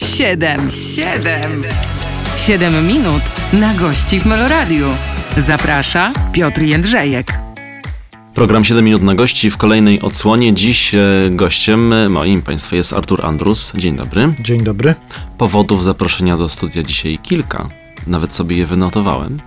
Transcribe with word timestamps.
Siedem, 0.00 0.70
siedem, 0.70 1.62
siedem 2.36 2.86
minut 2.86 3.22
na 3.52 3.74
gości 3.74 4.20
w 4.20 4.26
Meloradiu. 4.26 4.86
Zaprasza 5.36 6.12
Piotr 6.32 6.62
Jędrzejek. 6.62 7.38
Program 8.34 8.64
7 8.64 8.84
minut 8.84 9.02
na 9.02 9.14
gości 9.14 9.50
w 9.50 9.56
kolejnej 9.56 10.00
odsłonie. 10.00 10.54
Dziś 10.54 10.94
e, 10.94 11.00
gościem 11.30 11.92
e, 11.92 12.08
moim 12.08 12.42
Państwa 12.42 12.76
jest 12.76 12.92
Artur 12.92 13.26
Andrus. 13.26 13.72
Dzień 13.76 13.96
dobry. 13.96 14.34
Dzień 14.40 14.62
dobry. 14.64 14.94
Powodów 15.38 15.84
zaproszenia 15.84 16.36
do 16.36 16.48
studia 16.48 16.82
dzisiaj 16.82 17.18
kilka. 17.18 17.68
Nawet 18.06 18.34
sobie 18.34 18.56
je 18.56 18.66
wynotowałem. 18.66 19.38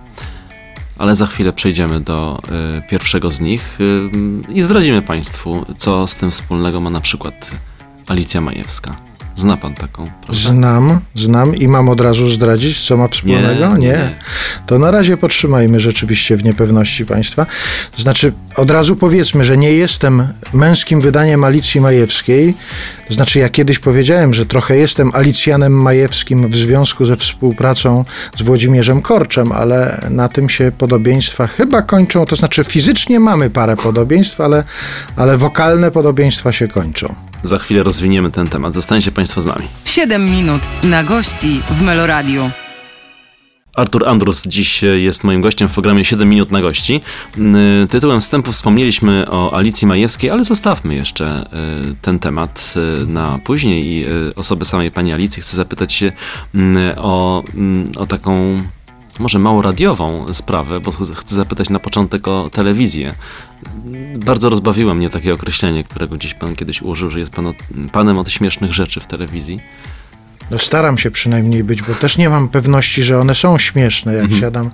Ale 0.98 1.14
za 1.14 1.26
chwilę 1.26 1.52
przejdziemy 1.52 2.00
do 2.00 2.42
y, 2.78 2.88
pierwszego 2.88 3.30
z 3.30 3.40
nich 3.40 3.78
y, 3.80 4.10
i 4.54 4.62
zdradzimy 4.62 5.02
Państwu, 5.02 5.66
co 5.78 6.06
z 6.06 6.16
tym 6.16 6.30
wspólnego 6.30 6.80
ma 6.80 6.90
na 6.90 7.00
przykład 7.00 7.50
Alicja 8.06 8.40
Majewska. 8.40 9.09
Zna 9.40 9.56
pan 9.56 9.74
taką, 9.74 10.02
prawda? 10.02 10.42
Znam, 10.42 11.00
znam 11.14 11.56
i 11.56 11.68
mam 11.68 11.88
od 11.88 12.00
razu 12.00 12.28
zdradzić, 12.28 12.86
co 12.86 12.96
ma 12.96 13.08
wspólnego? 13.08 13.76
Nie, 13.76 13.88
nie. 13.88 14.14
To 14.66 14.78
na 14.78 14.90
razie 14.90 15.16
podtrzymajmy 15.16 15.80
rzeczywiście 15.80 16.36
w 16.36 16.44
niepewności 16.44 17.06
państwa. 17.06 17.46
Znaczy, 17.96 18.32
od 18.56 18.70
razu 18.70 18.96
powiedzmy, 18.96 19.44
że 19.44 19.56
nie 19.56 19.72
jestem 19.72 20.28
męskim 20.54 21.00
wydaniem 21.00 21.44
Alicji 21.44 21.80
Majewskiej. 21.80 22.54
To 23.08 23.14
znaczy, 23.14 23.38
ja 23.38 23.48
kiedyś 23.48 23.78
powiedziałem, 23.78 24.34
że 24.34 24.46
trochę 24.46 24.76
jestem 24.76 25.10
Alicjanem 25.14 25.82
Majewskim 25.82 26.48
w 26.48 26.54
związku 26.54 27.06
ze 27.06 27.16
współpracą 27.16 28.04
z 28.36 28.42
Włodzimierzem 28.42 29.02
Korczem, 29.02 29.52
ale 29.52 30.00
na 30.10 30.28
tym 30.28 30.48
się 30.48 30.72
podobieństwa 30.78 31.46
chyba 31.46 31.82
kończą. 31.82 32.26
To 32.26 32.36
znaczy, 32.36 32.64
fizycznie 32.64 33.20
mamy 33.20 33.50
parę 33.50 33.76
podobieństw, 33.76 34.40
ale, 34.40 34.64
ale 35.16 35.36
wokalne 35.36 35.90
podobieństwa 35.90 36.52
się 36.52 36.68
kończą. 36.68 37.29
Za 37.42 37.58
chwilę 37.58 37.82
rozwiniemy 37.82 38.30
ten 38.30 38.48
temat. 38.48 38.74
Zostańcie 38.74 39.12
Państwo 39.12 39.42
z 39.42 39.46
nami. 39.46 39.68
Siedem 39.84 40.30
minut 40.30 40.60
na 40.82 41.04
gości 41.04 41.60
w 41.70 41.82
Meloradiu. 41.82 42.50
Artur 43.76 44.08
Andrus 44.08 44.46
dziś 44.46 44.82
jest 44.82 45.24
moim 45.24 45.40
gościem 45.40 45.68
w 45.68 45.72
programie 45.72 46.04
7 46.04 46.28
minut 46.28 46.50
na 46.50 46.60
gości. 46.60 47.00
Tytułem 47.90 48.20
wstępu 48.20 48.52
wspomnieliśmy 48.52 49.26
o 49.30 49.56
Alicji 49.56 49.86
Majewskiej, 49.86 50.30
ale 50.30 50.44
zostawmy 50.44 50.94
jeszcze 50.94 51.46
y, 51.92 51.94
ten 52.02 52.18
temat 52.18 52.74
y, 53.02 53.06
na 53.06 53.38
później 53.44 53.86
i 53.86 54.06
osoby 54.36 54.64
samej 54.64 54.90
pani 54.90 55.12
Alicji 55.12 55.42
chcę 55.42 55.56
zapytać 55.56 55.92
się 55.92 56.12
o, 56.96 57.44
o 57.96 58.06
taką 58.06 58.60
może 59.20 59.38
mało 59.38 59.62
radiową 59.62 60.32
sprawę, 60.32 60.80
bo 60.80 60.90
chcę 60.92 61.34
zapytać 61.34 61.70
na 61.70 61.78
początek 61.78 62.28
o 62.28 62.50
telewizję. 62.50 63.14
Bardzo 64.26 64.48
rozbawiło 64.48 64.94
mnie 64.94 65.10
takie 65.10 65.32
określenie, 65.32 65.84
którego 65.84 66.16
gdzieś 66.16 66.34
pan 66.34 66.56
kiedyś 66.56 66.82
użył, 66.82 67.10
że 67.10 67.18
jest 67.18 67.32
pan 67.32 67.46
od, 67.46 67.56
panem 67.92 68.18
od 68.18 68.30
śmiesznych 68.30 68.72
rzeczy 68.72 69.00
w 69.00 69.06
telewizji. 69.06 69.60
No 70.50 70.58
staram 70.58 70.98
się 70.98 71.10
przynajmniej 71.10 71.64
być, 71.64 71.82
bo 71.82 71.94
też 71.94 72.18
nie 72.18 72.28
mam 72.28 72.48
pewności, 72.48 73.02
że 73.02 73.18
one 73.18 73.34
są 73.34 73.58
śmieszne. 73.58 74.14
Jak 74.14 74.24
mhm. 74.24 74.40
siadam 74.40 74.70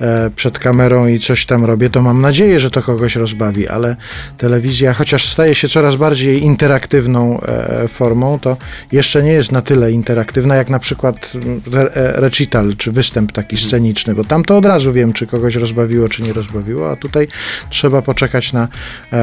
e, 0.00 0.30
przed 0.36 0.58
kamerą 0.58 1.06
i 1.06 1.20
coś 1.20 1.46
tam 1.46 1.64
robię, 1.64 1.90
to 1.90 2.02
mam 2.02 2.20
nadzieję, 2.20 2.60
że 2.60 2.70
to 2.70 2.82
kogoś 2.82 3.16
rozbawi, 3.16 3.68
ale 3.68 3.96
telewizja, 4.38 4.94
chociaż 4.94 5.28
staje 5.28 5.54
się 5.54 5.68
coraz 5.68 5.96
bardziej 5.96 6.42
interaktywną 6.42 7.40
e, 7.40 7.88
formą, 7.88 8.38
to 8.38 8.56
jeszcze 8.92 9.22
nie 9.22 9.32
jest 9.32 9.52
na 9.52 9.62
tyle 9.62 9.92
interaktywna, 9.92 10.56
jak 10.56 10.70
na 10.70 10.78
przykład 10.78 11.32
re, 11.72 11.94
e, 11.94 12.20
recital, 12.20 12.76
czy 12.76 12.92
występ 12.92 13.32
taki 13.32 13.56
mhm. 13.56 13.68
sceniczny, 13.68 14.14
bo 14.14 14.24
tam 14.24 14.44
to 14.44 14.56
od 14.56 14.66
razu 14.66 14.92
wiem, 14.92 15.12
czy 15.12 15.26
kogoś 15.26 15.54
rozbawiło, 15.54 16.08
czy 16.08 16.22
nie 16.22 16.32
rozbawiło, 16.32 16.90
a 16.90 16.96
tutaj 16.96 17.28
trzeba 17.70 18.02
poczekać 18.02 18.52
na, 18.52 18.68
e, 19.12 19.16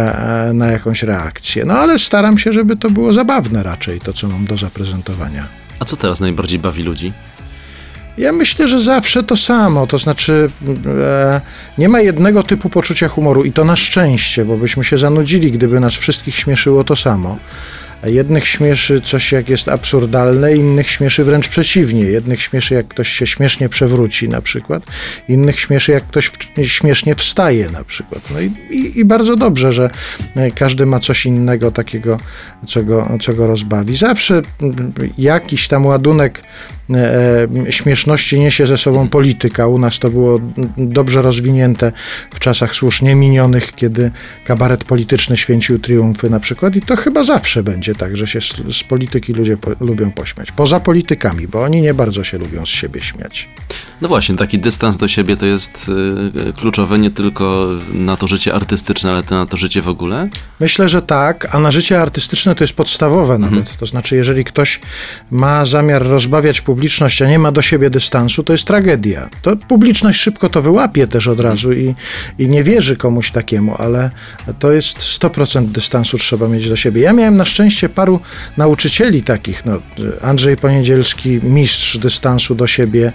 e 0.50 0.54
na 0.54 0.68
jakąś 0.68 1.04
reakcję. 1.04 1.66
No 1.66 1.74
ale 1.74 2.00
staram 2.00 2.38
się, 2.38 2.54
żeby 2.54 2.76
to 2.76 2.90
było 2.90 3.14
zabawne 3.14 3.64
raczej, 3.64 4.00
to 4.00 4.14
co 4.14 4.28
mam 4.28 4.46
do 4.46 4.58
zaprezentowania. 4.58 5.67
A 5.80 5.86
co 5.86 5.98
teraz 5.98 6.20
najbardziej 6.20 6.60
bawi 6.60 6.84
ludzi? 6.84 7.14
Ja 8.18 8.32
myślę, 8.32 8.68
że 8.68 8.80
zawsze 8.80 9.24
to 9.24 9.38
samo. 9.38 9.88
To 9.88 9.98
znaczy, 9.98 10.50
e, 10.86 11.42
nie 11.78 11.90
ma 11.90 12.02
jednego 12.02 12.44
typu 12.44 12.70
poczucia 12.70 13.08
humoru 13.08 13.44
i 13.44 13.52
to 13.52 13.66
na 13.66 13.76
szczęście, 13.76 14.46
bo 14.46 14.58
byśmy 14.58 14.84
się 14.84 14.98
zanudzili, 14.98 15.52
gdyby 15.52 15.80
nas 15.80 15.94
wszystkich 15.94 16.36
śmieszyło 16.36 16.84
to 16.84 16.96
samo. 16.96 17.38
Jednych 18.04 18.48
śmieszy 18.48 19.02
coś, 19.02 19.32
jak 19.32 19.50
jest 19.50 19.70
absurdalne, 19.70 20.56
innych 20.56 20.90
śmieszy 20.90 21.24
wręcz 21.24 21.48
przeciwnie. 21.48 22.04
Jednych 22.04 22.42
śmieszy, 22.42 22.74
jak 22.74 22.88
ktoś 22.88 23.10
się 23.10 23.28
śmiesznie 23.28 23.70
przewróci, 23.70 24.30
na 24.30 24.42
przykład, 24.42 24.84
innych 25.28 25.60
śmieszy, 25.60 25.92
jak 25.92 26.08
ktoś 26.08 26.32
śmiesznie 26.66 27.16
wstaje, 27.16 27.70
na 27.70 27.84
przykład. 27.84 28.22
No 28.34 28.40
i, 28.40 28.52
i, 28.70 29.00
i 29.00 29.06
bardzo 29.06 29.36
dobrze, 29.36 29.72
że 29.72 29.90
e, 30.36 30.52
każdy 30.52 30.86
ma 30.86 31.00
coś 31.00 31.26
innego 31.26 31.72
takiego, 31.72 32.18
co 32.68 32.84
go, 32.84 33.10
co 33.22 33.34
go 33.34 33.48
rozbawi. 33.48 33.96
Zawsze 33.96 34.42
jakiś 35.18 35.68
tam 35.68 35.86
ładunek 35.86 36.44
śmieszności 37.70 38.40
niesie 38.40 38.68
ze 38.68 38.78
sobą 38.78 39.08
polityka. 39.10 39.68
U 39.68 39.80
nas 39.80 40.00
to 40.00 40.10
było 40.10 40.40
dobrze 40.78 41.22
rozwinięte 41.22 41.92
w 42.34 42.40
czasach 42.40 42.76
słusznie 42.76 43.16
minionych, 43.16 43.76
kiedy 43.76 44.12
kabaret 44.46 44.84
polityczny 44.84 45.38
święcił 45.38 45.80
triumfy 45.80 46.30
na 46.30 46.40
przykład 46.40 46.76
i 46.76 46.82
to 46.82 46.96
chyba 46.96 47.24
zawsze 47.24 47.64
będzie 47.64 47.96
tak, 47.96 48.18
że 48.18 48.28
się 48.28 48.42
z, 48.42 48.54
z 48.78 48.84
polityki 48.84 49.34
ludzie 49.34 49.58
po, 49.58 49.86
lubią 49.86 50.12
pośmiać. 50.12 50.52
Poza 50.52 50.80
politykami, 50.80 51.48
bo 51.48 51.64
oni 51.64 51.82
nie 51.82 51.94
bardzo 51.94 52.24
się 52.24 52.38
lubią 52.38 52.66
z 52.66 52.70
siebie 52.70 53.02
śmiać. 53.02 53.50
No 54.02 54.08
właśnie, 54.08 54.36
taki 54.36 54.60
dystans 54.60 54.98
do 54.98 55.08
siebie 55.08 55.38
to 55.38 55.46
jest 55.46 55.92
y, 56.50 56.54
kluczowe 56.54 57.00
nie 57.00 57.12
tylko 57.12 57.68
na 57.94 58.18
to 58.18 58.28
życie 58.28 58.54
artystyczne, 58.54 59.12
ale 59.12 59.24
na 59.30 59.46
to 59.46 59.58
życie 59.58 59.82
w 59.82 59.88
ogóle? 59.88 60.30
Myślę, 60.60 60.90
że 60.90 61.02
tak, 61.02 61.56
a 61.56 61.60
na 61.60 61.72
życie 61.72 62.02
artystyczne 62.02 62.56
to 62.56 62.64
jest 62.64 62.74
podstawowe 62.74 63.38
nawet. 63.38 63.60
Mhm. 63.60 63.78
To 63.80 63.86
znaczy, 63.86 64.16
jeżeli 64.16 64.44
ktoś 64.44 64.80
ma 65.32 65.66
zamiar 65.66 66.04
rozbawiać 66.04 66.62
publicznie, 66.62 66.77
publiczność, 66.78 67.22
a 67.22 67.28
nie 67.28 67.40
ma 67.40 67.52
do 67.52 67.62
siebie 67.62 67.90
dystansu, 67.90 68.44
to 68.44 68.54
jest 68.54 68.66
tragedia. 68.66 69.30
To 69.42 69.56
publiczność 69.56 70.20
szybko 70.20 70.50
to 70.50 70.62
wyłapie 70.62 71.08
też 71.08 71.28
od 71.28 71.40
razu 71.40 71.74
i, 71.74 71.96
i 72.40 72.50
nie 72.50 72.64
wierzy 72.64 72.96
komuś 72.96 73.32
takiemu, 73.32 73.76
ale 73.78 74.12
to 74.60 74.72
jest 74.72 74.98
100% 74.98 75.66
dystansu 75.66 76.18
trzeba 76.18 76.48
mieć 76.48 76.70
do 76.70 76.76
siebie. 76.76 77.02
Ja 77.02 77.14
miałem 77.14 77.38
na 77.38 77.46
szczęście 77.46 77.90
paru 77.90 78.20
nauczycieli 78.58 79.24
takich, 79.24 79.66
no, 79.66 79.80
Andrzej 80.22 80.58
Poniedzielski, 80.58 81.40
mistrz 81.44 81.98
dystansu 81.98 82.56
do 82.56 82.68
siebie, 82.68 83.12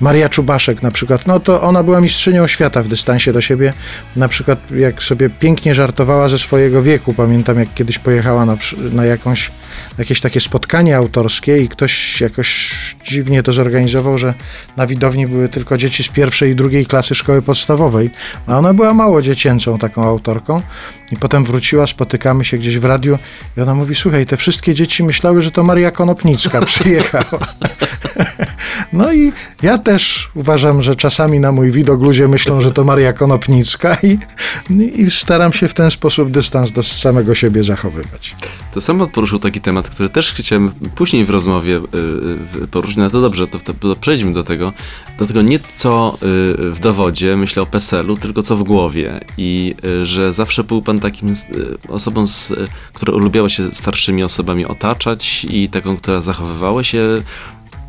Maria 0.00 0.28
Czubaszek 0.28 0.82
na 0.82 0.90
przykład, 0.90 1.26
no 1.26 1.40
to 1.40 1.62
ona 1.62 1.82
była 1.82 2.00
mistrzynią 2.00 2.46
świata 2.46 2.82
w 2.82 2.88
dystansie 2.88 3.32
do 3.32 3.40
siebie, 3.40 3.72
na 4.16 4.28
przykład 4.28 4.70
jak 4.70 5.02
sobie 5.02 5.30
pięknie 5.30 5.74
żartowała 5.74 6.28
ze 6.28 6.38
swojego 6.38 6.82
wieku, 6.82 7.14
pamiętam 7.14 7.58
jak 7.58 7.74
kiedyś 7.74 7.98
pojechała 7.98 8.46
na, 8.46 8.56
na 8.92 9.04
jakąś, 9.04 9.50
jakieś 9.98 10.20
takie 10.20 10.40
spotkanie 10.40 10.96
autorskie 10.96 11.58
i 11.58 11.68
ktoś 11.68 12.20
jakoś 12.20 12.76
dziwnie 13.08 13.42
to 13.42 13.52
zorganizował, 13.52 14.18
że 14.18 14.34
na 14.76 14.86
widowni 14.86 15.26
były 15.26 15.48
tylko 15.48 15.78
dzieci 15.78 16.02
z 16.02 16.08
pierwszej 16.08 16.50
i 16.50 16.54
drugiej 16.54 16.86
klasy 16.86 17.14
szkoły 17.14 17.42
podstawowej, 17.42 18.10
a 18.46 18.58
ona 18.58 18.74
była 18.74 18.94
mało 18.94 19.22
dziecięcą 19.22 19.78
taką 19.78 20.04
autorką 20.04 20.62
i 21.12 21.16
potem 21.16 21.44
wróciła, 21.44 21.86
spotykamy 21.86 22.44
się 22.44 22.58
gdzieś 22.58 22.78
w 22.78 22.84
radiu 22.84 23.18
i 23.56 23.60
ona 23.60 23.74
mówi, 23.74 23.94
słuchaj, 23.94 24.26
te 24.26 24.36
wszystkie 24.36 24.74
dzieci 24.74 25.02
myślały, 25.02 25.42
że 25.42 25.50
to 25.50 25.62
Maria 25.62 25.90
Konopnicka 25.90 26.64
przyjechała. 26.66 27.46
No 28.92 29.12
i 29.12 29.32
ja 29.62 29.78
też 29.78 30.30
uważam, 30.34 30.82
że 30.82 30.96
czasami 30.96 31.40
na 31.40 31.52
mój 31.52 31.70
widok 31.70 32.02
ludzie 32.02 32.28
myślą, 32.28 32.60
że 32.60 32.70
to 32.70 32.84
Maria 32.84 33.12
Konopnicka 33.12 33.96
i, 34.02 34.18
i 35.02 35.10
staram 35.10 35.52
się 35.52 35.68
w 35.68 35.74
ten 35.74 35.90
sposób 35.90 36.30
dystans 36.30 36.72
do 36.72 36.82
samego 36.82 37.34
siebie 37.34 37.64
zachowywać. 37.64 38.36
To 38.74 38.80
samo 38.80 39.06
poruszył 39.06 39.38
taki 39.38 39.60
temat, 39.60 39.90
który 39.90 40.08
też 40.08 40.32
chciałem 40.32 40.70
później 40.94 41.24
w 41.24 41.30
rozmowie 41.30 41.80
y, 42.62 42.66
poruszyć, 42.68 42.96
no 42.96 43.10
to 43.10 43.20
dobrze, 43.20 43.46
to, 43.46 43.58
to 43.80 43.96
przejdźmy 43.96 44.32
do 44.32 44.44
tego, 44.44 44.72
do 45.18 45.26
tego 45.26 45.42
nie 45.42 45.58
co 45.76 46.14
y, 46.14 46.70
w 46.70 46.80
dowodzie, 46.80 47.36
myślę 47.36 47.62
o 47.62 47.66
PESEL-u, 47.66 48.16
tylko 48.16 48.42
co 48.42 48.56
w 48.56 48.62
głowie 48.62 49.20
i 49.38 49.74
y, 49.84 50.06
że 50.06 50.32
zawsze 50.32 50.64
był 50.64 50.82
pan 50.82 50.98
takim 50.98 51.34
osobą, 51.88 52.26
z, 52.26 52.52
która 52.92 53.18
lubiała 53.18 53.48
się 53.48 53.74
starszymi 53.74 54.24
osobami 54.24 54.66
otaczać 54.66 55.46
i 55.50 55.68
taką, 55.68 55.96
która 55.96 56.20
zachowywała 56.20 56.84
się 56.84 57.22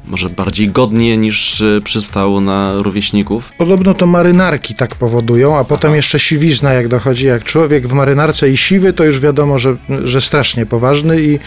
może 0.08 0.30
bardziej 0.30 0.70
godnie 0.70 1.18
niż 1.18 1.62
e, 1.62 1.82
przystało 1.84 2.42
na 2.42 2.74
rówieśników. 2.82 3.52
Podobno 3.58 3.94
to 3.94 4.06
marynarki 4.06 4.74
tak 4.74 4.96
powodują, 4.96 5.58
a 5.58 5.64
potem 5.64 5.90
Aha. 5.90 5.96
jeszcze 5.96 6.20
siwizna 6.20 6.74
jak 6.74 6.88
dochodzi. 6.88 7.28
Jak 7.28 7.44
człowiek 7.44 7.88
w 7.88 7.94
marynarce 7.94 8.50
i 8.50 8.58
siwy, 8.58 8.94
to 8.94 9.04
już 9.04 9.20
wiadomo, 9.20 9.60
że, 9.60 9.76
że 10.04 10.22
strasznie 10.22 10.66
poważny 10.66 11.22
i, 11.22 11.40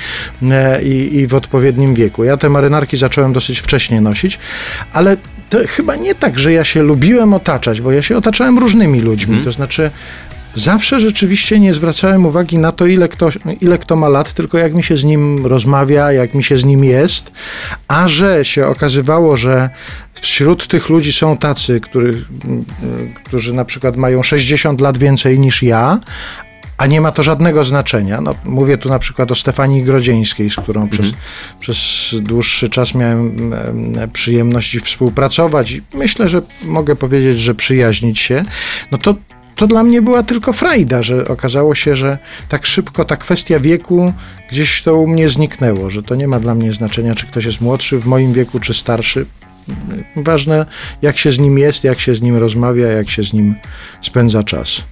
e, 0.42 0.82
i, 0.82 1.16
i 1.16 1.26
w 1.26 1.34
odpowiednim 1.34 1.94
wieku. 1.94 2.24
Ja 2.24 2.36
te 2.36 2.48
marynarki 2.48 2.96
zacząłem 2.96 3.32
dosyć 3.32 3.58
wcześnie 3.58 4.00
nosić, 4.00 4.38
ale 4.92 5.16
to 5.48 5.58
chyba 5.66 5.96
nie 5.96 6.14
tak, 6.14 6.38
że 6.38 6.52
ja 6.52 6.64
się 6.64 6.82
lubiłem 6.82 7.34
otaczać, 7.34 7.80
bo 7.80 7.92
ja 7.92 8.02
się 8.02 8.16
otaczałem 8.16 8.58
różnymi 8.58 9.00
ludźmi. 9.00 9.26
Hmm. 9.26 9.44
To 9.44 9.52
znaczy, 9.52 9.90
Zawsze 10.54 11.00
rzeczywiście 11.00 11.60
nie 11.60 11.74
zwracałem 11.74 12.26
uwagi 12.26 12.58
na 12.58 12.72
to, 12.72 12.86
ile 12.86 13.08
kto, 13.08 13.28
ile 13.60 13.78
kto 13.78 13.96
ma 13.96 14.08
lat, 14.08 14.34
tylko 14.34 14.58
jak 14.58 14.74
mi 14.74 14.82
się 14.82 14.96
z 14.96 15.04
nim 15.04 15.46
rozmawia, 15.46 16.12
jak 16.12 16.34
mi 16.34 16.44
się 16.44 16.58
z 16.58 16.64
nim 16.64 16.84
jest. 16.84 17.30
A 17.88 18.08
że 18.08 18.44
się 18.44 18.66
okazywało, 18.66 19.36
że 19.36 19.70
wśród 20.14 20.68
tych 20.68 20.88
ludzi 20.88 21.12
są 21.12 21.36
tacy, 21.36 21.80
którzy, 21.80 22.24
którzy 23.24 23.52
na 23.52 23.64
przykład 23.64 23.96
mają 23.96 24.22
60 24.22 24.80
lat 24.80 24.98
więcej 24.98 25.38
niż 25.38 25.62
ja, 25.62 26.00
a 26.80 26.86
nie 26.86 27.00
ma 27.00 27.12
to 27.12 27.22
żadnego 27.22 27.64
znaczenia. 27.64 28.20
No, 28.20 28.34
mówię 28.44 28.78
tu 28.78 28.88
na 28.88 28.98
przykład 28.98 29.30
o 29.30 29.34
Stefanii 29.34 29.82
Grodzieńskiej, 29.82 30.50
z 30.50 30.56
którą 30.56 30.88
przez, 30.88 31.06
przez 31.60 31.78
dłuższy 32.20 32.68
czas 32.68 32.94
miałem 32.94 33.52
em, 33.52 34.10
przyjemność 34.12 34.78
współpracować 34.78 35.72
i 35.72 35.82
myślę, 35.94 36.28
że 36.28 36.42
mogę 36.62 36.96
powiedzieć, 36.96 37.40
że 37.40 37.54
przyjaźnić 37.54 38.18
się. 38.18 38.44
No 38.90 38.98
to 38.98 39.14
to 39.60 39.66
dla 39.66 39.82
mnie 39.82 40.02
była 40.02 40.22
tylko 40.22 40.52
frajda, 40.52 41.02
że 41.02 41.28
okazało 41.28 41.74
się, 41.74 41.96
że 41.96 42.18
tak 42.48 42.66
szybko 42.66 43.04
ta 43.04 43.16
kwestia 43.16 43.60
wieku 43.60 44.12
gdzieś 44.50 44.82
to 44.82 44.96
u 44.96 45.06
mnie 45.06 45.28
zniknęło, 45.28 45.90
że 45.90 46.02
to 46.02 46.14
nie 46.14 46.28
ma 46.28 46.40
dla 46.40 46.54
mnie 46.54 46.72
znaczenia, 46.72 47.14
czy 47.14 47.26
ktoś 47.26 47.44
jest 47.44 47.60
młodszy 47.60 47.98
w 47.98 48.06
moim 48.06 48.32
wieku, 48.32 48.60
czy 48.60 48.74
starszy. 48.74 49.26
Ważne, 50.16 50.66
jak 51.02 51.18
się 51.18 51.32
z 51.32 51.38
nim 51.38 51.58
jest, 51.58 51.84
jak 51.84 52.00
się 52.00 52.14
z 52.14 52.22
nim 52.22 52.36
rozmawia, 52.36 52.86
jak 52.86 53.10
się 53.10 53.24
z 53.24 53.32
nim 53.32 53.54
spędza 54.02 54.44
czas. 54.44 54.82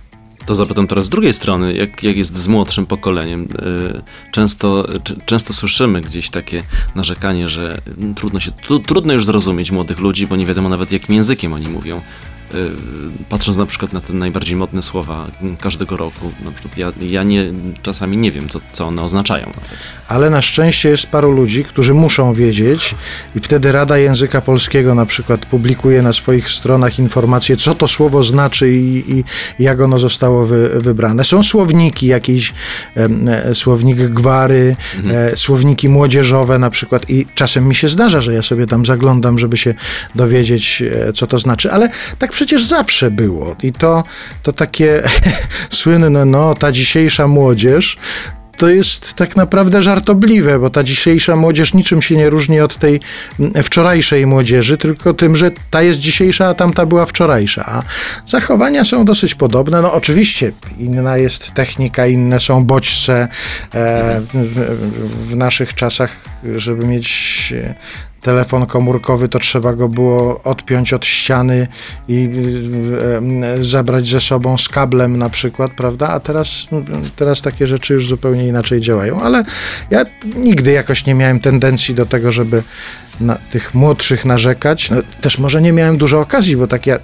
To 0.47 0.55
zapytam 0.55 0.87
teraz 0.87 1.07
z 1.07 1.09
drugiej 1.09 1.33
strony, 1.33 1.73
jak, 1.75 2.03
jak 2.03 2.17
jest 2.17 2.37
z 2.37 2.49
młodszym 2.49 2.87
pokoleniem? 2.87 3.43
Y, 3.45 4.31
Często, 4.33 4.87
często 5.27 5.53
słyszymy 5.53 6.01
gdzieś 6.01 6.31
takie 6.31 6.63
narzekanie, 6.95 7.49
że 7.49 7.79
trudno, 8.17 8.41
się, 8.41 8.53
tu, 8.53 8.79
trudno 8.79 9.13
już 9.13 9.25
zrozumieć 9.25 9.71
młodych 9.71 9.99
ludzi, 9.99 10.27
bo 10.27 10.37
nie 10.37 10.47
wiadomo 10.47 10.69
nawet 10.69 10.93
jakim 10.93 11.15
językiem 11.15 11.53
oni 11.53 11.69
mówią. 11.69 12.01
Y, 12.55 12.71
Patrząc 13.29 13.59
na 13.59 13.67
przykład 13.67 13.93
na 13.93 14.01
te 14.01 14.13
najbardziej 14.13 14.57
modne 14.57 14.83
słowa 14.83 15.27
każdego 15.61 15.97
roku, 15.97 16.33
na 16.45 16.53
przykład 16.53 16.79
ja, 16.79 16.93
ja 17.01 17.23
nie, 17.23 17.45
czasami 17.83 18.17
nie 18.17 18.33
wiem, 18.33 18.49
co, 18.49 18.61
co 18.73 18.87
one 18.87 19.03
oznaczają. 19.03 19.53
Ale 20.09 20.31
na 20.31 20.43
szczęście 20.43 20.89
jest 20.89 21.07
paru 21.07 21.33
ludzi, 21.33 21.65
którzy 21.65 21.95
muszą 21.95 22.35
wiedzieć 22.35 22.95
i 23.35 23.41
wtedy 23.41 23.73
Rada 23.73 23.99
Języka 23.99 24.41
Polskiego 24.41 24.95
na 24.95 25.07
przykład 25.07 25.47
publikuje 25.47 26.03
na 26.03 26.13
swoich 26.13 26.51
stronach 26.51 26.99
informacje, 26.99 27.57
co 27.57 27.75
to 27.75 27.89
słowo 27.89 28.23
znaczy 28.23 28.73
i, 28.73 29.13
i 29.13 29.25
jak 29.59 29.81
ono 29.81 29.99
zostało 29.99 30.47
wy, 30.47 30.81
wybrane. 30.81 31.25
Są 31.25 31.43
słowniki, 31.43 32.07
jakiś 32.07 32.53
e, 32.97 33.55
słownik 33.55 33.99
gwary, 33.99 34.77
e, 35.11 35.37
słowniki 35.37 35.89
młodzieżowe 35.89 36.59
na 36.59 36.71
przykład 36.71 37.11
i 37.11 37.27
czasem 37.35 37.69
mi 37.69 37.75
się 37.75 37.89
zdarza, 37.89 38.21
że 38.21 38.35
ja 38.35 38.43
sobie 38.43 38.67
tam 38.67 38.87
zaglądam, 38.87 39.39
żeby 39.39 39.57
się 39.57 39.75
dowiedzieć, 40.15 40.83
e, 40.83 41.13
co 41.13 41.27
to 41.27 41.39
znaczy, 41.39 41.73
ale 41.73 41.89
tak 42.19 42.33
przecież 42.39 42.65
zawsze 42.65 43.11
było 43.11 43.57
i 43.63 43.73
to, 43.73 44.05
to 44.43 44.53
takie 44.53 45.03
słynne, 45.71 46.25
no 46.25 46.55
ta 46.55 46.73
dzisiejsza 46.73 47.27
młodzież, 47.27 47.99
to 48.57 48.69
jest 48.69 49.15
tak 49.15 49.37
naprawdę 49.37 49.83
żartobliwe, 49.83 50.59
bo 50.59 50.71
ta 50.71 50.83
dzisiejsza 50.83 51.37
młodzież 51.37 51.75
niczym 51.75 52.03
się 52.03 52.17
nie 52.17 52.31
różni 52.31 52.61
od 52.61 52.79
tej 52.79 53.01
mm, 53.41 53.63
wczorajszej 53.63 54.27
młodzieży, 54.27 54.77
tylko 54.77 55.15
tym, 55.15 55.37
że 55.37 55.51
ta 55.71 55.83
jest 55.83 56.01
dzisiejsza, 56.01 56.49
a 56.49 56.55
tamta 56.55 56.87
była 56.87 57.07
wczorajsza. 57.07 57.65
A 57.67 57.83
zachowania 58.27 58.85
są 58.85 59.05
dosyć 59.05 59.35
podobne. 59.35 59.83
No 59.83 59.93
oczywiście 59.93 60.53
inna 60.79 61.17
jest 61.17 61.55
technika, 61.55 62.07
inne 62.07 62.41
są 62.41 62.65
bodźce. 62.65 63.29
E, 63.75 64.21
w, 64.35 65.31
w 65.31 65.37
naszych 65.37 65.75
czasach, 65.75 66.11
żeby 66.57 66.87
mieć 66.87 67.09
e, 67.57 67.75
telefon 68.23 68.67
komórkowy, 68.67 69.29
to 69.29 69.39
trzeba 69.39 69.73
go 69.73 69.89
było 69.89 70.43
odpiąć 70.43 70.93
od 70.93 71.07
ściany 71.07 71.67
i 72.09 72.31
e, 73.43 73.47
e, 73.47 73.65
zabrać 73.65 74.09
ze 74.09 74.21
sobą 74.21 74.59
z 74.59 74.69
kablem 74.69 75.19
na 75.19 75.31
przykład, 75.31 75.73
prawda? 75.73 76.09
A 76.09 76.21
teraz, 76.21 76.69
teraz 77.17 77.43
takie 77.43 77.67
rzeczy 77.67 77.95
już 77.95 78.09
zupełnie 78.09 78.49
inaczej 78.49 78.81
działają. 78.81 79.21
Ale 79.21 79.45
ja 79.91 80.05
nigdy 80.37 80.73
jakoś 80.73 81.07
nie 81.07 81.15
miałem 81.15 81.41
tendencji 81.41 81.95
do 81.95 82.07
tego, 82.07 82.33
żeby 82.33 82.63
na 83.21 83.39
tych 83.53 83.75
młodszych 83.75 84.25
narzekać. 84.25 84.91
No, 84.91 84.97
też 85.21 85.39
może 85.39 85.63
nie 85.63 85.73
miałem 85.73 85.97
dużo 85.97 86.21
okazji, 86.21 86.57
bo 86.57 86.67
tak 86.67 86.87
ja 86.87 86.99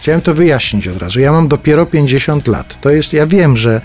chciałem 0.00 0.20
to 0.20 0.34
wyjaśnić 0.34 0.88
od 0.88 0.98
razu. 0.98 1.20
Ja 1.20 1.32
mam 1.32 1.48
dopiero 1.48 1.86
50 1.86 2.48
lat. 2.48 2.80
To 2.80 2.90
jest, 2.90 3.12
ja 3.12 3.26
wiem, 3.26 3.56
że 3.56 3.80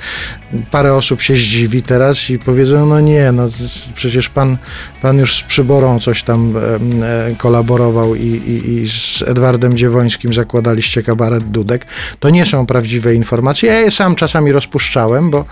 parę 0.71 0.95
osób 0.95 1.21
się 1.21 1.33
zdziwi 1.33 1.83
teraz 1.83 2.29
i 2.29 2.39
powiedzą, 2.39 2.85
no 2.85 2.99
nie, 2.99 3.31
no 3.31 3.47
przecież 3.95 4.29
pan, 4.29 4.57
pan 5.01 5.17
już 5.17 5.35
z 5.35 5.43
Przyborą 5.43 5.99
coś 5.99 6.23
tam 6.23 6.53
e, 6.57 7.35
kolaborował 7.35 8.15
i, 8.15 8.21
i, 8.21 8.73
i 8.73 8.89
z 8.89 9.23
Edwardem 9.27 9.77
Dziewońskim 9.77 10.33
zakładaliście 10.33 11.03
kabaret 11.03 11.43
Dudek. 11.43 11.85
To 12.19 12.29
nie 12.29 12.45
są 12.45 12.65
prawdziwe 12.65 13.15
informacje. 13.15 13.69
Ja 13.69 13.79
je 13.79 13.91
sam 13.91 14.15
czasami 14.15 14.51
rozpuszczałem, 14.51 15.29
bo, 15.29 15.45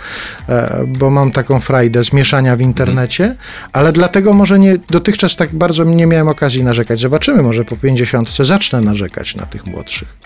e, 0.50 0.83
bo 0.88 1.10
mam 1.10 1.31
taką 1.31 1.60
frajdę 1.60 2.04
zmieszania 2.04 2.56
w 2.56 2.62
internecie, 2.62 3.36
ale 3.74 3.94
dlatego 3.94 4.33
może 4.33 4.60
nie, 4.60 4.78
dotychczas 4.89 5.36
tak 5.36 5.56
bardzo 5.56 5.83
nie 5.83 6.06
miałem 6.06 6.15
okazji 6.24 6.64
narzekać. 6.64 7.00
Zobaczymy, 7.00 7.44
może 7.44 7.66
po 7.66 7.76
50 7.76 8.32
zacznę 8.32 8.82
narzekać 8.82 9.36
na 9.36 9.46
tych 9.46 9.66
młodszych. 9.66 10.18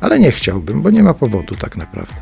Ale 0.00 0.20
nie 0.20 0.30
chciałbym, 0.30 0.82
bo 0.82 0.90
nie 0.90 1.02
ma 1.02 1.14
powodu 1.14 1.54
tak 1.54 1.76
naprawdę. 1.76 2.14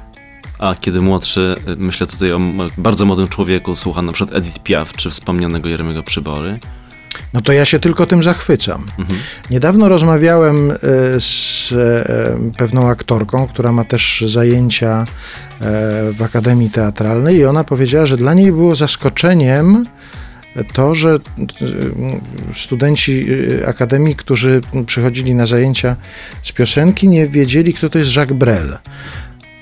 A 0.58 0.74
kiedy 0.74 1.00
młodszy, 1.00 1.54
y, 1.68 1.76
myślę 1.76 2.06
tutaj 2.06 2.32
o 2.32 2.38
bardzo 2.78 3.04
młodym 3.04 3.28
człowieku, 3.28 3.76
słucha 3.76 4.02
na 4.02 4.12
przykład 4.12 4.38
Edith 4.38 4.58
Piaf, 4.58 4.92
czy 4.92 5.10
wspomnianego 5.10 5.68
Jeremego 5.68 6.02
Przybory, 6.02 6.58
No 7.32 7.42
to 7.42 7.52
ja 7.52 7.64
się 7.64 7.78
tylko 7.78 8.06
tym 8.06 8.22
zachwycam. 8.22 8.86
Niedawno 9.50 9.88
rozmawiałem 9.88 10.70
e, 10.70 10.76
z 11.18 11.72
e, 11.72 12.58
pewną 12.58 12.88
aktorką, 12.88 13.48
która 13.48 13.72
ma 13.72 13.84
też 13.84 14.24
zajęcia 14.26 15.04
w 16.12 16.22
Akademii 16.22 16.70
Teatralnej 16.70 17.36
i 17.36 17.44
ona 17.44 17.64
powiedziała, 17.64 18.06
że 18.06 18.16
dla 18.16 18.34
niej 18.34 18.52
było 18.52 18.76
zaskoczeniem 18.76 19.84
to, 20.64 20.94
że 20.94 21.10
e, 21.10 21.18
studenci 22.54 23.26
e, 23.62 23.66
Akademii, 23.66 24.16
którzy 24.16 24.60
przychodzili 24.86 25.34
na 25.34 25.46
zajęcia 25.46 25.96
z 26.42 26.52
piosenki, 26.52 27.08
nie 27.08 27.26
wiedzieli, 27.26 27.74
kto 27.74 27.90
to 27.90 27.98
jest 27.98 28.16
Jacques 28.16 28.38
Brel. 28.38 28.78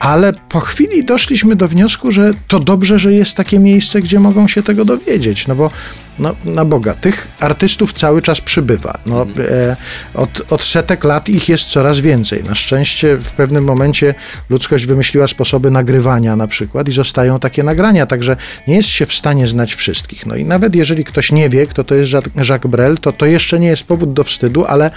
Ale 0.05 0.33
po 0.49 0.61
chwili 0.61 1.05
doszliśmy 1.05 1.57
do 1.57 1.69
wniosku, 1.69 2.13
że 2.13 2.31
to 2.49 2.59
dobrze, 2.59 2.99
że 2.99 3.13
jest 3.13 3.37
takie 3.37 3.59
miejsce, 3.59 4.01
gdzie 4.01 4.21
mogą 4.21 4.49
się 4.49 4.63
tego 4.63 4.85
dowiedzieć, 4.85 5.47
no 5.47 5.55
bo 5.55 5.71
no, 6.19 6.35
na 6.45 6.65
Boga, 6.65 6.95
tych 6.95 7.29
artystów 7.41 7.93
cały 7.93 8.23
czas 8.23 8.41
przybywa. 8.41 8.99
No, 9.07 9.27
e, 9.39 9.77
od, 10.15 10.53
od 10.53 10.63
setek 10.63 11.05
lat 11.05 11.29
ich 11.29 11.49
jest 11.49 11.65
coraz 11.65 12.01
więcej. 12.01 12.45
Na 12.45 12.55
szczęście 12.55 13.17
w 13.17 13.33
pewnym 13.33 13.65
momencie 13.65 14.15
ludzkość 14.51 14.87
wymyśliła 14.87 15.27
sposoby 15.27 15.71
nagrywania 15.71 16.37
na 16.37 16.49
przykład 16.49 16.89
i 16.89 16.93
zostają 16.93 17.41
takie 17.41 17.63
nagrania, 17.63 18.07
także 18.07 18.37
nie 18.69 18.77
jest 18.77 18.89
się 18.89 19.07
w 19.07 19.15
stanie 19.15 19.49
znać 19.49 19.75
wszystkich. 19.75 20.27
No 20.27 20.37
i 20.37 20.45
nawet 20.45 20.75
jeżeli 20.75 21.05
ktoś 21.05 21.33
nie 21.33 21.49
wie, 21.49 21.67
kto 21.67 21.85
to 21.85 21.95
jest 21.95 22.13
Jacques 22.13 22.49
Jacques 22.49 22.71
Brel, 22.71 22.99
to 22.99 23.13
to 23.13 23.27
jeszcze 23.27 23.61
nie 23.61 23.69
jest 23.69 23.83
powód 23.83 24.13
do 24.13 24.25
wstydu, 24.25 24.65
ale 24.65 24.91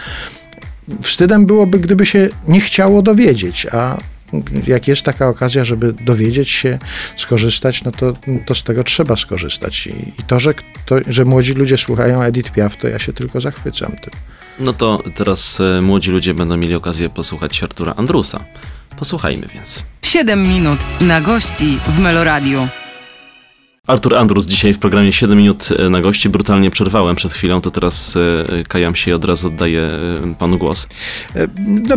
wstydem 1.02 1.46
byłoby, 1.46 1.80
gdyby 1.80 2.06
się 2.06 2.30
nie 2.48 2.62
chciało 2.62 3.02
dowiedzieć, 3.02 3.68
a 3.72 3.98
jak 4.68 4.88
jest 4.88 5.04
taka 5.04 5.28
okazja, 5.28 5.66
żeby 5.66 5.94
dowiedzieć 5.94 6.50
się, 6.50 6.80
skorzystać, 7.18 7.84
no 7.84 7.92
to, 7.92 8.14
to 8.46 8.56
z 8.56 8.64
tego 8.64 8.84
trzeba 8.84 9.16
skorzystać. 9.16 9.88
I, 9.88 9.92
i 10.20 10.24
to, 10.28 10.40
że, 10.40 10.54
kto, 10.54 10.96
że 11.08 11.26
młodzi 11.26 11.54
ludzie 11.54 11.78
słuchają 11.78 12.22
Edith 12.22 12.52
Piaf, 12.52 12.78
to 12.78 12.88
ja 12.88 13.00
się 13.00 13.14
tylko 13.14 13.42
zachwycam 13.42 13.92
tym. 13.92 14.14
No 14.60 14.74
to 14.74 15.04
teraz 15.16 15.60
e, 15.60 15.82
młodzi 15.82 16.12
ludzie 16.12 16.34
będą 16.34 16.58
mieli 16.58 16.76
okazję 16.76 17.10
posłuchać 17.10 17.64
Artura 17.64 17.94
Andrusa. 17.98 18.44
Posłuchajmy 19.00 19.48
więc. 19.54 19.84
7 20.02 20.48
minut 20.48 20.80
na 21.02 21.22
gości 21.22 21.80
w 21.88 22.00
Meloradiu. 22.00 22.68
Artur 23.88 24.16
Andrus 24.16 24.48
dzisiaj 24.48 24.74
w 24.74 24.80
programie 24.80 25.12
7 25.12 25.38
minut 25.38 25.70
e, 25.80 25.90
na 25.90 26.02
gości. 26.02 26.30
Brutalnie 26.30 26.72
przerwałem 26.72 27.16
przed 27.16 27.34
chwilą, 27.34 27.62
to 27.62 27.72
teraz 27.72 28.18
e, 28.60 28.64
kajam 28.64 28.96
się 28.96 29.12
i 29.12 29.14
od 29.14 29.26
razu 29.26 29.48
oddaję 29.48 29.82
e, 29.82 30.36
panu 30.40 30.58
głos. 30.58 30.88
No, 31.68 31.96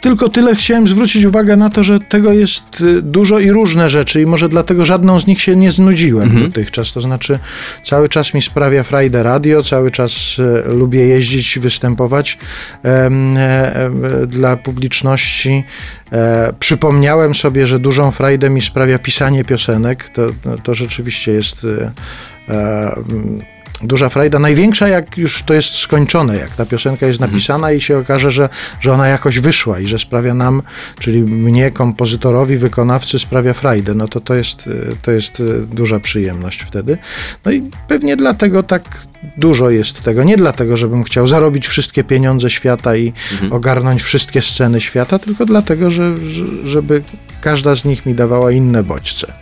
tylko 0.00 0.28
tyle 0.28 0.54
chciałem 0.54 0.88
zwrócić 0.88 1.24
uwagę 1.24 1.56
na 1.56 1.70
to, 1.70 1.84
że 1.84 2.00
tego 2.00 2.32
jest 2.32 2.84
dużo 3.02 3.38
i 3.38 3.50
różne 3.50 3.90
rzeczy 3.90 4.22
i 4.22 4.26
może 4.26 4.48
dlatego 4.48 4.84
żadną 4.84 5.20
z 5.20 5.26
nich 5.26 5.40
się 5.40 5.56
nie 5.56 5.72
znudziłem 5.72 6.42
dotychczas. 6.42 6.92
To 6.92 7.00
znaczy 7.00 7.38
cały 7.84 8.08
czas 8.08 8.34
mi 8.34 8.42
sprawia 8.42 8.82
frajdę 8.82 9.22
radio, 9.22 9.62
cały 9.62 9.90
czas 9.90 10.36
lubię 10.66 11.00
jeździć, 11.00 11.58
występować 11.58 12.38
dla 14.26 14.56
publiczności. 14.56 15.64
E, 16.12 16.52
przypomniałem 16.58 17.34
sobie, 17.34 17.66
że 17.66 17.78
dużą 17.78 18.10
frajdę 18.10 18.50
mi 18.50 18.62
sprawia 18.62 18.98
pisanie 18.98 19.44
piosenek. 19.44 20.08
To, 20.08 20.26
to 20.62 20.74
rzeczywiście 20.74 21.32
jest 21.32 21.66
e, 22.48 22.54
e, 22.54 22.94
duża 23.82 24.08
frajda. 24.08 24.38
Największa, 24.38 24.88
jak 24.88 25.18
już 25.18 25.42
to 25.42 25.54
jest 25.54 25.74
skończone, 25.74 26.36
jak 26.36 26.56
ta 26.56 26.66
piosenka 26.66 27.06
jest 27.06 27.20
napisana 27.20 27.72
i 27.72 27.80
się 27.80 27.98
okaże, 27.98 28.30
że, 28.30 28.48
że 28.80 28.92
ona 28.92 29.08
jakoś 29.08 29.38
wyszła 29.40 29.80
i 29.80 29.86
że 29.86 29.98
sprawia 29.98 30.34
nam, 30.34 30.62
czyli 30.98 31.22
mnie, 31.22 31.70
kompozytorowi, 31.70 32.56
wykonawcy, 32.56 33.18
sprawia 33.18 33.52
frajdę. 33.52 33.94
No 33.94 34.08
to 34.08 34.20
to 34.20 34.34
jest, 34.34 34.64
e, 34.66 34.96
to 35.02 35.10
jest 35.10 35.40
e, 35.40 35.42
duża 35.74 36.00
przyjemność 36.00 36.62
wtedy. 36.62 36.98
No 37.44 37.52
i 37.52 37.70
pewnie 37.88 38.16
dlatego 38.16 38.62
tak 38.62 38.82
dużo 39.36 39.70
jest 39.70 40.02
tego. 40.02 40.24
Nie 40.24 40.36
dlatego, 40.36 40.76
żebym 40.76 41.04
chciał 41.04 41.26
zarobić 41.26 41.68
wszystkie 41.68 42.04
pieniądze 42.04 42.50
świata 42.50 42.96
i 42.96 43.12
ogarnąć 43.50 44.02
wszystkie 44.02 44.42
sceny 44.42 44.80
świata, 44.80 45.18
tylko 45.18 45.46
dlatego, 45.46 45.90
że- 45.90 46.14
żeby 46.64 47.02
każda 47.40 47.74
z 47.76 47.84
nich 47.84 48.06
mi 48.06 48.14
dawała 48.14 48.52
inne 48.52 48.82
bodźce. 48.82 49.32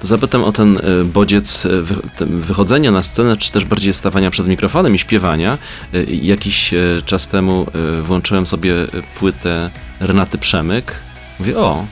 To 0.00 0.06
zapytam 0.06 0.44
o 0.44 0.52
ten 0.52 0.78
e, 0.78 1.04
bodziec 1.04 1.68
ten 2.16 2.40
wychodzenia 2.40 2.90
na 2.90 3.02
scenę, 3.02 3.36
czy 3.36 3.52
też 3.52 3.64
bardziej 3.64 3.94
stawania 3.94 4.30
przed 4.30 4.46
mikrofonem 4.46 4.94
i 4.94 4.98
śpiewania. 4.98 5.58
E, 5.94 6.04
Jakiś 6.04 6.74
czas 7.04 7.28
temu 7.28 7.66
włączyłem 8.02 8.46
sobie 8.46 8.74
płytę 9.18 9.70
Renaty 10.00 10.38
Przemyk. 10.38 10.94
Mówię, 11.38 11.58
o, 11.58 11.86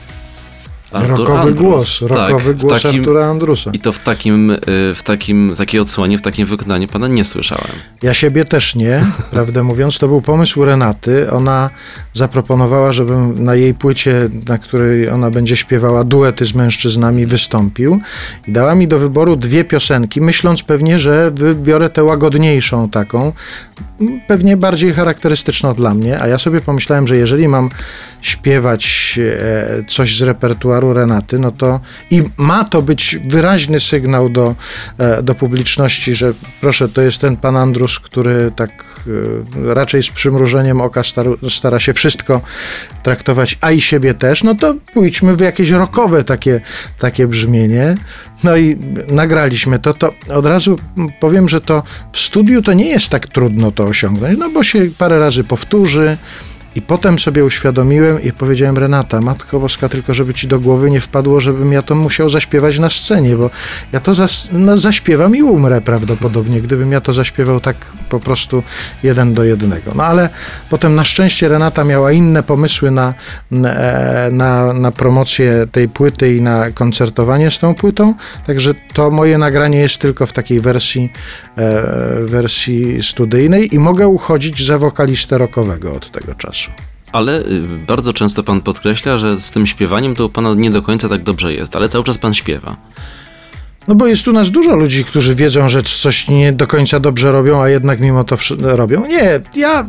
Artur 0.91 1.17
rokowy 1.19 1.39
Andrus. 1.39 1.57
głos, 1.59 2.01
rokowy 2.01 2.53
Tak, 2.53 2.57
głos 2.61 2.81
takim- 2.83 2.99
Artura 2.99 3.25
Andrusa. 3.25 3.71
I 3.73 3.79
to 3.79 3.91
w 3.91 3.99
takim, 3.99 4.51
y, 4.51 4.57
w 4.95 5.03
takim, 5.03 5.53
takiej 5.57 5.79
odsłonie, 5.79 6.17
w 6.17 6.21
takim 6.21 6.45
wykonaniu 6.45 6.87
pana 6.87 7.07
nie 7.07 7.25
słyszałem. 7.25 7.67
Ja 8.03 8.13
siebie 8.13 8.45
też 8.45 8.75
nie, 8.75 9.05
prawdę 9.31 9.63
mówiąc. 9.63 9.99
To 9.99 10.07
był 10.07 10.21
pomysł 10.21 10.65
Renaty. 10.65 11.31
Ona 11.31 11.69
zaproponowała, 12.13 12.93
żebym 12.93 13.43
na 13.43 13.55
jej 13.55 13.73
płycie, 13.73 14.29
na 14.47 14.57
której 14.57 15.09
ona 15.09 15.31
będzie 15.31 15.57
śpiewała 15.57 16.03
duety 16.03 16.45
z 16.45 16.53
mężczyznami, 16.55 17.25
wystąpił. 17.25 17.99
I 18.47 18.51
dała 18.51 18.75
mi 18.75 18.87
do 18.87 18.99
wyboru 18.99 19.35
dwie 19.35 19.63
piosenki, 19.63 20.21
myśląc 20.21 20.63
pewnie, 20.63 20.99
że 20.99 21.31
wybiorę 21.31 21.89
tę 21.89 22.03
łagodniejszą 22.03 22.89
taką, 22.89 23.33
pewnie 24.27 24.57
bardziej 24.57 24.93
charakterystyczną 24.93 25.73
dla 25.73 25.93
mnie. 25.93 26.19
A 26.21 26.27
ja 26.27 26.37
sobie 26.37 26.61
pomyślałem, 26.61 27.07
że 27.07 27.17
jeżeli 27.17 27.47
mam 27.47 27.69
śpiewać 28.21 29.19
e, 29.79 29.83
coś 29.87 30.17
z 30.17 30.21
repertuaru 30.21 30.78
Renaty, 30.83 31.39
no 31.39 31.51
to 31.51 31.79
i 32.11 32.23
ma 32.37 32.63
to 32.63 32.81
być 32.81 33.17
wyraźny 33.29 33.79
sygnał 33.79 34.29
do, 34.29 34.55
e, 34.97 35.23
do 35.23 35.35
publiczności, 35.35 36.15
że 36.15 36.33
proszę, 36.61 36.89
to 36.89 37.01
jest 37.01 37.17
ten 37.17 37.37
pan 37.37 37.57
Andrus, 37.57 37.99
który 37.99 38.51
tak 38.55 38.85
e, 39.67 39.73
raczej 39.73 40.03
z 40.03 40.09
przymrużeniem 40.09 40.81
oka 40.81 41.01
stara 41.49 41.79
się 41.79 41.93
wszystko 41.93 42.41
traktować, 43.03 43.57
a 43.61 43.71
i 43.71 43.81
siebie 43.81 44.13
też, 44.13 44.43
no 44.43 44.55
to 44.55 44.75
pójdźmy 44.93 45.35
w 45.35 45.39
jakieś 45.39 45.69
rokowe 45.69 46.23
takie, 46.23 46.61
takie 46.99 47.27
brzmienie. 47.27 47.95
No 48.43 48.57
i 48.57 48.77
nagraliśmy 49.07 49.79
to, 49.79 49.93
to 49.93 50.13
od 50.33 50.45
razu 50.45 50.79
powiem, 51.19 51.49
że 51.49 51.61
to 51.61 51.83
w 52.11 52.19
studiu 52.19 52.61
to 52.61 52.73
nie 52.73 52.89
jest 52.89 53.09
tak 53.09 53.27
trudno 53.27 53.71
to 53.71 53.83
osiągnąć, 53.83 54.39
no 54.39 54.49
bo 54.49 54.63
się 54.63 54.89
parę 54.97 55.19
razy 55.19 55.43
powtórzy, 55.43 56.17
i 56.75 56.81
potem 56.81 57.19
sobie 57.19 57.45
uświadomiłem 57.45 58.23
i 58.23 58.31
powiedziałem, 58.31 58.77
Renata, 58.77 59.21
Matko 59.21 59.59
Boska, 59.59 59.89
tylko 59.89 60.13
żeby 60.13 60.33
ci 60.33 60.47
do 60.47 60.59
głowy 60.59 60.91
nie 60.91 61.01
wpadło, 61.01 61.39
żebym 61.39 61.71
ja 61.71 61.81
to 61.81 61.95
musiał 61.95 62.29
zaśpiewać 62.29 62.79
na 62.79 62.89
scenie, 62.89 63.35
bo 63.35 63.49
ja 63.91 63.99
to 63.99 64.15
zas, 64.15 64.49
no, 64.51 64.77
zaśpiewam 64.77 65.35
i 65.35 65.41
umrę 65.41 65.81
prawdopodobnie, 65.81 66.61
gdybym 66.61 66.91
ja 66.91 67.01
to 67.01 67.13
zaśpiewał 67.13 67.59
tak 67.59 67.75
po 68.09 68.19
prostu 68.19 68.63
jeden 69.03 69.33
do 69.33 69.43
jednego. 69.43 69.91
No 69.95 70.03
ale 70.03 70.29
potem 70.69 70.95
na 70.95 71.03
szczęście 71.03 71.47
Renata 71.47 71.83
miała 71.83 72.11
inne 72.11 72.43
pomysły 72.43 72.91
na, 72.91 73.13
na, 73.51 73.73
na, 74.31 74.73
na 74.73 74.91
promocję 74.91 75.67
tej 75.71 75.89
płyty 75.89 76.35
i 76.35 76.41
na 76.41 76.71
koncertowanie 76.71 77.51
z 77.51 77.59
tą 77.59 77.75
płytą, 77.75 78.13
także 78.47 78.73
to 78.93 79.11
moje 79.11 79.37
nagranie 79.37 79.79
jest 79.79 79.97
tylko 79.97 80.25
w 80.25 80.33
takiej 80.33 80.61
wersji, 80.61 81.11
e, 81.57 81.83
wersji 82.25 83.03
studyjnej 83.03 83.75
i 83.75 83.79
mogę 83.79 84.07
uchodzić 84.07 84.65
za 84.65 84.77
wokalistę 84.77 85.37
rockowego 85.37 85.95
od 85.95 86.11
tego 86.11 86.35
czasu. 86.35 86.58
Ale 87.11 87.39
y, 87.39 87.61
bardzo 87.87 88.13
często 88.13 88.43
pan 88.43 88.61
podkreśla, 88.61 89.17
że 89.17 89.41
z 89.41 89.51
tym 89.51 89.67
śpiewaniem 89.67 90.15
to 90.15 90.25
u 90.25 90.29
pana 90.29 90.53
nie 90.53 90.71
do 90.71 90.81
końca 90.81 91.09
tak 91.09 91.23
dobrze 91.23 91.53
jest, 91.53 91.75
ale 91.75 91.89
cały 91.89 92.03
czas 92.03 92.17
pan 92.17 92.33
śpiewa. 92.33 92.75
No 93.89 93.95
bo 93.95 94.07
jest 94.07 94.27
u 94.27 94.33
nas 94.33 94.51
dużo 94.51 94.75
ludzi, 94.75 95.05
którzy 95.05 95.35
wiedzą, 95.35 95.69
że 95.69 95.83
coś 95.83 96.27
nie 96.27 96.53
do 96.53 96.67
końca 96.67 96.99
dobrze 96.99 97.31
robią, 97.31 97.61
a 97.61 97.69
jednak 97.69 97.99
mimo 97.99 98.23
to 98.23 98.37
robią. 98.59 99.07
Nie, 99.07 99.41
ja 99.55 99.85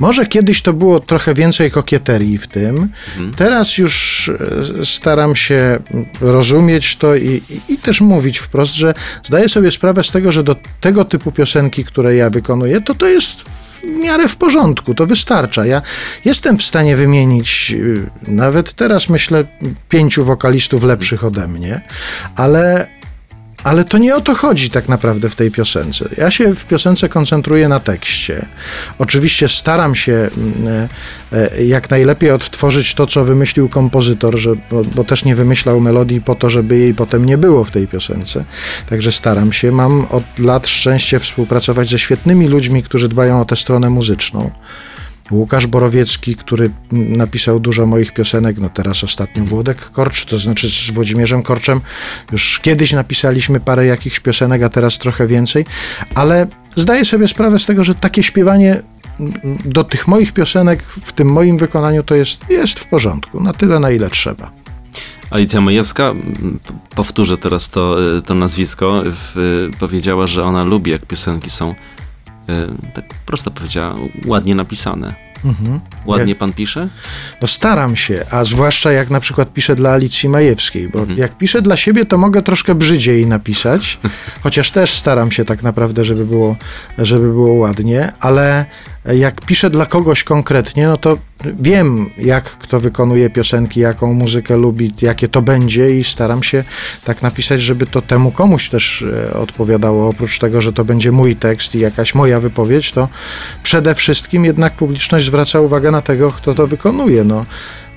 może 0.00 0.26
kiedyś 0.26 0.62
to 0.62 0.72
było 0.72 1.00
trochę 1.00 1.34
więcej 1.34 1.70
kokieterii 1.70 2.38
w 2.38 2.46
tym. 2.46 2.88
Teraz 3.36 3.78
już 3.78 4.28
e, 4.80 4.84
staram 4.84 5.36
się 5.36 5.78
rozumieć 6.20 6.96
to 6.96 7.16
i, 7.16 7.42
i, 7.50 7.72
i 7.74 7.78
też 7.78 8.00
mówić 8.00 8.38
wprost, 8.38 8.74
że 8.74 8.94
zdaję 9.24 9.48
sobie 9.48 9.70
sprawę 9.70 10.04
z 10.04 10.10
tego, 10.10 10.32
że 10.32 10.42
do 10.42 10.56
tego 10.80 11.04
typu 11.04 11.32
piosenki, 11.32 11.84
które 11.84 12.16
ja 12.16 12.30
wykonuję, 12.30 12.80
to 12.80 12.94
to 12.94 13.06
jest 13.08 13.44
w 13.84 14.02
miarę 14.02 14.28
w 14.28 14.36
porządku, 14.36 14.94
to 14.94 15.06
wystarcza. 15.06 15.66
Ja 15.66 15.82
jestem 16.24 16.58
w 16.58 16.62
stanie 16.62 16.96
wymienić, 16.96 17.74
y, 17.76 18.10
nawet 18.28 18.74
teraz 18.74 19.08
myślę, 19.08 19.44
pięciu 19.88 20.24
wokalistów 20.24 20.84
lepszych 20.84 21.24
ode 21.24 21.48
mnie, 21.48 21.80
ale 22.36 22.86
ale 23.64 23.84
to 23.84 23.98
nie 23.98 24.16
o 24.16 24.20
to 24.20 24.34
chodzi 24.34 24.70
tak 24.70 24.88
naprawdę 24.88 25.30
w 25.30 25.36
tej 25.36 25.50
piosence. 25.50 26.08
Ja 26.16 26.30
się 26.30 26.54
w 26.54 26.64
piosence 26.64 27.08
koncentruję 27.08 27.68
na 27.68 27.80
tekście. 27.80 28.46
Oczywiście 28.98 29.48
staram 29.48 29.94
się 29.94 30.12
mm, 30.12 30.88
e, 31.32 31.64
jak 31.64 31.90
najlepiej 31.90 32.30
odtworzyć 32.30 32.94
to, 32.94 33.06
co 33.06 33.24
wymyślił 33.24 33.68
kompozytor, 33.68 34.38
że, 34.38 34.54
bo, 34.70 34.82
bo 34.84 35.04
też 35.04 35.24
nie 35.24 35.36
wymyślał 35.36 35.80
melodii 35.80 36.20
po 36.20 36.34
to, 36.34 36.50
żeby 36.50 36.78
jej 36.78 36.94
potem 36.94 37.26
nie 37.26 37.38
było 37.38 37.64
w 37.64 37.70
tej 37.70 37.88
piosence. 37.88 38.44
Także 38.88 39.12
staram 39.12 39.52
się. 39.52 39.72
Mam 39.72 40.06
od 40.10 40.38
lat 40.38 40.68
szczęście 40.68 41.20
współpracować 41.20 41.90
ze 41.90 41.98
świetnymi 41.98 42.48
ludźmi, 42.48 42.82
którzy 42.82 43.08
dbają 43.08 43.40
o 43.40 43.44
tę 43.44 43.56
stronę 43.56 43.90
muzyczną. 43.90 44.50
Łukasz 45.30 45.66
Borowiecki, 45.66 46.36
który 46.36 46.70
napisał 46.92 47.60
dużo 47.60 47.86
moich 47.86 48.12
piosenek, 48.12 48.58
no 48.58 48.68
teraz 48.68 49.04
ostatnio 49.04 49.44
Włodek 49.44 49.90
Korcz, 49.90 50.24
to 50.24 50.38
znaczy 50.38 50.70
z 50.70 50.90
Włodzimierzem 50.90 51.42
Korczem. 51.42 51.80
Już 52.32 52.60
kiedyś 52.62 52.92
napisaliśmy 52.92 53.60
parę 53.60 53.86
jakichś 53.86 54.20
piosenek, 54.20 54.62
a 54.62 54.68
teraz 54.68 54.98
trochę 54.98 55.26
więcej, 55.26 55.64
ale 56.14 56.46
zdaję 56.76 57.04
sobie 57.04 57.28
sprawę 57.28 57.58
z 57.58 57.66
tego, 57.66 57.84
że 57.84 57.94
takie 57.94 58.22
śpiewanie 58.22 58.82
do 59.64 59.84
tych 59.84 60.08
moich 60.08 60.32
piosenek 60.32 60.82
w 60.82 61.12
tym 61.12 61.32
moim 61.32 61.58
wykonaniu 61.58 62.02
to 62.02 62.14
jest, 62.14 62.44
jest 62.48 62.78
w 62.78 62.86
porządku, 62.86 63.42
na 63.42 63.52
tyle 63.52 63.80
na 63.80 63.90
ile 63.90 64.10
trzeba. 64.10 64.50
Alicja 65.30 65.60
Majewska, 65.60 66.14
powtórzę 66.94 67.38
teraz 67.38 67.68
to, 67.68 67.96
to 68.26 68.34
nazwisko, 68.34 69.02
w, 69.04 69.68
powiedziała, 69.80 70.26
że 70.26 70.44
ona 70.44 70.64
lubi, 70.64 70.90
jak 70.90 71.06
piosenki 71.06 71.50
są, 71.50 71.74
tak 72.94 73.04
prosto 73.26 73.50
powiedziała, 73.50 73.94
ładnie 74.26 74.54
napisane. 74.54 75.14
Mhm. 75.44 75.80
Ładnie 76.06 76.34
pan 76.34 76.52
pisze? 76.52 76.88
No 77.42 77.48
staram 77.48 77.96
się, 77.96 78.24
a 78.30 78.44
zwłaszcza 78.44 78.92
jak 78.92 79.10
na 79.10 79.20
przykład 79.20 79.52
piszę 79.52 79.74
dla 79.74 79.90
Alicji 79.90 80.28
Majewskiej, 80.28 80.88
bo 80.88 81.06
jak 81.16 81.38
piszę 81.38 81.62
dla 81.62 81.76
siebie, 81.76 82.06
to 82.06 82.18
mogę 82.18 82.42
troszkę 82.42 82.74
brzydziej 82.74 83.26
napisać, 83.26 83.98
chociaż 84.42 84.70
też 84.70 84.92
staram 84.92 85.32
się 85.32 85.44
tak 85.44 85.62
naprawdę, 85.62 86.04
żeby 86.04 86.26
było, 86.26 86.56
żeby 86.98 87.28
było 87.28 87.52
ładnie, 87.52 88.12
ale 88.20 88.66
jak 89.04 89.40
piszę 89.40 89.70
dla 89.70 89.86
kogoś 89.86 90.24
konkretnie, 90.24 90.86
no 90.86 90.96
to 90.96 91.18
wiem, 91.44 92.10
jak 92.18 92.44
kto 92.44 92.80
wykonuje 92.80 93.30
piosenki, 93.30 93.80
jaką 93.80 94.12
muzykę 94.12 94.56
lubi, 94.56 94.92
jakie 95.02 95.28
to 95.28 95.42
będzie 95.42 95.98
i 95.98 96.04
staram 96.04 96.42
się 96.42 96.64
tak 97.04 97.22
napisać, 97.22 97.62
żeby 97.62 97.86
to 97.86 98.02
temu 98.02 98.30
komuś 98.30 98.68
też 98.68 99.02
e, 99.02 99.34
odpowiadało. 99.34 100.08
Oprócz 100.08 100.38
tego, 100.38 100.60
że 100.60 100.72
to 100.72 100.84
będzie 100.84 101.12
mój 101.12 101.36
tekst 101.36 101.74
i 101.74 101.78
jakaś 101.78 102.14
moja 102.14 102.40
wypowiedź, 102.40 102.92
to 102.92 103.08
przede 103.62 103.94
wszystkim 103.94 104.44
jednak 104.44 104.74
publiczność 104.74 105.29
zwraca 105.30 105.60
uwagę 105.60 105.90
na 105.90 106.02
tego, 106.02 106.32
kto 106.32 106.54
to 106.54 106.66
wykonuje. 106.66 107.24
No. 107.24 107.46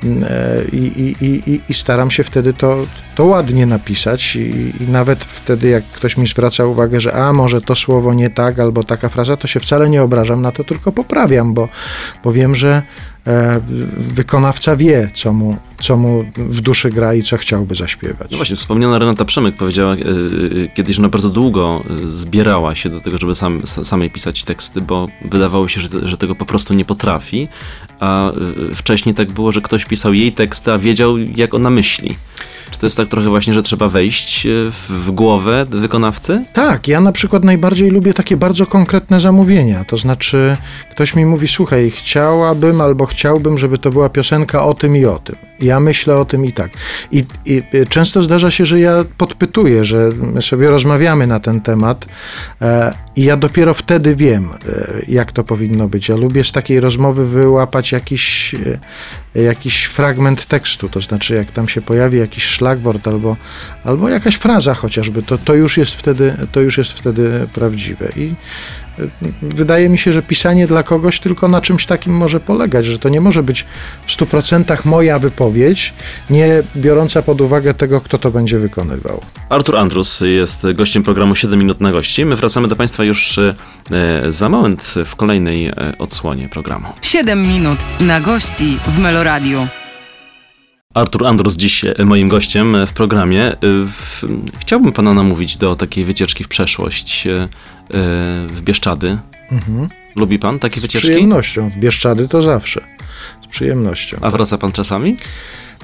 Mm, 0.03 0.23
e, 0.23 0.29
I, 0.71 0.77
i, 0.77 1.25
i, 1.25 1.61
i- 1.69 1.73
staram 1.73 2.11
się 2.11 2.23
wtedy 2.23 2.53
to, 2.53 2.77
to 3.15 3.25
ładnie 3.25 3.65
napisać, 3.65 4.35
i, 4.35 4.73
i 4.83 4.87
nawet 4.87 5.23
wtedy, 5.23 5.69
jak 5.69 5.83
ktoś 5.83 6.17
mi 6.17 6.27
zwraca 6.27 6.65
uwagę, 6.65 7.01
że 7.01 7.13
a 7.13 7.33
może 7.33 7.61
to 7.61 7.75
słowo 7.75 8.13
nie 8.13 8.29
tak, 8.29 8.59
albo 8.59 8.83
taka 8.83 9.09
fraza, 9.09 9.37
to 9.37 9.47
się 9.47 9.59
wcale 9.59 9.89
nie 9.89 10.01
obrażam 10.03 10.41
na 10.41 10.51
to, 10.51 10.63
tylko 10.63 10.91
poprawiam, 10.91 11.53
bo, 11.53 11.69
bo 12.23 12.31
wiem, 12.31 12.55
że 12.55 12.81
wykonawca 13.97 14.75
wie, 14.75 15.09
co 15.13 15.33
mu, 15.33 15.57
co 15.81 15.97
mu 15.97 16.23
w 16.37 16.61
duszy 16.61 16.89
gra 16.89 17.13
i 17.13 17.23
co 17.23 17.37
chciałby 17.37 17.75
zaśpiewać. 17.75 18.31
No 18.31 18.37
właśnie, 18.37 18.55
wspomniana 18.55 18.99
Renata 18.99 19.25
Przemyk 19.25 19.55
powiedziała 19.55 19.93
y, 19.95 19.97
y, 19.97 20.69
kiedyś, 20.75 20.95
że 20.95 21.01
ona 21.01 21.09
bardzo 21.09 21.29
długo 21.29 21.83
zbierała 22.09 22.75
się 22.75 22.89
do 22.89 23.01
tego, 23.01 23.17
żeby 23.17 23.35
sam, 23.35 23.61
sa- 23.61 23.83
samej 23.83 24.09
pisać 24.09 24.43
teksty, 24.43 24.81
bo 24.81 25.07
wydawało 25.25 25.67
się, 25.67 25.81
że, 25.81 25.87
że 26.03 26.17
tego 26.17 26.35
po 26.35 26.45
prostu 26.45 26.73
nie 26.73 26.85
potrafi, 26.85 27.47
a 27.99 28.31
wcześniej 28.75 29.15
tak 29.15 29.31
było, 29.31 29.51
że 29.51 29.61
ktoś 29.61 29.85
pisał 29.85 30.13
jej 30.13 30.31
teksty, 30.31 30.71
a 30.71 30.77
wiedział, 30.77 31.17
jak 31.17 31.53
ona 31.53 31.69
myśli. 31.69 32.15
To 32.83 32.87
jest 32.87 32.97
tak 32.97 33.07
trochę 33.07 33.29
właśnie, 33.29 33.53
że 33.53 33.63
trzeba 33.63 33.87
wejść 33.87 34.45
y, 34.45 34.71
w, 34.89 35.11
głowę 35.11 35.65
wykonawcy? 35.69 36.45
Tak, 36.53 36.87
ja 36.87 37.01
na 37.01 37.11
przykład 37.11 37.43
najbardziej 37.43 37.89
lubię 37.89 38.13
takie 38.13 38.37
bardzo 38.37 38.65
konkretne 38.65 39.19
zamówienia. 39.19 39.83
To 39.83 39.97
znaczy, 39.97 40.57
ktoś 40.91 41.15
mi 41.15 41.25
mówi: 41.25 41.47
Słuchaj, 41.47 41.91
chciałabym 41.91 42.81
albo 42.81 43.05
chciałbym, 43.05 43.57
żeby 43.57 43.77
to 43.77 43.89
była 43.89 44.09
piosenka 44.09 44.65
o 44.65 44.73
tym 44.73 44.97
i 44.97 45.05
o 45.05 45.17
tym. 45.17 45.35
Ja 45.59 45.79
myślę 45.79 46.17
o 46.17 46.25
tym 46.25 46.45
i 46.45 46.51
tak. 46.51 46.71
I, 47.11 47.25
i 47.45 47.63
y, 47.73 47.85
często 47.85 48.23
zdarza 48.23 48.51
się, 48.51 48.65
że 48.65 48.79
ja 48.79 49.05
podpytuję, 49.17 49.85
że 49.85 50.09
my 50.21 50.41
sobie 50.41 50.69
rozmawiamy 50.69 51.27
na 51.27 51.39
ten 51.39 51.61
temat 51.61 52.05
e, 52.61 52.93
i 53.15 53.23
ja 53.23 53.37
dopiero 53.37 53.73
wtedy 53.73 54.15
wiem, 54.15 54.49
e, 54.67 55.01
jak 55.07 55.31
to 55.31 55.43
powinno 55.43 55.87
być. 55.87 56.09
Ja 56.09 56.15
lubię 56.15 56.43
z 56.43 56.51
takiej 56.51 56.79
rozmowy 56.79 57.27
wyłapać 57.27 57.91
jakiś, 57.91 58.55
e, 58.55 58.79
jakiś 59.35 59.83
fragment 59.83 60.45
tekstu, 60.45 60.89
to 60.89 61.01
znaczy, 61.01 61.35
jak 61.35 61.51
tam 61.51 61.67
się 61.67 61.81
pojawi 61.81 62.17
jakiś 62.17 62.43
szlagwort 62.43 63.07
albo, 63.07 63.37
albo 63.83 64.09
jakaś 64.09 64.35
fraza 64.35 64.73
chociażby, 64.73 65.23
to, 65.23 65.37
to, 65.37 65.55
już 65.55 65.77
jest 65.77 65.91
wtedy, 65.91 66.33
to 66.51 66.59
już 66.59 66.77
jest 66.77 66.91
wtedy 66.91 67.47
prawdziwe. 67.53 68.09
I 68.15 68.33
wydaje 69.41 69.89
mi 69.89 69.97
się, 69.97 70.13
że 70.13 70.21
pisanie 70.21 70.67
dla 70.67 70.83
kogoś 70.83 71.19
tylko 71.19 71.47
na 71.47 71.61
czymś 71.61 71.85
takim 71.85 72.13
może 72.13 72.39
polegać, 72.39 72.85
że 72.85 72.99
to 72.99 73.09
nie 73.09 73.21
może 73.21 73.43
być 73.43 73.65
w 74.05 74.17
100% 74.17 74.85
moja 74.85 75.19
wypowiedź, 75.19 75.93
nie 76.29 76.63
biorąca 76.75 77.21
pod 77.21 77.41
uwagę 77.41 77.73
tego, 77.73 78.01
kto 78.01 78.17
to 78.17 78.31
będzie 78.31 78.59
wykonywał. 78.59 79.21
Artur 79.49 79.77
Andrus 79.77 80.21
jest 80.21 80.71
gościem 80.71 81.03
programu 81.03 81.35
7 81.35 81.59
minut 81.59 81.81
na 81.81 81.91
gości. 81.91 82.25
My 82.25 82.35
wracamy 82.35 82.67
do 82.67 82.75
Państwa 82.75 83.03
już 83.03 83.37
y, 83.37 83.53
za 84.29 84.49
moment 84.49 84.93
w 85.05 85.15
kolejnej 85.15 85.67
y, 85.67 85.73
odsłonie 85.99 86.49
programu. 86.49 86.87
7 87.01 87.47
minut 87.47 87.77
na 87.99 88.21
gości 88.21 88.77
w 88.87 88.99
Meloradiu. 88.99 89.67
Artur 90.93 91.27
Andrus 91.27 91.55
dziś 91.55 91.85
e, 91.85 92.05
moim 92.05 92.29
gościem 92.29 92.75
e, 92.75 92.87
w 92.87 92.93
programie. 92.93 93.43
E, 93.43 93.57
chciałbym 94.59 94.91
pana 94.91 95.13
namówić 95.13 95.57
do 95.57 95.75
takiej 95.75 96.05
wycieczki 96.05 96.43
w 96.43 96.47
przeszłość 96.47 97.27
w 98.47 98.61
Bieszczady. 98.61 99.17
Mhm. 99.51 99.87
Lubi 100.15 100.39
pan 100.39 100.59
takie 100.59 100.81
wycieczki? 100.81 101.07
Z 101.07 101.11
przyjemnością. 101.11 101.71
Bieszczady 101.77 102.27
to 102.27 102.41
zawsze. 102.41 102.81
Z 103.43 103.47
przyjemnością. 103.47 104.17
A 104.21 104.29
wraca 104.29 104.57
pan 104.57 104.71
czasami? 104.71 105.17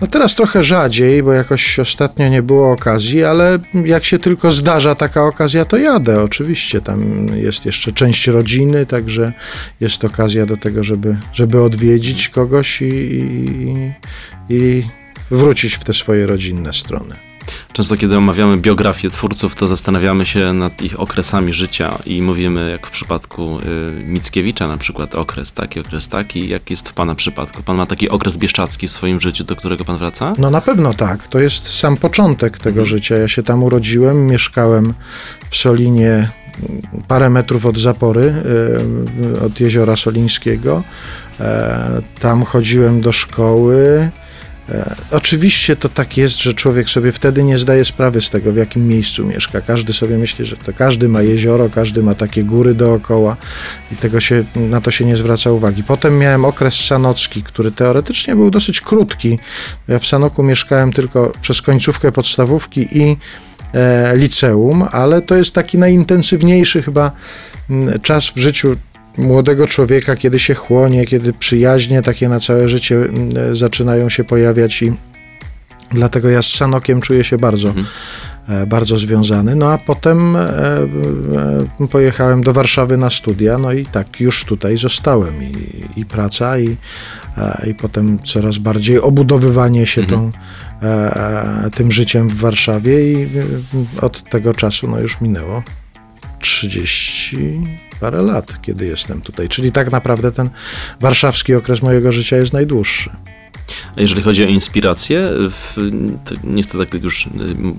No 0.02 0.08
teraz 0.08 0.36
trochę 0.36 0.64
rzadziej, 0.64 1.24
bo 1.24 1.34
jakoś 1.34 1.80
ostatnio 1.80 2.30
nie 2.30 2.42
było 2.42 2.72
okazji, 2.72 3.24
ale 3.24 3.60
jak 3.86 4.06
się 4.06 4.20
tylko 4.20 4.52
zdarza 4.52 4.96
taka 4.96 5.26
okazja, 5.26 5.66
to 5.66 5.78
jadę. 5.78 6.24
Oczywiście 6.24 6.82
tam 6.82 7.28
jest 7.36 7.66
jeszcze 7.66 7.92
część 7.92 8.28
rodziny, 8.28 8.86
także 8.86 9.34
jest 9.80 10.06
okazja 10.06 10.46
do 10.46 10.58
tego, 10.58 10.84
żeby, 10.84 11.18
żeby 11.34 11.62
odwiedzić 11.62 12.30
kogoś 12.30 12.82
i, 12.82 12.86
i, 12.86 13.92
i 14.50 14.84
wrócić 15.32 15.74
w 15.74 15.84
te 15.84 15.94
swoje 15.94 16.28
rodzinne 16.28 16.74
strony. 16.74 17.29
Często, 17.74 17.98
kiedy 17.98 18.18
omawiamy 18.18 18.58
biografię 18.58 19.10
twórców, 19.10 19.56
to 19.56 19.68
zastanawiamy 19.68 20.26
się 20.26 20.54
nad 20.54 20.82
ich 20.82 21.00
okresami 21.00 21.54
życia 21.54 21.98
i 22.06 22.22
mówimy, 22.22 22.70
jak 22.72 22.88
w 22.88 22.90
przypadku 22.90 23.60
y, 23.60 24.04
Mickiewicza 24.04 24.68
na 24.68 24.78
przykład, 24.78 25.16
okres 25.16 25.54
taki, 25.54 25.80
okres 25.80 26.08
taki. 26.08 26.50
Jak 26.50 26.70
jest 26.70 26.90
w 26.90 26.94
Pana 26.94 27.16
przypadku? 27.16 27.64
Pan 27.64 27.78
ma 27.78 27.86
taki 27.86 28.10
okres 28.10 28.38
bieszczacki 28.38 28.88
w 28.88 28.92
swoim 28.92 29.22
życiu, 29.22 29.44
do 29.44 29.56
którego 29.56 29.86
Pan 29.86 29.98
wraca? 29.98 30.34
No 30.38 30.50
na 30.50 30.62
pewno 30.62 30.94
tak. 30.94 31.28
To 31.28 31.40
jest 31.40 31.80
sam 31.80 31.98
początek 31.98 32.58
tego 32.58 32.80
mhm. 32.80 32.86
życia. 32.86 33.16
Ja 33.16 33.28
się 33.28 33.44
tam 33.44 33.64
urodziłem, 33.64 34.28
mieszkałem 34.28 34.94
w 35.50 35.56
Solinie 35.56 36.10
mm, 36.10 36.82
parę 37.08 37.30
metrów 37.30 37.66
od 37.66 37.78
zapory, 37.78 38.34
y, 39.34 39.42
od 39.46 39.60
jeziora 39.60 39.96
Solińskiego. 39.96 40.84
E, 41.40 42.02
tam 42.20 42.44
chodziłem 42.44 43.02
do 43.02 43.12
szkoły. 43.12 44.10
E, 44.72 44.96
oczywiście 45.12 45.76
to 45.76 45.90
tak 45.90 46.18
jest, 46.18 46.42
że 46.42 46.54
człowiek 46.54 46.90
sobie 46.90 47.12
wtedy 47.12 47.44
nie 47.44 47.58
zdaje 47.58 47.86
sprawy 47.86 48.22
z 48.22 48.30
tego, 48.30 48.52
w 48.52 48.56
jakim 48.56 48.88
miejscu 48.88 49.26
mieszka. 49.26 49.62
Każdy 49.62 49.94
sobie 49.94 50.18
myśli, 50.18 50.46
że 50.46 50.58
to 50.58 50.74
każdy 50.74 51.10
ma 51.10 51.22
jezioro, 51.22 51.70
każdy 51.70 52.04
ma 52.04 52.16
takie 52.16 52.44
góry 52.44 52.74
dookoła 52.74 53.38
i 53.92 53.96
tego 53.96 54.20
się, 54.20 54.46
na 54.56 54.82
to 54.82 54.92
się 54.92 55.06
nie 55.06 55.18
zwraca 55.18 55.52
uwagi. 55.52 55.84
Potem 55.84 56.18
miałem 56.18 56.46
okres 56.46 56.76
sanocki, 56.76 57.44
który 57.44 57.72
teoretycznie 57.72 58.36
był 58.36 58.50
dosyć 58.50 58.82
krótki. 58.82 59.40
Ja 59.88 60.00
w 60.00 60.08
Sanoku 60.08 60.44
mieszkałem 60.44 60.94
tylko 60.94 61.34
przez 61.42 61.62
końcówkę 61.62 62.12
podstawówki 62.12 62.88
i 62.98 63.18
e, 63.74 64.18
liceum, 64.18 64.86
ale 64.92 65.22
to 65.22 65.36
jest 65.36 65.54
taki 65.54 65.78
najintensywniejszy 65.78 66.84
chyba 66.84 67.12
czas 68.02 68.26
w 68.26 68.38
życiu 68.38 68.76
młodego 69.18 69.68
człowieka, 69.68 70.16
kiedy 70.16 70.40
się 70.40 70.54
chłonie, 70.54 71.06
kiedy 71.06 71.34
przyjaźnie 71.34 72.02
takie 72.02 72.30
na 72.30 72.40
całe 72.40 72.68
życie 72.68 72.96
mm, 72.96 73.56
zaczynają 73.56 74.10
się 74.10 74.24
pojawiać 74.24 74.82
i 74.82 74.94
dlatego 75.92 76.30
ja 76.30 76.42
z 76.42 76.48
Sanokiem 76.48 77.02
czuję 77.02 77.24
się 77.24 77.38
bardzo, 77.38 77.68
mhm. 77.68 77.86
E, 78.50 78.68
bardzo 78.68 78.98
związany. 78.98 79.56
No 79.56 79.72
a 79.72 79.78
potem 79.78 80.36
e, 80.36 80.40
e, 80.40 81.88
pojechałem 81.92 82.44
do 82.44 82.54
Warszawy 82.54 82.98
na 82.98 83.10
studia, 83.10 83.58
no 83.58 83.74
i 83.74 83.86
tak 83.86 84.20
już 84.20 84.46
tutaj 84.46 84.78
zostałem 84.78 85.44
i, 85.44 85.54
i 86.00 86.06
praca 86.06 86.60
i, 86.60 86.78
i 87.68 87.76
potem 87.76 88.20
coraz 88.20 88.58
bardziej 88.58 89.00
obudowywanie 89.00 89.86
się 89.86 90.02
mhm. 90.02 90.32
tą, 90.32 90.40
tym 91.76 91.92
życiem 91.92 92.30
w 92.30 92.36
Warszawie 92.36 93.14
i 93.14 93.28
od 94.02 94.30
tego 94.30 94.54
czasu 94.54 94.88
no 94.88 95.00
już 95.00 95.22
minęło 95.22 95.64
30 96.40 97.62
parę 98.00 98.22
lat, 98.22 98.62
kiedy 98.62 98.86
jestem 98.86 99.22
tutaj. 99.22 99.50
Czyli 99.50 99.72
tak 99.72 99.92
naprawdę 99.92 100.32
ten 100.32 100.50
warszawski 101.00 101.56
okres 101.56 101.82
mojego 101.82 102.12
życia 102.12 102.38
jest 102.38 102.54
najdłuższy. 102.54 103.10
A 103.98 104.02
jeżeli 104.02 104.22
chodzi 104.22 104.44
o 104.44 104.48
inspirację, 104.48 105.30
nie 106.44 106.64
chcę 106.64 106.78
tak 106.78 107.04
już 107.04 107.26
y, 107.26 107.30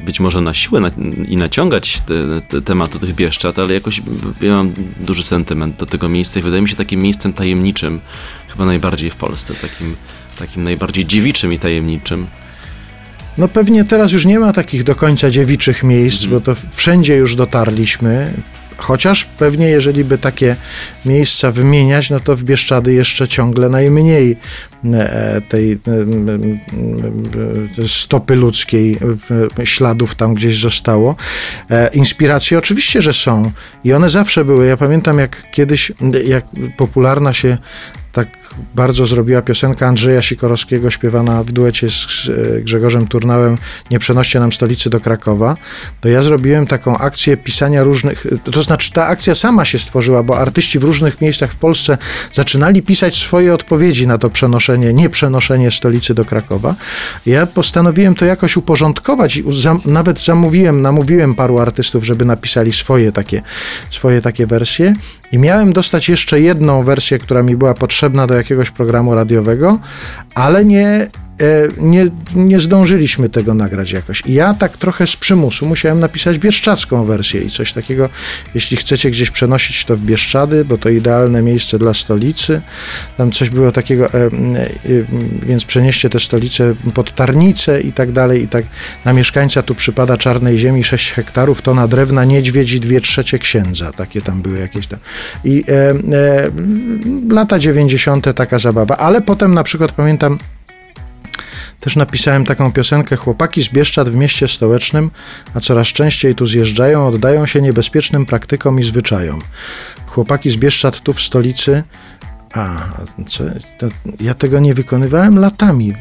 być 0.04 0.20
może 0.20 0.40
na 0.40 0.54
siłę 0.54 0.80
na, 0.80 0.90
i 1.28 1.36
naciągać 1.36 2.00
te, 2.00 2.40
te 2.48 2.62
tematu 2.62 2.98
tych 2.98 3.14
Bieszczad, 3.14 3.58
ale 3.58 3.74
jakoś 3.74 4.02
ja 4.40 4.50
mam 4.50 4.72
duży 5.00 5.24
sentyment 5.24 5.76
do 5.76 5.86
tego 5.86 6.08
miejsca 6.08 6.40
i 6.40 6.42
wydaje 6.42 6.62
mi 6.62 6.68
się 6.68 6.76
takim 6.76 7.00
miejscem 7.00 7.32
tajemniczym, 7.32 8.00
chyba 8.48 8.64
najbardziej 8.64 9.10
w 9.10 9.16
Polsce, 9.16 9.54
takim, 9.54 9.96
takim 10.38 10.64
najbardziej 10.64 11.06
dziewiczym 11.06 11.52
i 11.52 11.58
tajemniczym. 11.58 12.26
No 13.38 13.49
pewnie 13.49 13.84
teraz 13.84 14.12
już 14.12 14.25
nie 14.25 14.38
ma 14.38 14.52
takich 14.52 14.84
do 14.84 14.95
końca 14.95 15.30
dziewiczych 15.30 15.82
miejsc, 15.82 16.21
mm. 16.23 16.30
bo 16.30 16.40
to 16.40 16.54
wszędzie 16.71 17.16
już 17.16 17.36
dotarliśmy. 17.36 18.34
Chociaż 18.80 19.25
pewnie, 19.25 19.69
jeżeli 19.69 20.04
by 20.04 20.19
takie 20.19 20.56
miejsca 21.04 21.52
wymieniać, 21.52 22.10
no 22.10 22.21
to 22.21 22.36
w 22.36 22.43
Bieszczady 22.43 22.93
jeszcze 22.93 23.28
ciągle 23.28 23.69
najmniej 23.69 24.36
e, 24.84 25.40
tej 25.49 25.73
e, 25.73 25.76
e, 27.84 27.88
stopy 27.88 28.36
ludzkiej, 28.36 28.99
śladów 29.64 30.14
tam 30.14 30.34
gdzieś 30.34 30.60
zostało. 30.60 31.16
Inspiracje 31.93 32.58
oczywiście, 32.58 33.02
że 33.02 33.12
są 33.12 33.50
i 33.84 33.93
one 33.93 34.10
zawsze 34.10 34.45
były. 34.45 34.66
Ja 34.66 34.76
pamiętam, 34.76 35.19
jak 35.19 35.50
kiedyś, 35.50 35.93
jak 36.25 36.45
popularna 36.76 37.32
się 37.32 37.58
tak 38.12 38.28
bardzo 38.75 39.06
zrobiła 39.06 39.42
piosenka 39.42 39.86
Andrzeja 39.86 40.23
Sikorowskiego 40.23 40.90
śpiewana 40.90 41.42
w 41.42 41.52
duecie 41.52 41.90
z 41.90 42.28
e, 42.28 42.60
Grzegorzem 42.60 43.06
Turnałem 43.06 43.56
Nie 43.90 43.99
przenoście 43.99 44.40
nam 44.40 44.52
stolicy 44.52 44.90
do 44.90 45.00
Krakowa, 45.00 45.56
to 46.00 46.08
ja 46.08 46.23
zrobiłem 46.23 46.66
taką 46.66 46.99
akcję 46.99 47.36
pisania 47.36 47.82
różnych, 47.82 48.26
to 48.52 48.62
znaczy 48.62 48.92
ta 48.92 49.06
akcja 49.06 49.34
sama 49.34 49.64
się 49.64 49.78
stworzyła, 49.78 50.23
bo 50.23 50.38
artyści 50.38 50.78
w 50.78 50.84
różnych 50.84 51.20
miejscach 51.20 51.50
w 51.50 51.56
Polsce 51.56 51.99
zaczynali 52.32 52.82
pisać 52.82 53.16
swoje 53.16 53.54
odpowiedzi 53.54 54.06
na 54.06 54.18
to 54.18 54.30
przenoszenie, 54.30 54.92
nie 54.92 55.08
przenoszenie 55.08 55.70
stolicy 55.70 56.14
do 56.14 56.25
Krakowa. 56.25 56.75
Ja 57.26 57.46
postanowiłem 57.46 58.14
to 58.14 58.25
jakoś 58.25 58.56
uporządkować 58.56 59.36
i 59.36 59.44
nawet 59.84 60.20
zamówiłem, 60.20 60.82
namówiłem 60.82 61.34
paru 61.34 61.58
artystów, 61.58 62.04
żeby 62.04 62.25
napisali 62.25 62.73
swoje 62.73 63.12
takie, 63.12 63.42
swoje 63.90 64.20
takie 64.20 64.46
wersje 64.46 64.94
i 65.32 65.38
miałem 65.38 65.73
dostać 65.73 66.08
jeszcze 66.08 66.40
jedną 66.40 66.84
wersję, 66.84 67.19
która 67.19 67.43
mi 67.43 67.56
była 67.56 67.75
potrzebna 67.75 68.26
do 68.26 68.34
jakiegoś 68.34 68.71
programu 68.71 69.14
radiowego, 69.14 69.78
ale 70.34 70.64
nie 70.64 71.06
nie, 71.78 72.06
nie 72.34 72.60
zdążyliśmy 72.60 73.28
tego 73.28 73.54
nagrać 73.54 73.92
jakoś. 73.92 74.22
I 74.26 74.32
ja 74.32 74.54
tak 74.54 74.76
trochę 74.76 75.06
z 75.06 75.16
przymusu 75.16 75.66
musiałem 75.66 76.00
napisać 76.00 76.38
bieszczacką 76.38 77.04
wersję 77.04 77.40
i 77.40 77.50
coś 77.50 77.72
takiego, 77.72 78.08
jeśli 78.54 78.76
chcecie 78.76 79.10
gdzieś 79.10 79.30
przenosić 79.30 79.84
to 79.84 79.96
w 79.96 80.02
Bieszczady, 80.02 80.64
bo 80.64 80.78
to 80.78 80.88
idealne 80.88 81.42
miejsce 81.42 81.78
dla 81.78 81.94
stolicy. 81.94 82.60
Tam 83.16 83.32
coś 83.32 83.50
było 83.50 83.72
takiego, 83.72 84.06
e, 84.14 84.16
e, 84.16 84.30
więc 85.42 85.64
przenieście 85.64 86.10
tę 86.10 86.20
stolicę 86.20 86.74
pod 86.94 87.14
Tarnicę 87.14 87.80
i 87.80 87.92
tak 87.92 88.12
dalej. 88.12 88.42
I 88.42 88.48
tak 88.48 88.64
na 89.04 89.12
mieszkańca 89.12 89.62
tu 89.62 89.74
przypada 89.74 90.16
czarnej 90.16 90.58
ziemi 90.58 90.84
6 90.84 91.12
hektarów, 91.12 91.62
tona 91.62 91.88
drewna, 91.88 92.24
niedźwiedź 92.24 92.72
i 92.72 92.80
dwie 92.80 93.00
trzecie 93.00 93.38
księdza. 93.38 93.92
Takie 93.92 94.22
tam 94.22 94.42
były 94.42 94.58
jakieś 94.58 94.86
tam. 94.86 94.98
I 95.44 95.64
e, 95.68 95.90
e, 95.90 96.50
lata 97.30 97.58
90. 97.58 98.34
taka 98.34 98.58
zabawa. 98.58 98.96
Ale 98.96 99.20
potem 99.20 99.54
na 99.54 99.64
przykład 99.64 99.92
pamiętam 99.92 100.38
też 101.80 101.97
napisałem 101.97 102.45
taką 102.45 102.73
piosenkę 102.73 103.16
Chłopaki 103.16 103.62
z 103.62 103.69
Bieszczad 103.69 104.08
w 104.08 104.14
mieście 104.14 104.49
stołecznym, 104.49 105.10
a 105.54 105.60
coraz 105.60 105.88
częściej 105.88 106.34
tu 106.34 106.47
zjeżdżają, 106.47 107.06
oddają 107.06 107.47
się 107.47 107.60
niebezpiecznym 107.60 108.26
praktykom 108.26 108.80
i 108.80 108.84
zwyczajom. 108.84 109.43
Chłopaki 110.06 110.50
z 110.50 110.56
Bieszczad 110.56 111.00
tu 111.00 111.12
w 111.12 111.21
stolicy 111.21 111.82
a, 112.52 112.78
ja 114.21 114.34
tego 114.34 114.60
nie 114.60 114.75
wykonywałem 114.75 115.39
latami. 115.39 115.95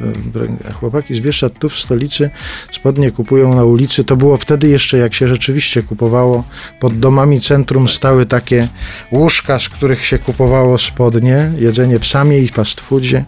Chłopaki 0.74 1.16
z 1.16 1.20
Bieszczad 1.20 1.60
tu 1.60 1.70
w 1.70 1.80
stolicy 1.80 2.30
spodnie 2.72 3.12
kupują 3.12 3.56
na 3.56 3.64
ulicy. 3.64 4.04
To 4.04 4.18
było 4.18 4.38
wtedy 4.38 4.68
jeszcze, 4.68 4.98
jak 4.98 5.14
się 5.14 5.28
rzeczywiście 5.28 5.84
kupowało. 5.84 6.44
Pod 6.80 7.00
domami 7.00 7.42
centrum 7.42 7.90
stały 7.90 8.26
takie 8.26 8.68
łóżka, 9.12 9.60
z 9.60 9.70
których 9.70 10.06
się 10.06 10.20
kupowało 10.20 10.78
spodnie, 10.78 11.52
jedzenie 11.60 12.00
w 12.00 12.08
samie 12.08 12.40
i 12.40 12.48
fast 12.48 12.82
foodzie. 12.82 13.26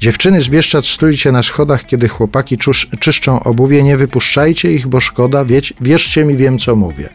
Dziewczyny 0.00 0.40
z 0.40 0.48
Bieszczad 0.48 0.86
stójcie 0.86 1.32
na 1.32 1.42
schodach, 1.42 1.86
kiedy 1.86 2.08
chłopaki 2.08 2.58
czusz, 2.58 2.88
czyszczą 3.00 3.42
obuwie. 3.42 3.82
Nie 3.82 3.96
wypuszczajcie 3.96 4.72
ich, 4.72 4.86
bo 4.86 5.00
szkoda. 5.00 5.44
Wieć, 5.44 5.74
wierzcie 5.80 6.24
mi, 6.24 6.36
wiem 6.36 6.58
co 6.58 6.76
mówię. 6.76 7.08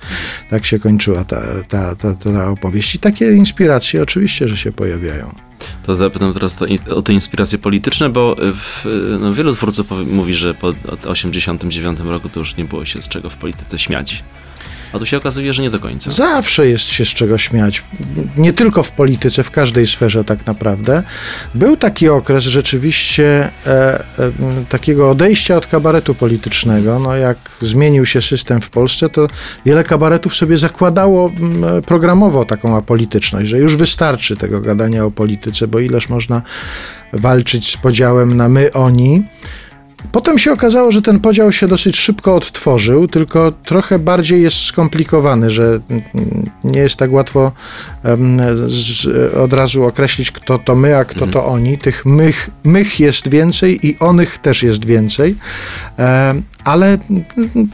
Tak 0.50 0.66
się 0.66 0.80
kończyła 0.80 1.24
ta, 1.24 1.42
ta, 1.70 1.96
ta, 1.96 2.14
ta 2.14 2.50
opowieść. 2.50 2.96
I 2.96 3.00
takie 3.00 3.32
inspiracje 3.32 4.04
oczywiście, 4.04 4.48
że 4.48 4.58
się 4.58 4.72
pojawiają. 4.72 5.45
To 5.86 5.96
zapytam 5.96 6.34
teraz 6.34 6.60
o 6.90 7.02
te 7.02 7.14
inspiracje 7.14 7.58
polityczne, 7.58 8.10
bo 8.10 8.36
w, 8.40 8.86
no, 9.20 9.34
wielu 9.34 9.56
twórców 9.56 9.88
mówi, 10.08 10.36
że 10.36 10.54
po 10.54 10.74
1989 10.74 12.00
roku 12.00 12.30
to 12.30 12.40
już 12.40 12.58
nie 12.58 12.66
było 12.66 12.86
się 12.86 13.02
z 13.02 13.08
czego 13.08 13.30
w 13.30 13.36
polityce 13.36 13.80
śmiać. 13.80 14.24
A 14.96 15.00
tu 15.00 15.06
się 15.06 15.18
okazuje, 15.18 15.54
że 15.54 15.62
nie 15.62 15.70
do 15.70 15.80
końca. 15.80 16.12
Zawsze 16.12 16.68
jest 16.68 16.86
się 16.86 17.06
z 17.06 17.08
czego 17.08 17.38
śmiać. 17.38 17.84
Nie 18.38 18.54
tylko 18.54 18.84
w 18.84 18.92
polityce, 18.92 19.44
w 19.44 19.52
każdej 19.52 19.88
sferze 19.88 20.24
tak 20.24 20.46
naprawdę. 20.46 21.04
Był 21.56 21.78
taki 21.78 22.10
okres 22.10 22.44
rzeczywiście 22.44 23.52
e, 23.68 23.70
e, 23.70 24.32
takiego 24.70 25.10
odejścia 25.10 25.58
od 25.58 25.68
kabaretu 25.68 26.16
politycznego. 26.16 27.00
No 27.00 27.16
jak 27.16 27.38
zmienił 27.62 28.06
się 28.06 28.22
system 28.22 28.62
w 28.62 28.70
Polsce, 28.70 29.10
to 29.10 29.28
wiele 29.66 29.84
kabaretów 29.84 30.36
sobie 30.36 30.58
zakładało 30.58 31.32
programowo 31.86 32.46
taką 32.46 32.78
apolityczność, 32.78 33.50
że 33.50 33.58
już 33.58 33.76
wystarczy 33.76 34.38
tego 34.38 34.62
gadania 34.62 35.06
o 35.06 35.12
polityce, 35.12 35.68
bo 35.68 35.80
ileż 35.80 36.10
można 36.10 36.42
walczyć 37.14 37.72
z 37.72 37.78
podziałem 37.78 38.38
na 38.38 38.50
my, 38.50 38.74
oni. 38.74 39.24
Potem 40.12 40.40
się 40.40 40.54
okazało, 40.54 40.92
że 40.92 41.02
ten 41.02 41.20
podział 41.20 41.52
się 41.52 41.68
dosyć 41.68 41.98
szybko 41.98 42.36
odtworzył, 42.36 43.08
tylko 43.08 43.52
trochę 43.52 44.00
bardziej 44.00 44.42
jest 44.42 44.58
skomplikowany, 44.58 45.50
że 45.50 45.80
nie 46.64 46.80
jest 46.80 46.96
tak 46.96 47.12
łatwo 47.12 47.52
od 49.44 49.54
razu 49.54 49.84
określić, 49.84 50.32
kto 50.32 50.60
to 50.60 50.76
my, 50.76 50.98
a 50.98 51.06
kto 51.06 51.20
to 51.20 51.26
mhm. 51.26 51.46
oni. 51.46 51.78
Tych 51.78 52.06
mych, 52.06 52.50
mych 52.64 53.00
jest 53.00 53.28
więcej 53.28 53.88
i 53.88 54.00
onych 54.00 54.38
też 54.38 54.64
jest 54.64 54.86
więcej. 54.86 55.36
Ale 56.66 56.98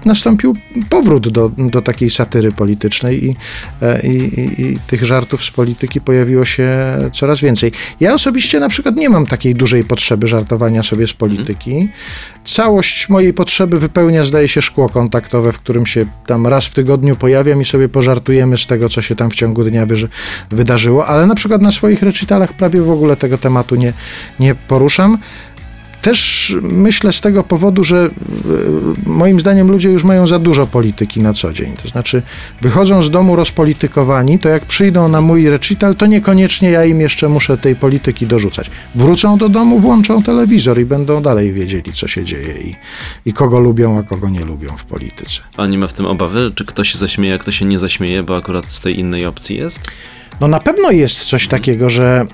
nastąpił 0.05 0.55
powrót 0.89 1.29
do, 1.29 1.51
do 1.57 1.81
takiej 1.81 2.09
satyry 2.09 2.51
politycznej 2.51 3.35
e, 3.81 4.01
i, 4.07 4.15
i, 4.15 4.61
i, 4.61 4.79
tych 4.87 5.05
żartów 5.05 5.45
z 5.45 5.51
polityki 5.51 6.01
pojawiło 6.01 6.45
się 6.45 6.69
coraz 7.13 7.39
więcej. 7.39 7.71
Ja 7.99 8.13
osobiście 8.13 8.59
na 8.59 8.69
przykład 8.69 8.95
nie 8.95 9.09
mam 9.09 9.27
takiej 9.27 9.55
dużej 9.55 9.83
potrzeby 9.83 10.27
żartowania 10.27 10.83
sobie 10.83 11.07
z 11.07 11.13
polityki. 11.13 11.89
Całość 12.45 13.09
mojej 13.09 13.33
potrzeby 13.33 13.79
wypełnia, 13.79 14.25
zdaje 14.25 14.47
się, 14.47 14.61
szkło 14.61 14.89
kontaktowe, 14.89 15.51
w 15.51 15.59
którym 15.59 15.85
się 15.85 16.05
tam 16.27 16.47
raz 16.47 16.65
w 16.65 16.73
tygodniu 16.73 17.15
pojawiam 17.15 17.61
i 17.61 17.65
sobie 17.65 17.89
pożartujemy 17.89 18.57
z 18.57 18.67
tego, 18.67 18.89
co 18.89 19.01
się 19.01 19.15
tam 19.15 19.29
w 19.29 19.35
ciągu 19.35 19.63
dnia 19.63 19.85
wydarzyło, 20.49 21.07
ale 21.07 21.25
na 21.25 21.35
przykład 21.35 21.61
na 21.61 21.71
swoich 21.71 22.01
recitalach 22.01 22.53
prawie 22.53 22.81
w 22.81 22.91
ogóle 22.91 23.15
tego 23.15 23.37
tematu 23.37 23.75
nie, 23.75 23.93
nie 24.39 24.55
poruszam. 24.55 25.17
Też 26.01 26.55
myślę 26.61 27.13
z 27.13 27.21
tego 27.21 27.43
powodu, 27.43 27.83
że 27.83 27.97
e, 27.97 28.09
moim 29.09 29.39
zdaniem 29.39 29.71
ludzie 29.71 29.89
już 29.89 30.03
mają 30.03 30.27
za 30.27 30.39
dużo 30.39 30.67
polityki 30.67 31.19
na 31.19 31.33
co 31.33 31.53
dzień. 31.53 31.73
To 31.83 31.87
znaczy, 31.87 32.21
wychodzą 32.61 33.03
z 33.03 33.11
domu 33.11 33.35
rozpolitykowani, 33.35 34.39
to 34.39 34.49
jak 34.49 34.65
przyjdą 34.65 35.07
na 35.07 35.21
mój 35.21 35.49
recital, 35.49 35.95
to 35.95 36.05
niekoniecznie 36.05 36.69
ja 36.69 36.85
im 36.85 37.01
jeszcze 37.01 37.29
muszę 37.29 37.57
tej 37.57 37.75
polityki 37.75 38.27
dorzucać. 38.27 38.71
Wrócą 38.95 39.37
do 39.37 39.49
domu, 39.49 39.79
włączą 39.79 40.23
telewizor 40.23 40.79
i 40.79 40.85
będą 40.85 41.21
dalej 41.21 41.53
wiedzieli, 41.53 41.93
co 41.93 42.07
się 42.07 42.23
dzieje 42.23 42.53
i, 42.61 42.75
i 43.25 43.33
kogo 43.33 43.59
lubią, 43.59 43.99
a 43.99 44.03
kogo 44.03 44.29
nie 44.29 44.45
lubią 44.45 44.77
w 44.77 44.83
polityce. 44.83 45.41
A 45.57 45.65
nie 45.65 45.77
ma 45.77 45.87
w 45.87 45.93
tym 45.93 46.05
obawy, 46.05 46.51
czy 46.55 46.65
ktoś 46.65 46.91
się 46.91 46.97
zaśmieje, 46.97 47.35
a 47.35 47.37
kto 47.37 47.51
się 47.51 47.65
nie 47.65 47.79
zaśmieje, 47.79 48.23
bo 48.23 48.37
akurat 48.37 48.65
z 48.65 48.81
tej 48.81 48.99
innej 48.99 49.25
opcji 49.25 49.57
jest? 49.57 49.79
No 50.41 50.47
na 50.47 50.59
pewno 50.59 50.91
jest 50.91 51.23
coś 51.23 51.47
takiego, 51.47 51.89
że 51.89 52.25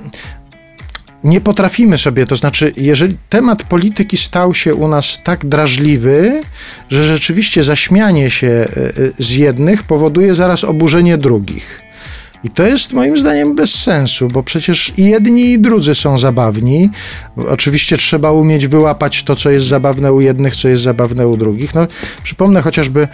nie 1.28 1.42
potrafimy 1.42 1.98
sobie, 1.98 2.26
to 2.26 2.36
znaczy, 2.36 2.72
jeżeli 2.78 3.18
temat 3.30 3.64
polityki 3.64 4.18
stał 4.18 4.54
się 4.54 4.76
u 4.76 4.88
nas 4.88 5.20
tak 5.24 5.46
drażliwy, 5.46 6.42
że 6.90 7.04
rzeczywiście 7.04 7.64
zaśmianie 7.64 8.32
się 8.32 8.48
e, 8.48 8.66
e, 8.66 8.92
z 9.20 9.32
jednych 9.32 9.84
powoduje 9.84 10.36
zaraz 10.36 10.64
oburzenie 10.64 11.18
drugich. 11.18 11.87
I 12.48 12.50
to 12.50 12.64
jest 12.64 12.94
moim 12.94 13.18
zdaniem 13.18 13.56
bez 13.56 13.74
sensu, 13.74 14.28
bo 14.28 14.44
przecież 14.44 14.94
i 14.98 15.06
jedni 15.06 15.52
i 15.52 15.60
drudzy 15.60 15.96
są 15.96 16.18
zabawni. 16.18 16.90
Oczywiście 17.50 17.98
trzeba 17.98 18.32
umieć 18.32 18.68
wyłapać 18.68 19.24
to, 19.24 19.36
co 19.36 19.50
jest 19.50 19.68
zabawne 19.68 20.14
u 20.14 20.22
jednych, 20.22 20.56
co 20.56 20.68
jest 20.70 20.84
zabawne 20.84 21.28
u 21.28 21.38
drugich. 21.38 21.76
No, 21.76 21.88
przypomnę 22.24 22.62
chociażby 22.62 23.08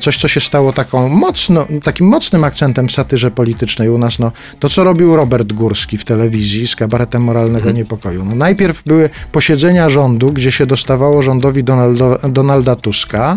coś, 0.00 0.18
co 0.18 0.28
się 0.28 0.40
stało 0.40 0.72
taką 0.72 1.08
mocno, 1.08 1.66
takim 1.82 2.06
mocnym 2.06 2.44
akcentem 2.44 2.88
w 2.88 2.92
satyrze 2.92 3.30
politycznej 3.30 3.88
u 3.88 3.98
nas. 3.98 4.18
No, 4.18 4.32
to, 4.60 4.68
co 4.68 4.84
robił 4.84 5.16
Robert 5.16 5.52
Górski 5.52 5.96
w 5.98 6.04
telewizji 6.04 6.66
z 6.66 6.76
kabaretem 6.76 7.22
moralnego 7.24 7.64
hmm. 7.64 7.76
niepokoju. 7.76 8.24
No, 8.24 8.34
najpierw 8.34 8.82
były 8.82 9.10
posiedzenia 9.32 9.88
rządu, 9.88 10.32
gdzie 10.32 10.52
się 10.52 10.66
dostawało 10.66 11.22
rządowi 11.22 11.64
Donaldo, 11.64 12.18
Donalda 12.28 12.76
Tuska 12.76 13.36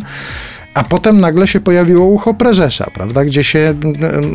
a 0.79 0.83
potem 0.83 1.19
nagle 1.19 1.47
się 1.47 1.59
pojawiło 1.59 2.05
ucho 2.05 2.33
prezesa, 2.33 2.85
prawda, 2.93 3.25
gdzie 3.25 3.43
się 3.43 3.75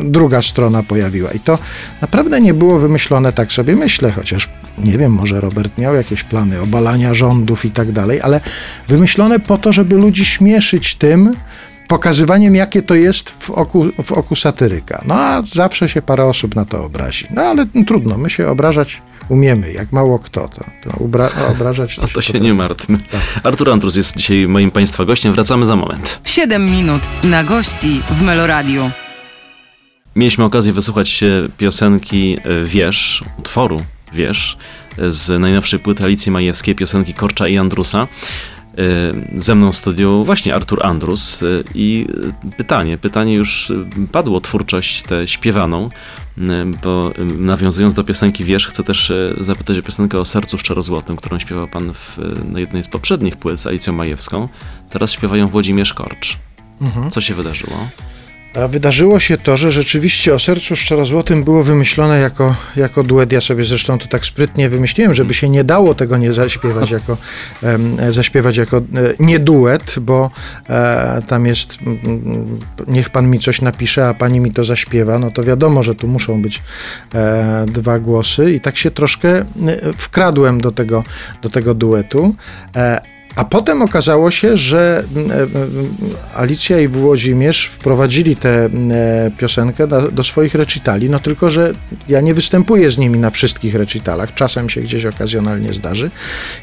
druga 0.03 0.41
strona 0.41 0.83
pojawiła. 0.83 1.31
I 1.31 1.39
to 1.39 1.59
naprawdę 2.01 2.41
nie 2.41 2.53
było 2.53 2.79
wymyślone 2.79 3.33
tak 3.33 3.53
sobie 3.53 3.75
myślę, 3.75 4.11
chociaż 4.11 4.49
nie 4.77 4.97
wiem, 4.97 5.11
może 5.11 5.41
Robert 5.41 5.77
miał 5.77 5.95
jakieś 5.95 6.23
plany 6.23 6.61
obalania 6.61 7.13
rządów 7.13 7.65
i 7.65 7.71
tak 7.71 7.91
dalej, 7.91 8.21
ale 8.21 8.41
wymyślone 8.87 9.39
po 9.39 9.57
to, 9.57 9.73
żeby 9.73 9.95
ludzi 9.95 10.25
śmieszyć 10.25 10.95
tym, 10.95 11.35
pokazywaniem, 11.87 12.55
jakie 12.55 12.81
to 12.81 12.95
jest 12.95 13.29
w 13.29 13.49
oku, 13.49 13.85
w 14.03 14.11
oku 14.11 14.35
satyryka. 14.35 15.03
No 15.05 15.15
a 15.15 15.41
zawsze 15.53 15.89
się 15.89 16.01
parę 16.01 16.25
osób 16.25 16.55
na 16.55 16.65
to 16.65 16.83
obrazi. 16.83 17.27
No 17.31 17.41
ale 17.41 17.65
trudno, 17.87 18.17
my 18.17 18.29
się 18.29 18.47
obrażać 18.47 19.01
umiemy, 19.29 19.73
jak 19.73 19.91
mało 19.91 20.19
kto. 20.19 20.47
To, 20.47 20.63
to 20.83 20.89
ubra- 20.89 21.51
obrażać 21.51 21.95
to, 21.95 22.01
no 22.01 22.07
to 22.07 22.21
się, 22.21 22.33
się 22.33 22.39
nie 22.39 22.53
martwmy. 22.53 22.97
Tak. 22.97 23.21
Artur 23.43 23.71
Andrus 23.71 23.95
jest 23.95 24.17
dzisiaj 24.17 24.47
moim 24.47 24.71
Państwa 24.71 25.05
gościem. 25.05 25.33
Wracamy 25.33 25.65
za 25.65 25.75
moment. 25.75 26.19
7 26.25 26.71
minut 26.71 27.01
na 27.23 27.43
gości 27.43 28.01
w 28.09 28.21
Meloradiu. 28.21 28.91
Mieliśmy 30.15 30.43
okazję 30.43 30.73
wysłuchać 30.73 31.23
piosenki 31.57 32.37
e, 32.43 32.65
Wierz, 32.65 33.23
utworu 33.39 33.81
Wierz, 34.13 34.57
z 35.09 35.41
najnowszej 35.41 35.79
płyty 35.79 36.03
Alicji 36.03 36.31
Majewskiej, 36.31 36.75
piosenki 36.75 37.13
Korcza 37.13 37.47
i 37.47 37.57
Andrusa. 37.57 38.07
Y, 38.79 39.41
ze 39.41 39.55
mną 39.55 39.71
w 39.71 39.75
studiu 39.75 40.23
właśnie 40.25 40.55
Artur 40.55 40.85
Andrus 40.85 41.41
y, 41.41 41.63
i 41.75 42.07
pytanie, 42.57 42.97
pytanie 42.97 43.33
już 43.33 43.71
padło, 44.11 44.41
twórczość 44.41 45.01
tę 45.01 45.27
śpiewaną, 45.27 45.89
y, 46.37 46.41
bo 46.83 47.11
nawiązując 47.39 47.93
do 47.93 48.03
piosenki 48.03 48.43
Wierz, 48.43 48.67
chcę 48.67 48.83
też 48.83 49.13
zapytać 49.39 49.77
o 49.77 49.83
piosenkę 49.83 50.19
o 50.19 50.25
Sercu 50.25 50.57
Szczerozłotym, 50.57 51.15
którą 51.15 51.39
śpiewał 51.39 51.67
pan 51.67 51.93
w, 51.93 52.17
na 52.51 52.59
jednej 52.59 52.83
z 52.83 52.87
poprzednich 52.87 53.37
płyt 53.37 53.59
z 53.59 53.67
Alicją 53.67 53.93
Majewską. 53.93 54.49
Teraz 54.89 55.11
śpiewają 55.11 55.47
Włodzimierz 55.47 55.93
Korcz. 55.93 56.37
Mhm. 56.81 57.11
Co 57.11 57.21
się 57.21 57.33
wydarzyło? 57.33 57.87
A 58.55 58.67
wydarzyło 58.67 59.19
się 59.19 59.37
to, 59.37 59.57
że 59.57 59.71
rzeczywiście 59.71 60.33
o 60.33 60.39
sercu 60.39 60.75
szczerozłotym 60.75 61.43
było 61.43 61.63
wymyślone 61.63 62.19
jako, 62.19 62.55
jako 62.75 63.03
duet. 63.03 63.31
Ja 63.31 63.41
sobie 63.41 63.65
zresztą 63.65 63.97
to 63.97 64.07
tak 64.07 64.25
sprytnie 64.25 64.69
wymyśliłem, 64.69 65.15
żeby 65.15 65.33
się 65.33 65.49
nie 65.49 65.63
dało 65.63 65.95
tego 65.95 66.17
nie 66.17 66.33
zaśpiewać 66.33 66.91
jako, 66.91 67.17
zaśpiewać 68.09 68.57
jako 68.57 68.77
e, 68.77 68.81
nie 69.19 69.39
duet, 69.39 69.95
bo 70.01 70.31
e, 70.69 71.21
tam 71.27 71.45
jest 71.45 71.77
niech 72.87 73.09
pan 73.09 73.29
mi 73.29 73.39
coś 73.39 73.61
napisze, 73.61 74.07
a 74.07 74.13
pani 74.13 74.39
mi 74.39 74.51
to 74.51 74.63
zaśpiewa, 74.63 75.19
no 75.19 75.31
to 75.31 75.43
wiadomo, 75.43 75.83
że 75.83 75.95
tu 75.95 76.07
muszą 76.07 76.41
być 76.41 76.61
e, 77.15 77.65
dwa 77.67 77.99
głosy 77.99 78.53
i 78.53 78.59
tak 78.59 78.77
się 78.77 78.91
troszkę 78.91 79.45
wkradłem 79.97 80.61
do 80.61 80.71
tego, 80.71 81.03
do 81.41 81.49
tego 81.49 81.73
duetu. 81.73 82.35
A 83.35 83.43
potem 83.43 83.81
okazało 83.81 84.31
się, 84.31 84.57
że 84.57 85.03
mm, 85.15 85.31
e, 85.31 85.35
e, 85.35 85.47
Alicja 86.35 86.79
i 86.79 86.87
Włodzimierz 86.87 87.67
wprowadzili 87.67 88.35
tę 88.35 88.65
mm, 88.65 88.91
e, 88.91 89.31
piosenkę 89.37 89.87
do, 90.11 90.23
swoich 90.23 90.55
recitali, 90.55 91.09
no 91.09 91.19
tylko, 91.19 91.49
że 91.49 91.73
ja 92.09 92.21
nie 92.21 92.33
występuję 92.33 92.91
z 92.91 92.97
nimi 92.97 93.19
na 93.19 93.29
wszystkich 93.29 93.75
recitalach, 93.75 94.33
czasem 94.33 94.69
się 94.69 94.81
gdzieś 94.81 95.05
okazjonalnie 95.05 95.73
zdarzy. 95.73 96.11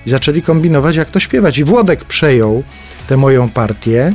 I 0.07 0.11
zaczęli 0.11 0.43
kombinować, 0.43 0.97
jak 0.97 1.11
to 1.11 1.21
śpiewać. 1.21 1.59
I 1.59 1.65
Włodek 1.65 2.05
przejął 2.05 2.63
tę 3.07 3.17
moją 3.17 3.49
partię 3.49 4.13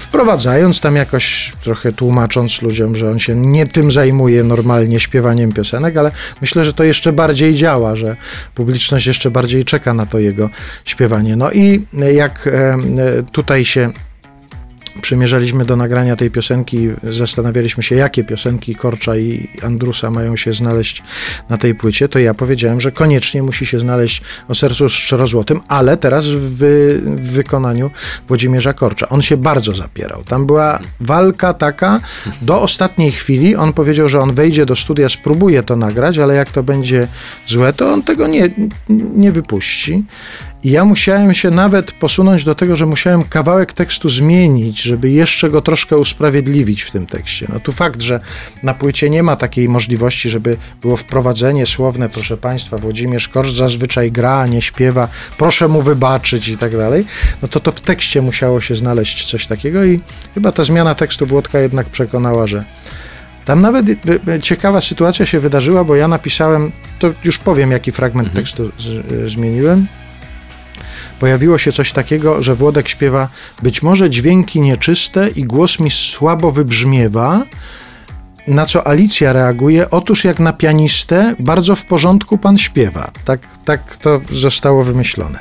wprowadzając 0.00 0.80
tam 0.80 0.96
jakoś, 0.96 1.52
trochę 1.62 1.92
tłumacząc 1.92 2.62
ludziom, 2.62 2.96
że 2.96 3.10
on 3.10 3.18
się 3.18 3.34
nie 3.34 3.66
tym 3.66 3.92
zajmuje 3.92 4.44
normalnie 4.44 5.00
śpiewaniem 5.00 5.52
piosenek, 5.52 5.96
ale 5.96 6.10
myślę, 6.40 6.64
że 6.64 6.72
to 6.72 6.84
jeszcze 6.84 7.12
bardziej 7.12 7.54
działa, 7.54 7.96
że 7.96 8.16
publiczność 8.54 9.06
jeszcze 9.06 9.30
bardziej 9.30 9.64
czeka 9.64 9.94
na 9.94 10.06
to 10.06 10.18
jego 10.18 10.50
śpiewanie. 10.84 11.36
No 11.36 11.52
i 11.52 11.82
jak 12.12 12.48
tutaj 13.32 13.64
się 13.64 13.90
przymierzaliśmy 15.02 15.64
do 15.64 15.76
nagrania 15.76 16.16
tej 16.16 16.30
piosenki, 16.30 16.88
zastanawialiśmy 17.02 17.82
się, 17.82 17.94
jakie 17.94 18.24
piosenki 18.24 18.74
Korcza 18.74 19.16
i 19.16 19.48
Andrusa 19.62 20.10
mają 20.10 20.36
się 20.36 20.52
znaleźć 20.52 21.02
na 21.48 21.58
tej 21.58 21.74
płycie, 21.74 22.08
to 22.08 22.18
ja 22.18 22.34
powiedziałem, 22.34 22.80
że 22.80 22.92
koniecznie 22.92 23.42
musi 23.42 23.66
się 23.66 23.78
znaleźć 23.78 24.22
o 24.48 24.54
sercu 24.54 24.88
szczerozłotym, 24.88 25.60
ale 25.68 25.96
teraz 25.96 26.26
w, 26.26 26.58
w 27.02 27.32
wykonaniu 27.32 27.90
Włodzimierza 28.28 28.72
Korcza. 28.72 29.08
On 29.08 29.22
się 29.22 29.36
bardzo 29.36 29.72
zapierał. 29.72 30.24
Tam 30.24 30.46
była 30.46 30.80
walka 31.00 31.54
taka 31.54 32.00
do 32.42 32.62
ostatniej 32.62 33.12
chwili. 33.12 33.56
On 33.56 33.72
powiedział, 33.72 34.08
że 34.08 34.20
on 34.20 34.34
wejdzie 34.34 34.66
do 34.66 34.76
studia, 34.76 35.08
spróbuje 35.08 35.62
to 35.62 35.76
nagrać, 35.76 36.18
ale 36.18 36.34
jak 36.34 36.52
to 36.52 36.62
będzie 36.62 37.08
złe, 37.46 37.72
to 37.72 37.92
on 37.92 38.02
tego 38.02 38.26
nie, 38.26 38.50
nie 38.88 39.32
wypuści. 39.32 40.04
I 40.64 40.70
ja 40.70 40.84
musiałem 40.84 41.34
się 41.34 41.50
nawet 41.50 41.92
posunąć 41.92 42.44
do 42.44 42.54
tego, 42.54 42.76
że 42.76 42.86
musiałem 42.86 43.22
kawałek 43.22 43.72
tekstu 43.72 44.08
zmienić, 44.08 44.82
żeby 44.82 45.10
jeszcze 45.10 45.48
go 45.48 45.62
troszkę 45.62 45.96
usprawiedliwić 45.96 46.82
w 46.82 46.90
tym 46.90 47.06
tekście. 47.06 47.46
No 47.52 47.60
tu 47.60 47.72
fakt, 47.72 48.00
że 48.00 48.20
na 48.62 48.74
płycie 48.74 49.10
nie 49.10 49.22
ma 49.22 49.36
takiej 49.36 49.68
możliwości, 49.68 50.30
żeby 50.30 50.56
było 50.80 50.96
wprowadzenie 50.96 51.66
słowne, 51.66 52.08
proszę 52.08 52.36
Państwa, 52.36 52.78
Włodzimierz 52.78 53.28
Korsz 53.28 53.52
zazwyczaj 53.52 54.12
gra, 54.12 54.46
nie 54.46 54.62
śpiewa, 54.62 55.08
proszę 55.38 55.68
mu 55.68 55.82
wybaczyć 55.82 56.48
i 56.48 56.58
tak 56.58 56.76
dalej, 56.76 57.04
no 57.42 57.48
to 57.48 57.60
to 57.60 57.72
w 57.72 57.80
tekście 57.80 58.22
musiało 58.22 58.60
się 58.60 58.76
znaleźć 58.76 59.24
coś 59.24 59.46
takiego 59.46 59.84
i 59.84 60.00
chyba 60.34 60.52
ta 60.52 60.64
zmiana 60.64 60.94
tekstu 60.94 61.26
Włodka 61.26 61.58
jednak 61.58 61.86
przekonała, 61.86 62.46
że 62.46 62.64
tam 63.44 63.60
nawet 63.60 63.86
ciekawa 64.42 64.80
sytuacja 64.80 65.26
się 65.26 65.40
wydarzyła, 65.40 65.84
bo 65.84 65.96
ja 65.96 66.08
napisałem, 66.08 66.72
to 66.98 67.10
już 67.24 67.38
powiem, 67.38 67.70
jaki 67.70 67.92
fragment 67.92 68.28
mhm. 68.28 68.44
tekstu 68.44 68.70
z, 68.78 69.32
zmieniłem 69.32 69.86
pojawiło 71.20 71.58
się 71.58 71.72
coś 71.72 71.92
takiego, 71.92 72.42
że 72.42 72.54
Włodek 72.54 72.88
śpiewa 72.88 73.28
być 73.62 73.82
może 73.82 74.10
dźwięki 74.10 74.60
nieczyste 74.60 75.28
i 75.28 75.44
głos 75.44 75.80
mi 75.80 75.90
słabo 75.90 76.52
wybrzmiewa, 76.52 77.42
na 78.46 78.66
co 78.66 78.86
Alicja 78.86 79.32
reaguje, 79.32 79.90
otóż 79.90 80.24
jak 80.24 80.40
na 80.40 80.52
pianistę, 80.52 81.34
bardzo 81.38 81.76
w 81.76 81.84
porządku 81.84 82.38
pan 82.38 82.58
śpiewa. 82.58 83.10
Tak, 83.24 83.40
tak 83.64 83.96
to 83.96 84.20
zostało 84.32 84.84
wymyślone. 84.84 85.38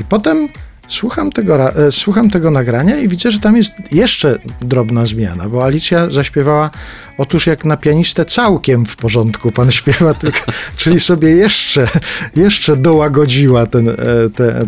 I 0.00 0.04
potem 0.04 0.48
Słucham 0.90 1.32
tego, 1.32 1.76
e, 1.86 1.92
słucham 1.92 2.30
tego 2.30 2.50
nagrania 2.50 2.96
i 2.96 3.08
widzę, 3.08 3.30
że 3.30 3.38
tam 3.38 3.56
jest 3.56 3.72
jeszcze 3.92 4.38
drobna 4.60 5.06
zmiana, 5.06 5.48
bo 5.48 5.64
Alicja 5.64 6.10
zaśpiewała, 6.10 6.70
otóż 7.18 7.46
jak 7.46 7.64
na 7.64 7.76
pianistę 7.76 8.24
całkiem 8.24 8.86
w 8.86 8.96
porządku 8.96 9.52
pan 9.52 9.70
śpiewa, 9.80 10.14
tylko, 10.14 10.38
czyli 10.76 11.00
sobie 11.00 11.30
jeszcze, 11.30 11.88
jeszcze 12.36 12.76
dołagodziła 12.76 13.66
ten, 13.66 13.96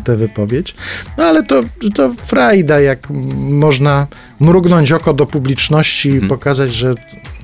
tę 0.04 0.16
wypowiedź. 0.16 0.74
No 1.18 1.24
ale 1.24 1.42
to, 1.42 1.62
to 1.94 2.14
frajda, 2.26 2.80
jak 2.80 3.11
można 3.37 4.06
mrugnąć 4.40 4.92
oko 4.92 5.14
do 5.14 5.26
publiczności 5.26 6.08
i 6.08 6.12
hmm. 6.12 6.28
pokazać, 6.28 6.74
że 6.74 6.94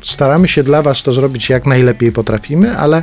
staramy 0.02 0.48
się 0.48 0.62
dla 0.62 0.82
was 0.82 1.02
to 1.02 1.12
zrobić 1.12 1.50
jak 1.50 1.66
najlepiej 1.66 2.12
potrafimy, 2.12 2.78
ale 2.78 3.02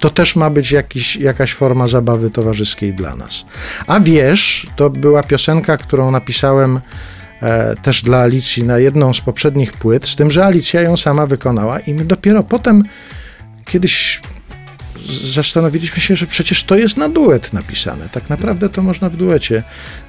to 0.00 0.10
też 0.10 0.36
ma 0.36 0.50
być 0.50 0.72
jakiś, 0.72 1.16
jakaś 1.16 1.54
forma 1.54 1.88
zabawy 1.88 2.30
towarzyskiej 2.30 2.94
dla 2.94 3.16
nas. 3.16 3.44
A 3.86 4.00
wiesz, 4.00 4.66
to 4.76 4.90
była 4.90 5.22
piosenka, 5.22 5.76
którą 5.76 6.10
napisałem 6.10 6.80
e, 7.42 7.76
też 7.76 8.02
dla 8.02 8.18
Alicji 8.18 8.64
na 8.64 8.78
jedną 8.78 9.14
z 9.14 9.20
poprzednich 9.20 9.72
płyt, 9.72 10.08
z 10.08 10.16
tym, 10.16 10.30
że 10.30 10.44
Alicja 10.44 10.80
ją 10.80 10.96
sama 10.96 11.26
wykonała 11.26 11.80
i 11.80 11.94
my 11.94 12.04
dopiero 12.04 12.42
potem 12.42 12.84
kiedyś 13.64 14.20
zastanowiliśmy 15.24 16.02
się, 16.02 16.16
że 16.16 16.26
przecież 16.26 16.64
to 16.64 16.76
jest 16.76 16.96
na 16.96 17.08
duet 17.08 17.52
napisane. 17.52 18.08
Tak 18.08 18.30
naprawdę 18.30 18.68
to 18.68 18.82
można 18.82 19.10
w 19.10 19.16
duecie 19.16 19.62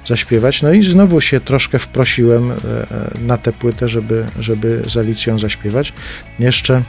zaśpiewać. 0.06 0.62
No 0.62 0.72
i 0.72 0.82
znowu 0.82 1.20
się 1.20 1.40
troszkę 1.40 1.78
wprosiłem 1.78 2.50
e, 2.50 2.54
e, 2.54 3.10
na 3.20 3.38
tę 3.38 3.52
płytę, 3.52 3.88
żeby, 3.88 4.26
żeby 4.38 4.82
z 4.86 4.96
Alicją 4.96 5.38
zaśpiewać. 5.38 5.92
Jeszcze 6.38 6.82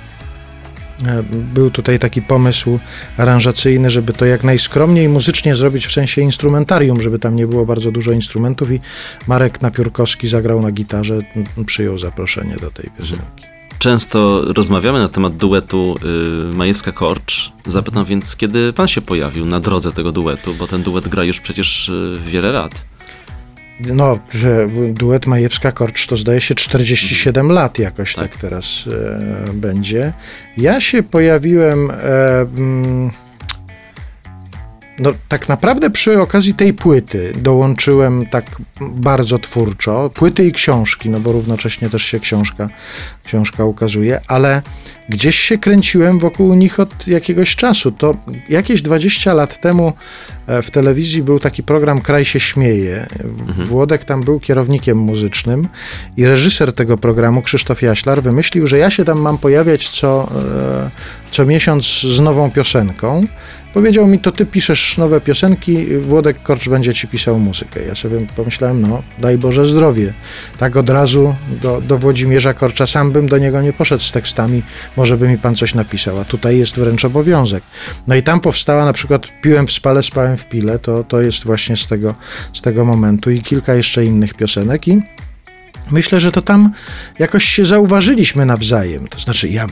był 1.54 1.72
tutaj 1.72 2.00
taki 2.00 2.22
pomysł 2.22 2.80
aranżacyjny, 3.18 3.92
żeby 3.92 4.14
to 4.14 4.26
jak 4.26 4.44
najskromniej 4.44 5.10
muzycznie 5.10 5.56
zrobić 5.56 5.88
w 5.88 5.92
sensie 5.92 6.22
instrumentarium, 6.22 7.02
żeby 7.02 7.20
tam 7.20 7.36
nie 7.36 7.48
było 7.48 7.66
bardzo 7.66 7.92
dużo 7.92 8.12
instrumentów 8.12 8.72
i 8.72 8.80
Marek 9.28 9.62
Napiórkowski 9.62 10.28
zagrał 10.28 10.62
na 10.62 10.72
gitarze, 10.72 11.20
przyjął 11.66 11.98
zaproszenie 11.98 12.56
do 12.56 12.72
tej 12.72 12.90
piosenki. 12.98 13.54
Często 13.80 14.42
rozmawiamy 14.54 15.00
na 15.00 15.10
temat 15.10 15.38
duetu 15.38 15.96
y, 16.52 16.56
Majewska-Korcz. 16.56 17.52
Zapytam 17.68 18.06
więc, 18.06 18.36
kiedy 18.36 18.74
pan 18.74 18.88
się 18.88 19.02
pojawił 19.02 19.46
na 19.46 19.60
drodze 19.60 19.92
tego 19.92 20.12
duetu, 20.12 20.54
bo 20.60 20.68
ten 20.68 20.84
duet 20.84 21.08
gra 21.08 21.24
już 21.24 21.42
przecież 21.42 21.90
y, 21.90 22.18
wiele 22.28 22.52
lat 22.52 22.93
no, 23.80 24.20
że 24.32 24.68
duet 24.90 25.26
Majewska-Korcz 25.26 26.08
to 26.08 26.18
zdaje 26.18 26.42
się 26.42 26.56
47 26.56 27.52
lat 27.52 27.80
jakoś 27.80 28.16
tak, 28.16 28.32
tak 28.32 28.42
teraz 28.42 28.86
e, 28.88 29.54
będzie. 29.54 30.14
Ja 30.58 30.82
się 30.82 31.04
pojawiłem 31.04 31.92
e, 31.92 31.96
mm, 32.42 33.12
no, 35.00 35.12
tak 35.28 35.50
naprawdę 35.50 35.90
przy 35.90 36.22
okazji 36.22 36.54
tej 36.54 36.74
płyty 36.74 37.34
dołączyłem 37.36 38.26
tak 38.26 38.46
bardzo 38.82 39.40
twórczo, 39.40 40.10
płyty 40.10 40.48
i 40.48 40.52
książki, 40.52 41.10
no 41.10 41.20
bo 41.20 41.32
równocześnie 41.32 41.90
też 41.90 42.04
się 42.04 42.20
książka, 42.20 42.70
książka 43.24 43.66
ukazuje, 43.66 44.22
ale 44.28 44.62
gdzieś 45.10 45.40
się 45.40 45.58
kręciłem 45.58 46.20
wokół 46.20 46.54
nich 46.54 46.80
od 46.80 47.08
jakiegoś 47.08 47.56
czasu. 47.56 47.92
To 47.92 48.18
jakieś 48.50 48.82
20 48.82 49.34
lat 49.34 49.62
temu 49.62 49.94
e, 50.48 50.62
w 50.62 50.72
telewizji 50.72 51.24
był 51.24 51.40
taki 51.40 51.64
program 51.64 52.02
Kraj 52.02 52.26
się 52.26 52.40
śmieje. 52.40 53.08
Mhm. 53.48 53.68
Włodek 53.68 54.06
tam 54.06 54.24
był 54.24 54.40
kierownikiem 54.40 54.98
muzycznym 54.98 55.68
i 56.18 56.26
reżyser 56.26 56.74
tego 56.74 56.98
programu, 56.98 57.42
Krzysztof 57.42 57.82
Jaślar, 57.82 58.24
wymyślił, 58.24 58.68
że 58.68 58.78
ja 58.78 58.90
się 58.90 59.06
tam 59.06 59.20
mam 59.20 59.38
pojawiać 59.38 59.90
co, 59.90 60.30
e, 60.86 60.90
co 61.32 61.46
miesiąc 61.46 61.86
z 62.02 62.20
nową 62.20 62.52
piosenką. 62.52 63.22
Powiedział 63.74 64.08
mi, 64.08 64.20
to 64.20 64.32
ty 64.32 64.46
piszesz 64.46 64.98
nowe 64.98 65.22
piosenki, 65.22 65.98
Włodek 65.98 66.44
Korcz 66.44 66.70
będzie 66.70 66.94
ci 66.94 67.08
pisał 67.08 67.40
muzykę. 67.40 67.86
Ja 67.88 67.96
sobie 67.96 68.28
pomyślałem, 68.36 68.82
no 68.82 69.04
daj 69.20 69.38
Boże 69.38 69.66
zdrowie. 69.66 70.14
Tak 70.58 70.78
od 70.78 70.90
razu 70.90 71.36
do, 71.62 71.82
do 71.82 71.98
Włodzimierza 71.98 72.54
Korcza, 72.54 72.88
sam 72.88 73.12
bym 73.12 73.28
do 73.28 73.38
niego 73.38 73.62
nie 73.62 73.74
poszedł 73.74 74.04
z 74.04 74.12
tekstami, 74.12 74.64
może 74.98 75.18
by 75.18 75.28
mi 75.28 75.38
pan 75.38 75.56
coś 75.56 75.74
napisał, 75.74 76.20
a 76.20 76.26
tutaj 76.26 76.58
jest 76.58 76.76
wręcz 76.76 77.06
obowiązek. 77.06 77.64
No 78.08 78.16
i 78.16 78.24
tam 78.24 78.40
powstała 78.40 78.86
na 78.86 78.94
przykład 78.94 79.28
Piłem 79.42 79.68
w 79.68 79.72
spale, 79.72 80.04
spałem 80.04 80.38
w 80.38 80.46
pile, 80.46 80.80
to, 80.80 81.04
to 81.04 81.22
jest 81.22 81.44
właśnie 81.44 81.78
z 81.78 81.88
tego, 81.88 82.16
z 82.54 82.62
tego 82.62 82.86
momentu 82.86 83.32
i 83.32 83.42
kilka 83.42 83.74
jeszcze 83.74 84.06
innych 84.06 84.34
piosenek 84.34 84.88
i 84.88 85.02
Myślę, 85.92 86.20
że 86.20 86.32
to 86.32 86.42
tam 86.42 86.72
jakoś 87.20 87.46
się 87.46 87.66
zauważyliśmy 87.66 88.46
nawzajem. 88.46 89.08
To 89.08 89.20
znaczy, 89.20 89.50
ja 89.50 89.68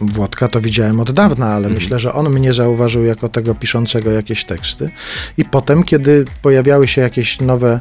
Włodka 0.00 0.48
to 0.48 0.60
widziałem 0.60 1.00
od 1.00 1.12
dawna, 1.12 1.46
ale 1.46 1.66
mhm. 1.66 1.74
myślę, 1.74 1.98
że 1.98 2.12
on 2.12 2.30
mnie 2.30 2.52
zauważył 2.52 3.04
jako 3.04 3.28
tego 3.28 3.54
piszącego 3.54 4.10
jakieś 4.10 4.44
teksty. 4.44 4.90
I 5.38 5.44
potem, 5.44 5.82
kiedy 5.82 6.24
pojawiały 6.42 6.88
się 6.88 7.02
jakieś 7.02 7.40
nowe 7.40 7.80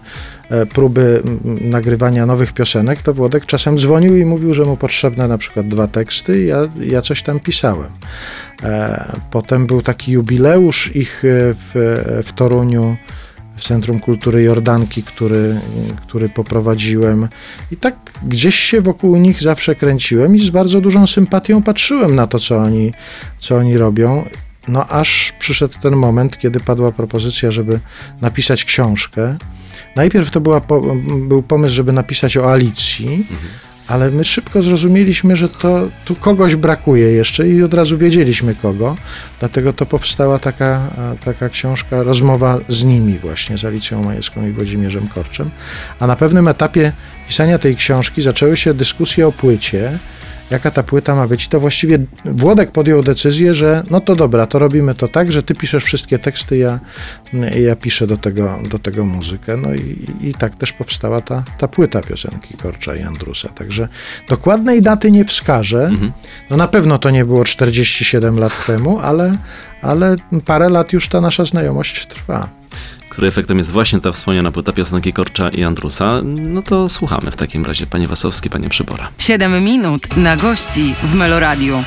e, 0.49 0.65
próby 0.65 1.21
nagrywania 1.61 2.25
nowych 2.25 2.53
piosenek, 2.53 3.01
to 3.01 3.13
Włodek 3.13 3.45
czasem 3.45 3.79
dzwonił 3.79 4.17
i 4.17 4.25
mówił, 4.25 4.53
że 4.53 4.63
mu 4.63 4.77
potrzebne 4.77 5.27
na 5.27 5.37
przykład 5.37 5.67
dwa 5.67 5.87
teksty 5.87 6.43
i 6.43 6.47
ja, 6.47 6.57
ja 6.79 7.01
coś 7.01 7.23
tam 7.23 7.39
pisałem. 7.39 7.89
E, 8.63 9.05
potem 9.31 9.67
był 9.67 9.81
taki 9.81 10.11
jubileusz 10.11 10.95
ich 10.95 11.25
e, 11.25 11.27
w, 11.53 12.23
w 12.25 12.33
Toruniu 12.33 12.97
w 13.55 13.63
Centrum 13.63 13.99
Kultury 13.99 14.43
Jordanki, 14.43 15.03
który, 15.03 15.59
który 16.07 16.29
poprowadziłem. 16.29 17.27
I 17.71 17.77
tak 17.77 17.95
gdzieś 18.23 18.55
się 18.55 18.81
wokół 18.81 19.15
nich 19.15 19.41
zawsze 19.41 19.75
kręciłem 19.75 20.35
i 20.35 20.39
z 20.45 20.49
bardzo 20.49 20.81
dużą 20.81 21.07
sympatią 21.07 21.63
patrzyłem 21.63 22.15
na 22.15 22.27
to, 22.27 22.39
co 22.39 22.57
oni, 22.57 22.93
co 23.37 23.55
oni 23.55 23.77
robią. 23.77 24.25
No 24.67 24.87
aż 24.87 25.33
przyszedł 25.39 25.73
ten 25.81 25.95
moment, 25.95 26.37
kiedy 26.37 26.59
padła 26.59 26.91
propozycja, 26.91 27.51
żeby 27.51 27.79
napisać 28.21 28.65
książkę. 28.65 29.37
Najpierw 29.95 30.31
to 30.31 30.41
była, 30.41 30.61
był 31.27 31.43
pomysł, 31.43 31.75
żeby 31.75 31.91
napisać 31.91 32.37
o 32.37 32.51
Alicji, 32.51 33.27
mhm 33.29 33.49
ale 33.87 34.11
my 34.11 34.25
szybko 34.25 34.61
zrozumieliśmy, 34.61 35.35
że 35.35 35.49
to 35.49 35.89
tu 36.05 36.15
kogoś 36.15 36.55
brakuje 36.55 37.11
jeszcze 37.11 37.47
i 37.49 37.63
od 37.63 37.73
razu 37.73 37.97
wiedzieliśmy 37.97 38.55
kogo. 38.55 38.95
Dlatego 39.39 39.73
to 39.73 39.85
powstała 39.85 40.39
taka, 40.39 40.81
taka 41.25 41.49
książka, 41.49 42.03
rozmowa 42.03 42.59
z 42.67 42.83
nimi 42.83 43.19
właśnie, 43.19 43.57
z 43.57 43.65
Alicją 43.65 44.03
Majewską 44.03 44.47
i 44.47 44.51
Włodzimierzem 44.51 45.07
Korczem. 45.07 45.49
A 45.99 46.07
na 46.07 46.15
pewnym 46.15 46.47
etapie 46.47 46.91
pisania 47.27 47.59
tej 47.59 47.75
książki 47.75 48.21
zaczęły 48.21 48.57
się 48.57 48.73
dyskusje 48.73 49.27
o 49.27 49.31
płycie, 49.31 49.99
jaka 50.51 50.71
ta 50.71 50.83
płyta 50.83 51.15
ma 51.15 51.27
być. 51.27 51.45
I 51.45 51.49
to 51.49 51.59
właściwie 51.59 51.99
Włodek 52.25 52.71
podjął 52.71 53.03
decyzję, 53.03 53.53
że 53.53 53.83
no 53.91 54.01
to 54.01 54.15
dobra, 54.15 54.45
to 54.45 54.59
robimy 54.59 54.95
to 54.95 55.07
tak, 55.07 55.31
że 55.31 55.43
ty 55.43 55.55
piszesz 55.55 55.83
wszystkie 55.83 56.19
teksty, 56.19 56.57
ja, 56.57 56.79
ja 57.59 57.75
piszę 57.75 58.07
do 58.07 58.17
tego, 58.17 58.59
do 58.69 58.79
tego 58.79 59.05
muzykę. 59.05 59.57
No 59.57 59.73
i, 59.73 60.05
i 60.21 60.33
tak 60.33 60.55
też 60.55 60.73
powstała 60.73 61.21
ta, 61.21 61.43
ta 61.57 61.67
płyta 61.67 62.01
piosenki 62.01 62.53
Korcza 62.53 62.95
i 62.95 63.03
Andrusa. 63.03 63.49
Także 63.49 63.87
dokładnej 64.29 64.81
daty 64.81 65.11
nie 65.11 65.25
wskażę. 65.25 65.85
Mhm. 65.85 66.11
No 66.49 66.57
na 66.57 66.67
pewno 66.67 66.99
to 66.99 67.09
nie 67.09 67.25
było 67.25 67.43
47 67.43 68.39
lat 68.39 68.65
temu, 68.65 68.99
ale, 68.99 69.37
ale 69.81 70.15
parę 70.45 70.69
lat 70.69 70.93
już 70.93 71.07
ta 71.07 71.21
nasza 71.21 71.45
znajomość 71.45 72.07
trwa 72.07 72.64
której 73.09 73.29
efektem 73.29 73.57
jest 73.57 73.71
właśnie 73.71 74.01
ta 74.01 74.11
wspomniana 74.11 74.51
płyta 74.51 74.71
piosenki 74.71 75.13
Korcza 75.13 75.49
i 75.49 75.63
Andrusa, 75.63 76.21
no 76.23 76.61
to 76.61 76.89
słuchamy 76.89 77.31
w 77.31 77.35
takim 77.35 77.65
razie, 77.65 77.85
panie 77.87 78.07
Wasowski, 78.07 78.49
panie 78.49 78.69
Przybora. 78.69 79.07
7 79.17 79.63
minut 79.63 80.17
na 80.17 80.37
gości 80.37 80.95
w 81.03 81.15
Meloradiu. 81.15 81.83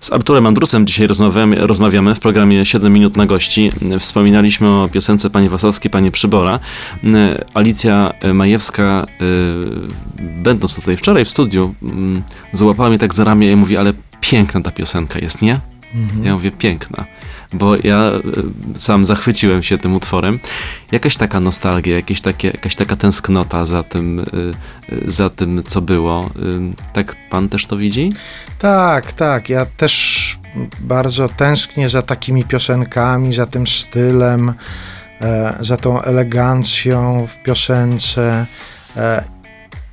Z 0.00 0.12
Arturem 0.12 0.46
Andrusem 0.46 0.86
dzisiaj 0.86 1.06
rozmawiamy, 1.06 1.66
rozmawiamy 1.66 2.14
w 2.14 2.20
programie 2.20 2.66
7 2.66 2.92
minut 2.92 3.16
na 3.16 3.26
gości. 3.26 3.70
Wspominaliśmy 3.98 4.68
o 4.68 4.88
piosence 4.88 5.30
pani 5.30 5.48
Wasowskiej, 5.48 5.90
pani 5.90 6.10
Przybora. 6.10 6.60
Alicja 7.54 8.12
Majewska, 8.34 9.06
y, 9.20 10.22
będąc 10.42 10.74
tutaj 10.74 10.96
wczoraj 10.96 11.24
w 11.24 11.30
studiu, 11.30 11.74
mm, 11.82 12.22
złapała 12.52 12.88
mnie 12.88 12.98
tak 12.98 13.14
za 13.14 13.24
ramię 13.24 13.52
i 13.52 13.56
mówi, 13.56 13.76
ale 13.76 13.92
piękna 14.20 14.60
ta 14.60 14.70
piosenka 14.70 15.18
jest, 15.18 15.42
nie? 15.42 15.60
Mhm. 15.94 16.24
Ja 16.24 16.32
mówię, 16.32 16.50
piękna 16.50 17.04
bo 17.52 17.76
ja 17.76 17.98
e, 17.98 18.20
sam 18.78 19.04
zachwyciłem 19.04 19.62
się 19.62 19.78
tym 19.78 19.94
utworem. 19.94 20.38
Jakaś 20.92 21.16
taka 21.16 21.40
nostalgia, 21.40 21.96
jakieś 21.96 22.20
takie, 22.20 22.48
jakaś 22.48 22.76
taka 22.76 22.96
tęsknota 22.96 23.66
za 23.66 23.82
tym, 23.82 24.20
e, 24.20 24.22
e, 24.22 25.10
za 25.10 25.30
tym, 25.30 25.62
co 25.66 25.80
było. 25.80 26.30
Tak 26.92 27.16
pan 27.30 27.48
też 27.48 27.66
to 27.66 27.76
widzi? 27.76 28.12
Tak, 28.58 29.12
tak. 29.12 29.48
Ja 29.48 29.66
też 29.66 30.38
bardzo 30.80 31.28
tęsknię 31.28 31.88
za 31.88 32.02
takimi 32.02 32.44
piosenkami, 32.44 33.34
za 33.34 33.46
tym 33.46 33.66
stylem, 33.66 34.52
za 35.60 35.76
tą 35.76 36.02
elegancją 36.02 37.26
w 37.26 37.42
piosence. 37.42 38.46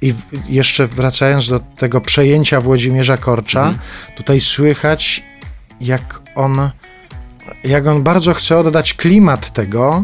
I 0.02 0.13
jeszcze 0.50 0.88
wracając 0.88 1.50
do 1.50 1.60
tego 1.60 2.02
przejęcia 2.02 2.62
Włodzimierza 2.62 3.18
Korcza, 3.18 3.60
mhm. 3.60 3.80
tutaj 4.16 4.42
słychać, 4.42 5.24
jak 5.82 6.22
on 6.36 6.70
jak 7.64 7.88
on 7.88 8.04
bardzo 8.04 8.34
chce 8.34 8.58
oddać 8.58 8.94
klimat 8.94 9.54
tego, 9.54 10.04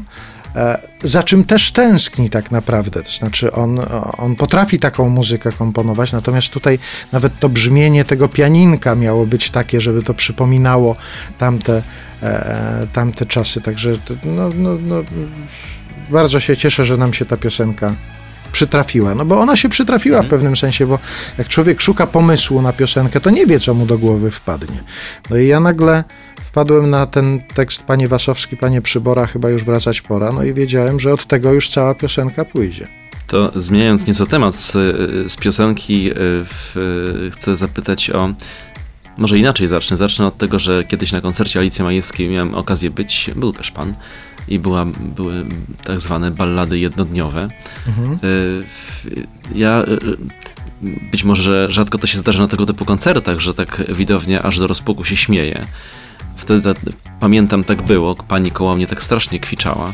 e, 0.55 0.79
za 1.03 1.23
czym 1.23 1.43
też 1.43 1.71
tęskni 1.71 2.29
tak 2.29 2.51
naprawdę. 2.51 3.03
To 3.03 3.11
znaczy, 3.11 3.51
on, 3.51 3.79
on 4.17 4.35
potrafi 4.35 4.79
taką 4.79 5.09
muzykę 5.09 5.51
komponować, 5.51 6.11
natomiast 6.11 6.49
tutaj 6.49 6.79
nawet 7.11 7.39
to 7.39 7.49
brzmienie 7.49 8.05
tego 8.05 8.27
pianinka 8.27 8.95
miało 8.95 9.25
być 9.25 9.51
takie, 9.51 9.81
żeby 9.81 10.03
to 10.03 10.13
przypominało 10.13 10.95
tamte, 11.37 11.81
e, 12.23 12.87
tamte 12.93 13.25
czasy. 13.25 13.61
Także 13.61 13.91
no, 14.25 14.49
no, 14.55 14.69
no, 14.81 14.95
bardzo 16.09 16.39
się 16.39 16.57
cieszę, 16.57 16.85
że 16.85 16.97
nam 16.97 17.13
się 17.13 17.25
ta 17.25 17.37
piosenka 17.37 17.95
przytrafiła. 18.51 19.15
No 19.15 19.25
bo 19.25 19.39
ona 19.39 19.55
się 19.55 19.69
przytrafiła 19.69 20.17
w 20.17 20.25
Mhm. 20.25 20.29
pewnym 20.29 20.55
sensie, 20.57 20.87
bo 20.87 20.99
jak 21.37 21.47
człowiek 21.47 21.81
szuka 21.81 22.07
pomysłu 22.07 22.61
na 22.61 22.73
piosenkę, 22.73 23.19
to 23.19 23.29
nie 23.29 23.45
wie, 23.45 23.59
co 23.59 23.73
mu 23.73 23.85
do 23.85 23.97
głowy 23.97 24.31
wpadnie. 24.31 24.77
No 25.29 25.37
i 25.37 25.47
ja 25.47 25.59
nagle 25.59 26.03
wpadłem 26.49 26.89
na 26.89 27.05
ten 27.05 27.41
tekst 27.55 27.83
Panie 27.83 28.07
Wasowski, 28.07 28.57
Panie 28.57 28.81
Przybora, 28.81 29.25
chyba 29.25 29.49
już 29.49 29.63
wracać 29.63 30.01
pora, 30.01 30.31
no 30.31 30.43
i 30.43 30.53
wiedziałem, 30.53 30.99
że 30.99 31.13
od 31.13 31.25
tego 31.25 31.53
już 31.53 31.69
cała 31.69 31.95
piosenka 31.95 32.45
pójdzie. 32.45 32.87
To 33.27 33.51
zmieniając 33.55 34.07
nieco 34.07 34.25
temat 34.25 34.55
z, 34.55 34.71
z 35.31 35.37
piosenki, 35.37 36.11
y, 36.11 36.13
w, 36.45 36.77
y, 37.27 37.31
chcę 37.31 37.55
zapytać 37.55 38.09
o. 38.09 38.33
Może 39.17 39.37
inaczej 39.37 39.67
zacznę. 39.67 39.97
Zacznę 39.97 40.27
od 40.27 40.37
tego, 40.37 40.59
że 40.59 40.83
kiedyś 40.83 41.11
na 41.11 41.21
koncercie 41.21 41.59
Alicji 41.59 41.83
Majewskiej 41.83 42.29
miałem 42.29 42.55
okazję 42.55 42.91
być, 42.91 43.31
był 43.35 43.53
też 43.53 43.71
pan, 43.71 43.93
i 44.47 44.59
była, 44.59 44.85
były 45.15 45.45
tak 45.83 45.99
zwane 45.99 46.31
ballady 46.31 46.79
jednodniowe. 46.79 47.47
Mhm. 47.87 48.19
Y, 48.23 48.63
Ja 49.55 49.83
być 51.11 51.23
może 51.23 51.67
rzadko 51.69 51.97
to 51.97 52.07
się 52.07 52.17
zdarza 52.17 52.43
na 52.43 52.47
tego 52.47 52.65
typu 52.65 52.85
koncertach, 52.85 53.39
że 53.39 53.53
tak 53.53 53.83
widownia 53.93 54.43
aż 54.43 54.59
do 54.59 54.67
rozpuku 54.67 55.05
się 55.05 55.15
śmieje. 55.15 55.65
Wtedy 56.39 56.73
ta, 56.73 56.81
pamiętam, 57.19 57.63
tak 57.63 57.81
było. 57.81 58.15
Pani 58.15 58.51
koło 58.51 58.75
mnie 58.75 58.87
tak 58.87 59.03
strasznie 59.03 59.39
kwiczała. 59.39 59.93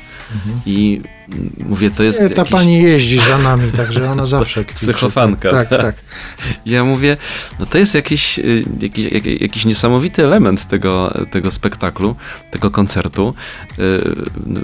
I 0.65 1.01
mm, 1.33 1.51
mówię, 1.69 1.91
to 1.91 2.03
jest. 2.03 2.21
Nie, 2.21 2.29
ta 2.29 2.35
jakiś... 2.41 2.51
pani 2.51 2.81
jeździ 2.83 3.19
za 3.19 3.37
nami, 3.37 3.71
także 3.71 4.11
ona 4.11 4.25
zawsze 4.35 4.65
kwiczy. 4.65 4.85
Psychofanka, 4.85 5.51
Tak, 5.51 5.69
tak. 5.69 5.81
tak. 5.81 5.95
Ja 6.65 6.83
mówię, 6.85 7.17
no 7.59 7.65
to 7.65 7.77
jest 7.77 7.95
jakiś, 7.95 8.39
y, 8.39 8.65
jakiś, 8.79 9.11
jak- 9.11 9.41
jakiś 9.41 9.65
niesamowity 9.65 10.23
element 10.23 10.67
tego, 10.67 11.13
tego 11.31 11.51
spektaklu, 11.51 12.15
tego 12.51 12.71
koncertu. 12.71 13.33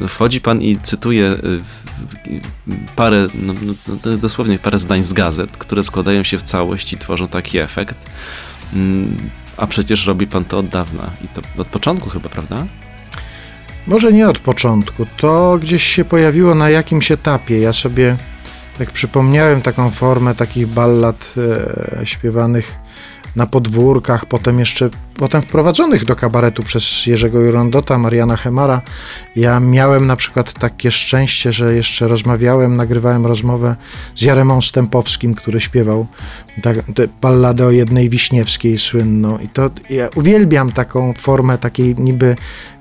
Y, 0.04 0.08
Wchodzi 0.08 0.42
pan 0.42 0.62
i 0.62 0.78
cytuje 0.84 1.32
y, 1.32 1.60
parę, 2.96 3.28
no, 3.34 3.54
no, 3.66 3.74
no, 4.06 4.18
dosłownie 4.18 4.60
parę 4.60 4.80
zdań 4.80 5.04
z 5.04 5.14
gazet, 5.14 5.58
które 5.58 5.84
składają 5.84 6.24
się 6.24 6.38
w 6.38 6.44
całość 6.44 6.94
i 6.94 6.98
tworzą 6.98 7.28
taki 7.28 7.58
efekt. 7.60 8.12
A 9.62 9.68
przecież 9.68 10.08
robi 10.08 10.28
pan 10.28 10.46
to 10.46 10.58
od 10.58 10.68
dawna 10.68 11.10
i 11.26 11.28
to 11.28 11.42
od 11.62 11.68
początku 11.68 12.10
chyba, 12.10 12.30
prawda? 12.30 12.66
Może 13.88 14.14
nie 14.14 14.30
od 14.30 14.40
początku. 14.40 15.06
To 15.18 15.58
gdzieś 15.62 15.84
się 15.84 16.06
pojawiło 16.06 16.56
na 16.56 16.70
jakimś 16.70 17.12
etapie. 17.12 17.60
Ja 17.60 17.74
sobie 17.74 18.18
tak 18.78 18.92
przypomniałem 18.92 19.62
taką 19.62 19.92
formę 19.92 20.36
takich 20.36 20.68
ballad 20.68 21.34
e, 22.02 22.06
śpiewanych 22.06 22.76
na 23.36 23.48
podwórkach, 23.48 24.26
potem 24.26 24.60
jeszcze 24.60 24.90
potem 25.18 25.42
wprowadzonych 25.42 26.06
do 26.06 26.16
kabaretu 26.16 26.64
przez 26.64 27.06
Jerzego 27.06 27.40
Jurondota, 27.40 27.98
Mariana 27.98 28.38
Hemara. 28.38 28.82
Ja 29.36 29.60
miałem 29.60 30.08
na 30.08 30.16
przykład 30.16 30.54
takie 30.54 30.92
szczęście, 30.92 31.54
że 31.54 31.76
jeszcze 31.76 32.08
rozmawiałem, 32.08 32.76
nagrywałem 32.76 33.26
rozmowę 33.26 33.76
z 34.16 34.22
Jaremą 34.22 34.62
Stępowskim, 34.62 35.36
który 35.36 35.62
śpiewał 35.62 36.08
tak, 36.62 36.78
balladę 37.22 37.66
o 37.66 37.72
jednej 37.72 38.10
Wiśniewskiej 38.10 38.78
słynną. 38.78 39.38
I 39.38 39.48
to 39.50 39.70
ja 39.90 40.10
uwielbiam 40.16 40.72
taką 40.72 41.14
formę 41.14 41.58
takiej 41.58 41.96
niby 41.96 42.36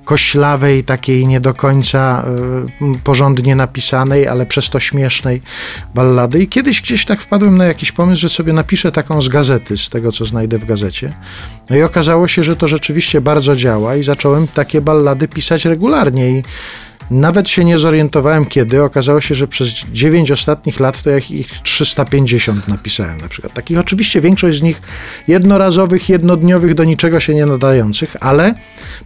koślawej, 0.04 0.84
takiej 0.84 1.26
nie 1.26 1.40
do 1.40 1.54
końca 1.54 2.24
y, 2.96 3.00
porządnie 3.04 3.54
napisanej, 3.56 4.28
ale 4.28 4.46
przez 4.46 4.70
to 4.70 4.80
śmiesznej 4.80 5.42
ballady. 5.94 6.42
I 6.42 6.48
kiedyś 6.48 6.82
gdzieś 6.82 7.04
tak 7.04 7.20
wpadłem 7.20 7.56
na 7.56 7.64
jakiś 7.64 7.92
pomysł, 7.92 8.22
że 8.22 8.28
sobie 8.28 8.52
napiszę 8.52 8.92
taką 8.92 9.22
z 9.22 9.28
gazety, 9.28 9.78
z 9.78 9.88
tego 9.88 10.12
co 10.12 10.24
znajdę 10.24 10.58
w 10.58 10.64
gazecie. 10.64 11.12
No 11.70 11.76
i 11.76 11.82
okazało 11.82 12.28
się, 12.30 12.44
że 12.44 12.56
to 12.56 12.68
rzeczywiście 12.68 13.20
bardzo 13.20 13.56
działa 13.56 13.96
i 13.96 14.02
zacząłem 14.02 14.48
takie 14.48 14.80
ballady 14.80 15.28
pisać 15.28 15.64
regularnie 15.64 16.30
i 16.30 16.42
nawet 17.10 17.48
się 17.48 17.64
nie 17.64 17.78
zorientowałem 17.78 18.46
kiedy. 18.46 18.82
Okazało 18.82 19.20
się, 19.20 19.34
że 19.34 19.48
przez 19.48 19.68
9 19.92 20.30
ostatnich 20.30 20.80
lat 20.80 21.02
to 21.02 21.10
ja 21.10 21.18
ich 21.30 21.48
350 21.62 22.68
napisałem 22.68 23.20
na 23.20 23.28
przykład. 23.28 23.52
Takich 23.52 23.78
oczywiście 23.78 24.20
większość 24.20 24.58
z 24.58 24.62
nich 24.62 24.82
jednorazowych, 25.28 26.08
jednodniowych, 26.08 26.74
do 26.74 26.84
niczego 26.84 27.20
się 27.20 27.34
nie 27.34 27.46
nadających, 27.46 28.16
ale 28.20 28.54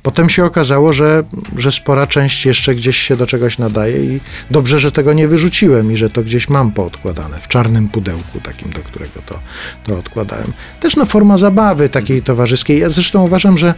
potem 0.02 0.30
się 0.30 0.44
okazało, 0.44 0.92
że, 0.92 1.24
że 1.56 1.72
spora 1.72 2.06
część 2.06 2.46
jeszcze 2.46 2.74
gdzieś 2.74 2.96
się 2.96 3.16
do 3.16 3.26
czegoś 3.26 3.58
nadaje 3.58 4.04
i 4.04 4.20
dobrze, 4.50 4.78
że 4.78 4.92
tego 4.92 5.12
nie 5.12 5.28
wyrzuciłem 5.28 5.92
i 5.92 5.96
że 5.96 6.10
to 6.10 6.22
gdzieś 6.22 6.48
mam 6.48 6.72
poodkładane 6.72 7.40
w 7.40 7.48
czarnym 7.48 7.88
pudełku 7.88 8.40
takim, 8.40 8.70
do 8.70 8.80
którego 8.80 9.22
to, 9.26 9.38
to 9.84 9.98
odkładałem. 9.98 10.52
Też 10.80 10.96
no 10.96 11.06
forma 11.06 11.38
zabawy 11.38 11.88
takiej 11.88 12.22
towarzyskiej. 12.22 12.78
Ja 12.78 12.90
zresztą 12.90 13.24
uważam, 13.24 13.58
że 13.58 13.74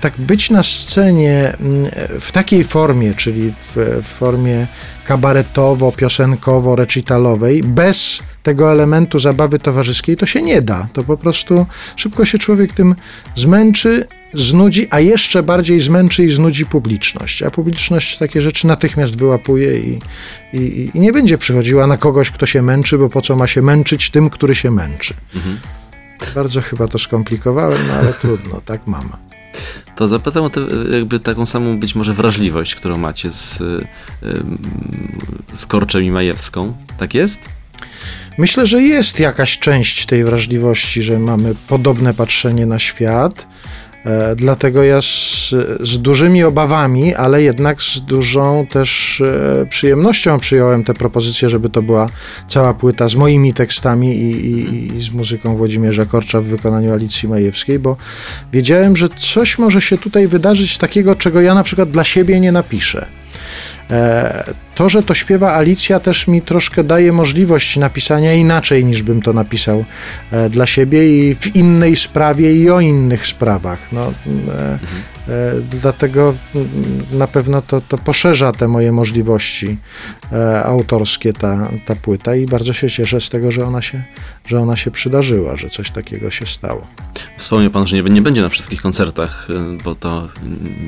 tak 0.00 0.18
być 0.18 0.50
na 0.50 0.62
scenie 0.62 1.56
mm, 1.60 1.90
w 2.20 2.32
takiej 2.32 2.64
formie, 2.64 3.14
czyli 3.14 3.52
w, 3.74 4.00
formie 4.02 4.66
kabaretowo-piosenkowo-recitalowej, 5.06 7.64
bez 7.64 8.22
tego 8.42 8.72
elementu 8.72 9.18
zabawy 9.18 9.58
towarzyskiej, 9.58 10.16
to 10.16 10.26
się 10.26 10.42
nie 10.42 10.62
da. 10.62 10.88
To 10.92 11.04
po 11.04 11.16
prostu 11.16 11.66
szybko 11.96 12.24
się 12.24 12.38
człowiek 12.38 12.72
tym 12.72 12.94
zmęczy, 13.34 14.06
znudzi, 14.34 14.86
a 14.90 15.00
jeszcze 15.00 15.42
bardziej 15.42 15.80
zmęczy 15.80 16.24
i 16.24 16.32
znudzi 16.32 16.66
publiczność. 16.66 17.42
A 17.42 17.50
publiczność 17.50 18.18
takie 18.18 18.42
rzeczy 18.42 18.66
natychmiast 18.66 19.16
wyłapuje 19.16 19.78
i, 19.78 19.98
i, 20.52 20.90
i 20.94 21.00
nie 21.00 21.12
będzie 21.12 21.38
przychodziła 21.38 21.86
na 21.86 21.96
kogoś, 21.96 22.30
kto 22.30 22.46
się 22.46 22.62
męczy, 22.62 22.98
bo 22.98 23.08
po 23.08 23.22
co 23.22 23.36
ma 23.36 23.46
się 23.46 23.62
męczyć 23.62 24.10
tym, 24.10 24.30
który 24.30 24.54
się 24.54 24.70
męczy. 24.70 25.14
Bardzo 26.34 26.60
chyba 26.60 26.88
to 26.88 26.98
skomplikowałem, 26.98 27.78
no 27.88 27.94
ale 27.94 28.12
trudno, 28.12 28.60
tak 28.64 28.86
mama. 28.86 29.29
To 29.96 30.08
zapytam 30.08 30.44
o 30.44 30.50
tę 30.50 30.60
jakby 30.92 31.20
taką 31.20 31.46
samą 31.46 31.78
być 31.78 31.94
może 31.94 32.14
wrażliwość, 32.14 32.74
którą 32.74 32.96
macie 32.96 33.32
z, 33.32 33.60
y, 33.60 33.86
y, 34.22 34.42
z 35.54 35.66
Korczem 35.66 36.04
i 36.04 36.10
Majewską. 36.10 36.74
Tak 36.98 37.14
jest? 37.14 37.40
Myślę, 38.38 38.66
że 38.66 38.82
jest 38.82 39.20
jakaś 39.20 39.58
część 39.58 40.06
tej 40.06 40.24
wrażliwości, 40.24 41.02
że 41.02 41.18
mamy 41.18 41.54
podobne 41.68 42.14
patrzenie 42.14 42.66
na 42.66 42.78
świat. 42.78 43.46
E, 44.04 44.36
dlatego 44.36 44.82
ja 44.82 45.02
z, 45.02 45.50
z 45.80 45.98
dużymi 45.98 46.44
obawami, 46.44 47.14
ale 47.14 47.42
jednak 47.42 47.82
z 47.82 48.00
dużą 48.00 48.66
też 48.66 49.20
e, 49.20 49.66
przyjemnością 49.66 50.38
przyjąłem 50.38 50.84
tę 50.84 50.94
propozycję, 50.94 51.48
żeby 51.48 51.70
to 51.70 51.82
była 51.82 52.08
cała 52.48 52.74
płyta 52.74 53.08
z 53.08 53.14
moimi 53.14 53.54
tekstami 53.54 54.16
i, 54.16 54.46
i, 54.46 54.96
i 54.96 55.00
z 55.00 55.10
muzyką 55.10 55.56
Włodzimierza 55.56 56.06
Korcza 56.06 56.40
w 56.40 56.44
wykonaniu 56.44 56.92
Alicji 56.92 57.28
Majewskiej, 57.28 57.78
bo 57.78 57.96
wiedziałem, 58.52 58.96
że 58.96 59.08
coś 59.08 59.58
może 59.58 59.80
się 59.80 59.98
tutaj 59.98 60.28
wydarzyć 60.28 60.78
takiego, 60.78 61.14
czego 61.14 61.40
ja 61.40 61.54
na 61.54 61.62
przykład 61.62 61.90
dla 61.90 62.04
siebie 62.04 62.40
nie 62.40 62.52
napiszę. 62.52 63.19
E, 63.90 64.44
To, 64.74 64.88
że 64.88 65.02
to 65.02 65.14
śpiewa 65.14 65.54
Alicja, 65.54 66.00
też 66.00 66.26
mi 66.26 66.42
troszkę 66.42 66.84
daje 66.84 67.12
możliwość 67.12 67.76
napisania 67.76 68.32
inaczej, 68.34 68.84
niż 68.84 69.02
bym 69.02 69.22
to 69.22 69.32
napisał 69.32 69.84
e, 70.30 70.50
dla 70.50 70.66
siebie 70.66 71.28
i 71.30 71.34
w 71.34 71.56
innej 71.56 71.96
sprawie 71.96 72.54
i 72.54 72.70
o 72.70 72.80
innych 72.80 73.26
sprawach. 73.26 73.92
No, 73.92 74.12
e, 74.48 74.78
dlatego 75.70 76.34
mm, 76.54 76.68
na 77.12 77.26
pewno 77.26 77.62
to, 77.62 77.80
to 77.80 77.98
poszerza 77.98 78.52
te 78.52 78.68
moje 78.68 78.92
możliwości 78.92 79.76
e, 80.32 80.62
autorskie, 80.62 81.32
ta, 81.32 81.68
ta 81.86 81.96
płyta, 81.96 82.36
i 82.36 82.46
bardzo 82.46 82.72
się 82.72 82.90
cieszę 82.90 83.20
z 83.20 83.28
tego, 83.28 83.50
że 83.50 83.66
ona 83.66 83.82
się, 83.82 84.02
że 84.46 84.58
ona 84.58 84.76
się 84.76 84.90
przydarzyła, 84.90 85.56
że 85.56 85.70
coś 85.70 85.90
takiego 85.90 86.30
się 86.30 86.46
stało. 86.46 86.86
Wspomniał 87.36 87.70
pan, 87.70 87.86
że 87.86 87.96
nie, 87.96 88.02
nie 88.02 88.22
będzie 88.22 88.42
na 88.42 88.48
wszystkich 88.48 88.82
koncertach, 88.82 89.48
y, 89.50 89.82
bo 89.84 89.94
to 89.94 90.28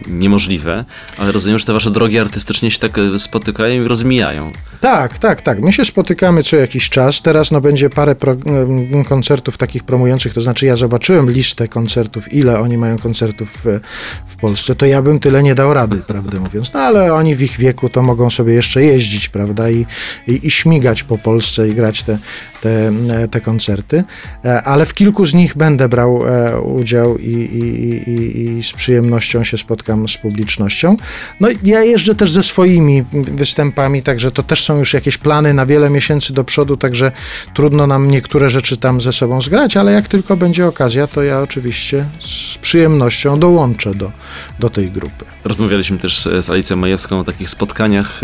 y, 0.09 0.11
niemożliwe, 0.11 0.85
ale 1.19 1.33
rozumiem, 1.33 1.59
że 1.59 1.65
te 1.65 1.73
wasze 1.73 1.91
drogi 1.91 2.19
artystycznie 2.19 2.71
się 2.71 2.79
tak 2.79 3.01
spotykają 3.19 3.85
i 3.85 3.89
rozmijają. 3.89 4.53
Tak, 4.83 5.19
tak, 5.19 5.41
tak. 5.41 5.61
My 5.61 5.73
się 5.73 5.85
spotykamy 5.85 6.43
co 6.43 6.57
jakiś 6.57 6.91
czas. 6.91 7.23
Teraz 7.23 7.51
no, 7.51 7.61
będzie 7.61 7.91
parę 7.91 8.15
pro, 8.15 8.33
em, 8.33 9.05
koncertów 9.05 9.59
takich 9.59 9.85
promujących, 9.85 10.35
to 10.35 10.41
znaczy 10.41 10.67
ja 10.67 10.77
zobaczyłem 10.77 11.31
listę 11.31 11.69
koncertów, 11.69 12.33
ile 12.33 12.61
oni 12.61 12.79
mają 12.79 12.99
koncertów 12.99 13.53
w, 13.65 13.81
w 14.27 14.37
Polsce, 14.37 14.75
to 14.75 14.87
ja 14.87 15.03
bym 15.03 15.19
tyle 15.19 15.43
nie 15.43 15.55
dał 15.55 15.75
rady, 15.75 15.97
prawdę 15.97 16.41
mówiąc. 16.41 16.73
No 16.73 16.81
ale 16.81 17.15
oni 17.15 17.35
w 17.35 17.43
ich 17.43 17.57
wieku 17.57 17.89
to 17.89 18.03
mogą 18.03 18.31
sobie 18.31 18.55
jeszcze 18.55 18.83
jeździć, 18.85 19.29
prawda, 19.29 19.71
i, 19.71 19.87
i, 20.27 20.47
i 20.47 20.51
śmigać 20.51 21.03
po 21.03 21.19
Polsce 21.19 21.69
i 21.69 21.75
grać 21.75 22.03
te, 22.03 22.19
te, 22.63 22.93
e, 23.23 23.29
te 23.29 23.41
koncerty. 23.41 24.05
E, 24.45 24.63
Ale 24.63 24.87
w 24.87 24.95
kilku 24.95 25.27
z 25.27 25.35
nich 25.35 25.57
będę 25.57 25.89
brał 25.89 26.23
e, 26.27 26.61
udział 26.61 27.19
i, 27.19 27.31
i, 27.31 28.11
i, 28.11 28.59
i 28.59 28.63
z 28.63 28.73
przyjemnością 28.73 29.45
się 29.45 29.59
spotkam 29.59 30.09
z 30.09 30.17
publicznością. 30.17 30.97
No 31.41 31.49
ja 31.63 31.83
jeżdżę 31.83 32.15
też 32.15 32.31
ze 32.31 32.43
swoimi 32.43 33.05
występami, 33.13 34.03
także 34.03 34.31
to 34.31 34.43
też 34.43 34.65
są 34.65 34.79
już 34.79 34.95
jakieś 34.95 35.19
plany 35.19 35.55
na 35.55 35.67
wiele 35.67 35.91
miesięcy 35.91 36.33
do 36.33 36.45
przodu, 36.45 36.77
także 36.77 37.13
trudno 37.55 37.87
nam 37.87 38.09
niektóre 38.09 38.51
rzeczy 38.51 38.77
tam 38.77 39.01
ze 39.01 39.13
sobą 39.13 39.43
zgrać, 39.43 39.77
ale 39.77 39.93
jak 39.93 40.09
tylko 40.09 40.37
będzie 40.37 40.67
okazja, 40.67 41.07
to 41.07 41.23
ja 41.23 41.41
oczywiście 41.41 42.05
z 42.21 42.59
przyjemnością 42.59 43.39
dołączę 43.39 43.95
do, 43.95 44.13
do 44.59 44.71
tej 44.71 44.91
grupy. 44.91 45.25
Rozmawialiśmy 45.45 45.99
też 45.99 46.29
z 46.41 46.51
Alicją 46.51 46.77
Majewską 46.77 47.19
o 47.19 47.25
takich 47.25 47.51
spotkaniach, 47.51 48.21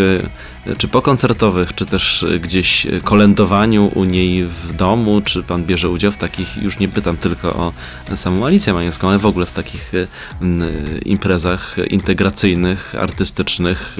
czy 0.79 0.89
pokoncertowych, 0.89 1.75
czy 1.75 1.87
też 1.87 2.23
y, 2.23 2.41
gdzieś 2.41 2.87
y, 2.87 3.01
kolędowaniu 3.05 3.91
u 3.95 4.05
niej 4.05 4.45
w 4.45 4.77
domu, 4.77 5.21
czy 5.21 5.43
pan 5.43 5.65
bierze 5.65 5.89
udział 5.89 6.13
w 6.13 6.17
takich, 6.17 6.57
już 6.57 6.79
nie 6.79 6.89
pytam 6.89 7.17
tylko 7.17 7.55
o 7.55 7.73
samą 8.17 8.47
Alicję 8.47 8.73
Majewską, 8.73 9.09
ale 9.09 9.19
w 9.19 9.27
ogóle 9.27 9.47
w 9.47 9.53
takich 9.53 9.93
mm, 10.41 10.85
imprezach 11.05 11.77
integracyjnych, 11.91 12.95
artystycznych. 12.99 13.97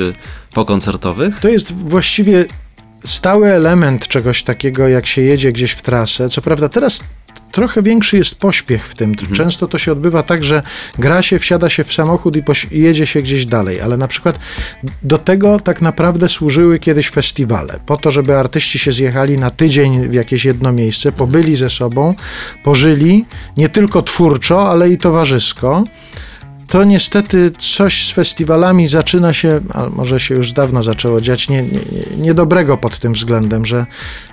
Pokoncertowych? 0.55 1.41
To 1.41 1.49
jest 1.49 1.73
właściwie 1.73 2.45
stały 3.05 3.49
element 3.49 4.09
czegoś 4.09 4.43
takiego, 4.43 4.89
jak 4.89 5.07
się 5.07 5.23
jedzie 5.23 5.53
gdzieś 5.53 5.71
w 5.73 5.83
trasę. 5.83 6.29
Co 6.29 6.43
prawda 6.43 6.69
teraz 6.69 7.01
trochę 7.53 7.83
większy 7.83 8.17
jest 8.17 8.35
pośpiech 8.35 8.89
w 8.89 8.95
tym. 8.95 9.11
Mhm. 9.11 9.33
Często 9.33 9.67
to 9.67 9.79
się 9.79 9.93
odbywa 9.93 10.23
tak, 10.23 10.45
że 10.45 10.63
gra 10.99 11.23
się, 11.23 11.39
wsiada 11.39 11.69
się 11.69 11.85
w 11.85 11.93
samochód 11.93 12.37
i, 12.37 12.43
i 12.71 12.81
jedzie 12.81 13.07
się 13.07 13.23
gdzieś 13.23 13.47
dalej, 13.47 13.81
ale 13.81 13.97
na 13.97 14.09
przykład 14.09 14.39
do 15.03 15.19
tego 15.19 15.61
tak 15.61 15.83
naprawdę 15.83 16.29
służyły 16.29 16.79
kiedyś 16.79 17.11
festiwale, 17.11 17.81
po 17.87 17.97
to, 17.97 18.11
żeby 18.11 18.37
artyści 18.37 18.79
się 18.79 18.93
zjechali 18.93 19.39
na 19.39 19.51
tydzień 19.51 20.09
w 20.09 20.15
jakieś 20.15 20.45
jedno 20.45 20.73
miejsce, 20.73 21.13
pobyli 21.13 21.57
ze 21.57 21.71
sobą, 21.71 22.15
pożyli 22.65 23.25
nie 23.57 23.69
tylko 23.69 24.03
twórczo, 24.03 24.71
ale 24.71 24.91
i 24.91 24.99
towarzysko 24.99 25.85
to 26.69 26.85
niestety 26.85 27.51
coś 27.59 28.07
z 28.07 28.11
festiwalami 28.11 28.89
zaczyna 28.89 29.33
się, 29.33 29.61
a 29.75 29.89
może 29.89 30.21
się 30.21 30.35
już 30.35 30.53
dawno 30.53 30.83
zaczęło 30.83 31.21
dziać, 31.21 31.49
nie, 31.49 31.63
nie, 31.63 31.81
niedobrego 32.17 32.77
pod 32.77 32.99
tym 32.99 33.13
względem, 33.13 33.67
że 33.67 33.87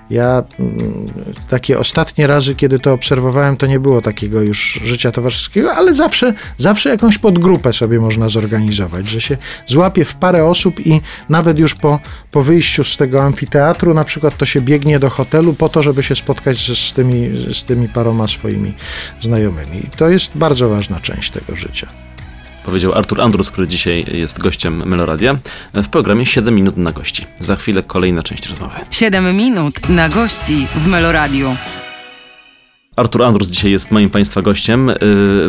ja 0.09 0.43
mm, 0.59 1.05
takie 1.49 1.79
ostatnie 1.79 2.27
razy, 2.27 2.55
kiedy 2.55 2.79
to 2.79 2.93
obserwowałem, 2.93 3.57
to 3.57 3.67
nie 3.67 3.79
było 3.79 4.01
takiego 4.01 4.41
już 4.41 4.79
życia 4.83 5.11
towarzyskiego, 5.11 5.73
ale 5.73 5.93
zawsze, 5.93 6.33
zawsze 6.57 6.89
jakąś 6.89 7.17
podgrupę 7.17 7.73
sobie 7.73 7.99
można 7.99 8.29
zorganizować, 8.29 9.07
że 9.07 9.21
się 9.21 9.37
złapie 9.67 10.05
w 10.05 10.15
parę 10.15 10.45
osób 10.45 10.87
i 10.87 11.01
nawet 11.29 11.59
już 11.59 11.75
po, 11.75 11.99
po 12.31 12.41
wyjściu 12.41 12.83
z 12.83 12.97
tego 12.97 13.23
amfiteatru 13.23 13.93
na 13.93 14.03
przykład 14.03 14.37
to 14.37 14.45
się 14.45 14.61
biegnie 14.61 14.99
do 14.99 15.09
hotelu 15.09 15.53
po 15.53 15.69
to, 15.69 15.83
żeby 15.83 16.03
się 16.03 16.15
spotkać 16.15 16.57
z, 16.57 16.77
z, 16.77 16.93
tymi, 16.93 17.29
z 17.53 17.63
tymi 17.63 17.89
paroma 17.89 18.27
swoimi 18.27 18.73
znajomymi. 19.21 19.85
I 19.85 19.89
to 19.97 20.09
jest 20.09 20.31
bardzo 20.35 20.69
ważna 20.69 20.99
część 20.99 21.31
tego 21.31 21.55
życia 21.55 21.87
powiedział 22.65 22.93
Artur 22.93 23.21
Andrus, 23.21 23.51
który 23.51 23.67
dzisiaj 23.67 24.05
jest 24.11 24.39
gościem 24.39 24.83
Meloradia 24.85 25.37
w 25.73 25.87
programie 25.87 26.25
7 26.25 26.55
minut 26.55 26.77
na 26.77 26.91
gości. 26.91 27.25
Za 27.39 27.55
chwilę 27.55 27.83
kolejna 27.83 28.23
część 28.23 28.47
rozmowy. 28.47 28.75
7 28.91 29.37
minut 29.37 29.89
na 29.89 30.09
gości 30.09 30.67
w 30.75 30.87
Meloradiu. 30.87 31.55
Artur 32.95 33.23
Andrus 33.23 33.49
dzisiaj 33.49 33.71
jest 33.71 33.91
moim 33.91 34.09
Państwa 34.09 34.41
gościem. 34.41 34.89
Y, 34.89 34.95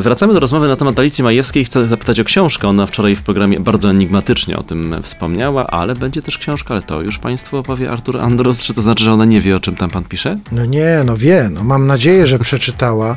wracamy 0.01 0.35
do 0.35 0.41
rozmowy 0.41 0.69
na 0.69 0.77
temat 0.77 0.99
Alicji 0.99 1.25
Majewskiej. 1.25 1.65
Chcę 1.65 1.87
zapytać 1.87 2.21
o 2.21 2.25
książkę. 2.25 2.69
Ona 2.69 2.87
wczoraj 2.87 3.15
w 3.15 3.23
programie 3.23 3.61
bardzo 3.61 3.91
enigmatycznie 3.91 4.57
o 4.57 4.63
tym 4.63 4.95
wspomniała, 5.03 5.67
ale 5.67 5.95
będzie 5.95 6.23
też 6.23 6.39
książka, 6.39 6.75
ale 6.75 6.83
to 6.83 7.03
już 7.03 7.19
Państwu 7.19 7.57
opowie 7.57 7.91
Artur 7.91 8.21
Andrus. 8.21 8.61
Czy 8.61 8.75
to 8.75 8.83
znaczy, 8.83 9.05
że 9.05 9.13
ona 9.13 9.25
nie 9.25 9.41
wie, 9.41 9.57
o 9.57 9.61
czym 9.61 9.77
tam 9.77 9.91
Pan 9.91 10.05
pisze? 10.05 10.39
No 10.53 10.65
nie, 10.65 11.03
no 11.05 11.17
wie. 11.17 11.49
No 11.53 11.65
mam 11.65 11.87
nadzieję, 11.87 12.27
że 12.27 12.39
przeczytała, 12.39 13.17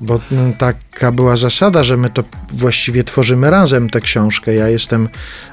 bo 0.00 0.20
no, 0.30 0.40
taka 0.58 1.12
była 1.12 1.36
zasada, 1.36 1.84
że 1.84 1.96
my 1.96 2.10
to 2.10 2.24
właściwie 2.52 3.04
tworzymy 3.04 3.50
razem 3.50 3.90
tę 3.90 4.00
książkę. 4.00 4.54
Ja 4.54 4.68
jestem 4.68 5.08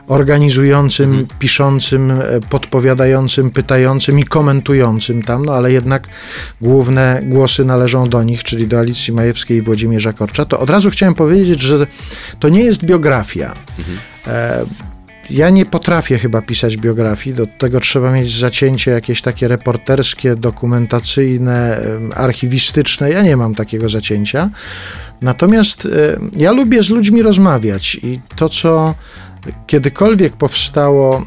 organizującym, 0.08 1.10
mhm. 1.10 1.28
piszącym, 1.40 2.12
e, 2.12 2.40
podpowiadającym, 2.50 3.52
pytającym 3.52 4.20
i 4.20 4.24
komentującym 4.24 5.24
tam, 5.24 5.46
no 5.46 5.54
ale 5.54 5.72
jednak 5.72 6.08
główne 6.62 7.22
głosy 7.24 7.66
należą 7.66 8.07
do 8.08 8.24
nich, 8.24 8.44
czyli 8.44 8.68
do 8.68 8.80
Alicji 8.80 9.14
Majewskiej 9.14 9.58
i 9.58 9.62
Włodzimierza 9.62 10.14
Korcza, 10.14 10.46
to 10.46 10.60
od 10.60 10.70
razu 10.70 10.90
chciałem 10.90 11.16
powiedzieć, 11.16 11.62
że 11.62 11.88
to 12.40 12.50
nie 12.50 12.64
jest 12.64 12.86
biografia. 12.86 13.56
Mhm. 13.80 13.98
E, 14.28 14.66
ja 15.30 15.50
nie 15.50 15.66
potrafię 15.66 16.20
chyba 16.20 16.42
pisać 16.42 16.78
biografii, 16.78 17.36
do 17.36 17.48
tego 17.48 17.80
trzeba 17.80 18.12
mieć 18.12 18.40
zacięcie 18.40 18.92
jakieś 18.92 19.22
takie 19.22 19.48
reporterskie, 19.48 20.36
dokumentacyjne, 20.36 21.82
archiwistyczne. 22.16 23.10
Ja 23.10 23.22
nie 23.22 23.38
mam 23.38 23.56
takiego 23.56 23.90
zacięcia. 23.90 24.50
Natomiast 25.22 25.86
e, 25.86 25.90
ja 26.36 26.52
lubię 26.52 26.84
z 26.84 26.90
ludźmi 26.90 27.22
rozmawiać 27.22 27.96
i 28.04 28.20
to, 28.36 28.50
co 28.50 28.96
kiedykolwiek 29.68 30.34
powstało 30.34 31.26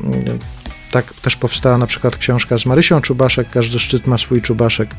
tak 0.91 1.15
też 1.15 1.37
powstała 1.37 1.79
na 1.79 1.87
przykład 1.87 2.17
książka 2.17 2.59
z 2.59 2.67
Marysią 2.67 3.01
Czubaszek, 3.01 3.51
każdy 3.51 3.79
szczyt 3.79 4.07
ma 4.07 4.19
swój 4.19 4.43
Czubaszek, 4.43 4.91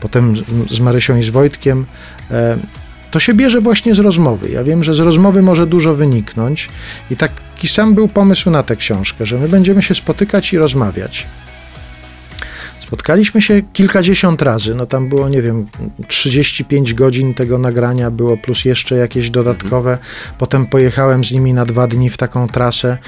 potem 0.00 0.34
z 0.70 0.80
Marysią 0.80 1.16
i 1.16 1.22
z 1.22 1.30
Wojtkiem. 1.30 1.86
E, 2.30 2.58
to 3.10 3.20
się 3.20 3.34
bierze 3.34 3.60
właśnie 3.60 3.94
z 3.94 3.98
rozmowy. 3.98 4.50
Ja 4.50 4.64
wiem, 4.64 4.84
że 4.84 4.94
z 4.94 5.00
rozmowy 5.00 5.42
może 5.42 5.66
dużo 5.66 5.94
wyniknąć 5.94 6.68
i 7.10 7.16
taki 7.16 7.68
sam 7.68 7.94
był 7.94 8.08
pomysł 8.08 8.50
na 8.50 8.62
tę 8.62 8.76
książkę, 8.76 9.26
że 9.26 9.38
my 9.38 9.48
będziemy 9.48 9.82
się 9.82 9.94
spotykać 9.94 10.52
i 10.52 10.58
rozmawiać. 10.58 11.26
Spotkaliśmy 12.86 13.42
się 13.42 13.62
kilkadziesiąt 13.72 14.42
razy, 14.42 14.74
no 14.74 14.86
tam 14.86 15.08
było, 15.08 15.28
nie 15.28 15.42
wiem, 15.42 15.66
35 16.08 16.94
godzin 16.94 17.34
tego 17.34 17.58
nagrania 17.58 18.10
było, 18.10 18.36
plus 18.36 18.64
jeszcze 18.64 18.96
jakieś 18.96 19.30
dodatkowe. 19.30 19.98
Potem 20.38 20.66
pojechałem 20.66 21.24
z 21.24 21.32
nimi 21.32 21.52
na 21.52 21.66
dwa 21.66 21.86
dni 21.86 22.10
w 22.10 22.16
taką 22.16 22.48
trasę, 22.48 22.98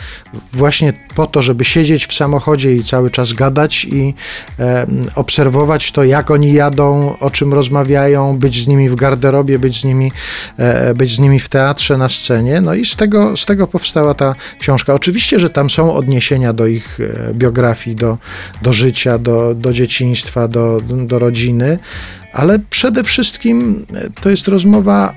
właśnie 0.53 0.93
po 1.14 1.26
to, 1.26 1.43
żeby 1.43 1.64
siedzieć 1.64 2.07
w 2.07 2.14
samochodzie 2.14 2.76
i 2.76 2.85
cały 2.85 3.11
czas 3.11 3.33
gadać 3.33 3.85
i 3.85 4.14
e, 4.59 4.87
obserwować 5.14 5.93
to, 5.93 6.05
jak 6.05 6.31
oni 6.31 6.53
jadą, 6.53 7.18
o 7.20 7.31
czym 7.31 7.55
rozmawiają, 7.55 8.39
być 8.39 8.64
z 8.64 8.66
nimi 8.66 8.91
w 8.91 8.95
garderobie, 8.95 9.59
być 9.59 9.81
z 9.81 9.85
nimi, 9.85 10.12
e, 10.57 10.95
być 10.95 11.14
z 11.14 11.18
nimi 11.18 11.41
w 11.41 11.49
teatrze, 11.49 11.99
na 11.99 12.09
scenie. 12.09 12.61
No 12.61 12.74
i 12.74 12.85
z 12.85 12.97
tego, 12.97 13.37
z 13.37 13.47
tego 13.47 13.66
powstała 13.66 14.14
ta 14.14 14.35
książka. 14.61 14.95
Oczywiście, 14.95 15.39
że 15.39 15.51
tam 15.51 15.70
są 15.70 15.95
odniesienia 15.95 16.53
do 16.53 16.66
ich 16.66 16.99
e, 17.01 17.35
biografii, 17.35 17.97
do, 17.97 18.18
do 18.62 18.72
życia, 18.72 19.18
do, 19.18 19.55
do 19.55 19.68
do 19.69 19.73
dzieciństwa, 19.73 20.49
do, 20.49 20.81
do 21.07 21.19
rodziny, 21.19 21.79
ale 22.33 22.59
przede 22.71 23.05
wszystkim 23.05 23.87
to 24.21 24.31
jest 24.31 24.49
rozmowa 24.49 25.14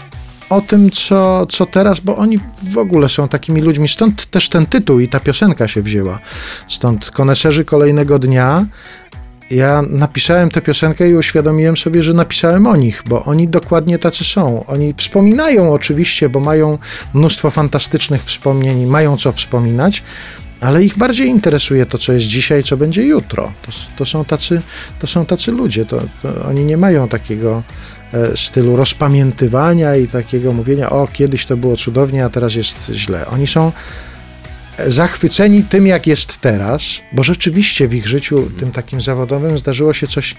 o 0.49 0.61
tym, 0.61 0.91
co, 0.91 1.45
co 1.45 1.65
teraz, 1.65 1.99
bo 1.99 2.17
oni 2.17 2.39
w 2.71 2.77
ogóle 2.77 3.09
są 3.09 3.27
takimi 3.27 3.61
ludźmi. 3.61 3.87
Stąd 3.87 4.25
też 4.25 4.49
ten 4.49 4.65
tytuł 4.65 4.99
i 4.99 5.07
ta 5.07 5.19
piosenka 5.19 5.67
się 5.67 5.81
wzięła. 5.81 6.19
Stąd 6.67 7.11
koneserzy 7.11 7.65
kolejnego 7.65 8.19
dnia. 8.19 8.65
Ja 9.51 9.81
napisałem 9.89 10.51
tę 10.51 10.61
piosenkę 10.61 11.09
i 11.09 11.15
uświadomiłem 11.15 11.77
sobie, 11.77 12.03
że 12.03 12.13
napisałem 12.13 12.67
o 12.67 12.75
nich, 12.75 13.03
bo 13.09 13.23
oni 13.23 13.47
dokładnie 13.47 13.99
tacy 13.99 14.23
są. 14.23 14.65
Oni 14.65 14.93
wspominają 14.97 15.73
oczywiście, 15.73 16.29
bo 16.29 16.39
mają 16.39 16.77
mnóstwo 17.13 17.51
fantastycznych 17.51 18.23
wspomnień, 18.23 18.85
mają 18.85 19.17
co 19.17 19.31
wspominać, 19.31 20.03
ale 20.61 20.83
ich 20.83 20.97
bardziej 20.97 21.27
interesuje 21.27 21.85
to, 21.85 21.97
co 21.97 22.13
jest 22.13 22.25
dzisiaj, 22.25 22.63
co 22.63 22.77
będzie 22.77 23.03
jutro. 23.03 23.53
To, 23.61 23.71
to 23.97 24.05
są, 24.05 24.25
tacy, 24.25 24.61
to 24.99 25.07
są 25.07 25.25
tacy 25.25 25.51
ludzie, 25.51 25.85
to, 25.85 26.01
to 26.21 26.45
oni 26.45 26.65
nie 26.65 26.77
mają 26.77 27.07
takiego 27.07 27.63
e, 28.13 28.37
stylu 28.37 28.75
rozpamiętywania 28.75 29.95
i 29.95 30.07
takiego 30.07 30.53
mówienia, 30.53 30.89
o, 30.89 31.07
kiedyś 31.07 31.45
to 31.45 31.57
było 31.57 31.77
cudownie, 31.77 32.25
a 32.25 32.29
teraz 32.29 32.55
jest 32.55 32.91
źle. 32.93 33.27
Oni 33.27 33.47
są 33.47 33.71
zachwyceni 34.87 35.63
tym, 35.63 35.87
jak 35.87 36.07
jest 36.07 36.37
teraz, 36.37 37.01
bo 37.13 37.23
rzeczywiście 37.23 37.87
w 37.87 37.93
ich 37.93 38.07
życiu, 38.07 38.51
tym 38.59 38.71
takim 38.71 39.01
zawodowym, 39.01 39.57
zdarzyło 39.57 39.93
się 39.93 40.07
coś, 40.07 40.35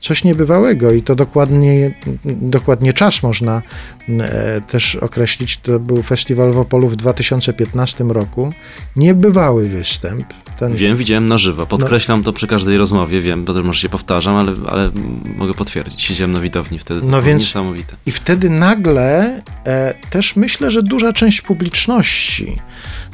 coś 0.00 0.24
niebywałego 0.24 0.92
i 0.92 1.02
to 1.02 1.14
dokładnie, 1.14 1.90
dokładnie 2.24 2.92
czas 2.92 3.22
można 3.22 3.62
e, 4.08 4.60
też 4.60 4.96
określić. 4.96 5.56
To 5.56 5.80
był 5.80 6.02
festiwal 6.02 6.52
w 6.52 6.58
Opolu 6.58 6.88
w 6.88 6.96
2015 6.96 8.04
roku. 8.04 8.52
Niebywały 8.96 9.68
występ. 9.68 10.26
Ten... 10.58 10.76
Wiem, 10.76 10.96
widziałem 10.96 11.28
na 11.28 11.38
żywo. 11.38 11.66
Podkreślam 11.66 12.18
no. 12.18 12.24
to 12.24 12.32
przy 12.32 12.46
każdej 12.46 12.78
rozmowie, 12.78 13.20
wiem, 13.20 13.44
bo 13.44 13.62
może 13.62 13.80
się 13.80 13.88
powtarzam, 13.88 14.36
ale, 14.36 14.52
ale 14.68 14.90
mogę 15.36 15.54
potwierdzić. 15.54 16.02
Siedziałem 16.02 16.32
na 16.32 16.40
widowni 16.40 16.78
wtedy. 16.78 17.00
No 17.04 17.22
więc 17.22 17.42
niesamowite. 17.42 17.96
I 18.06 18.10
wtedy 18.10 18.50
nagle 18.50 19.42
e, 19.66 19.94
też 20.10 20.36
myślę, 20.36 20.70
że 20.70 20.82
duża 20.82 21.12
część 21.12 21.40
publiczności 21.40 22.56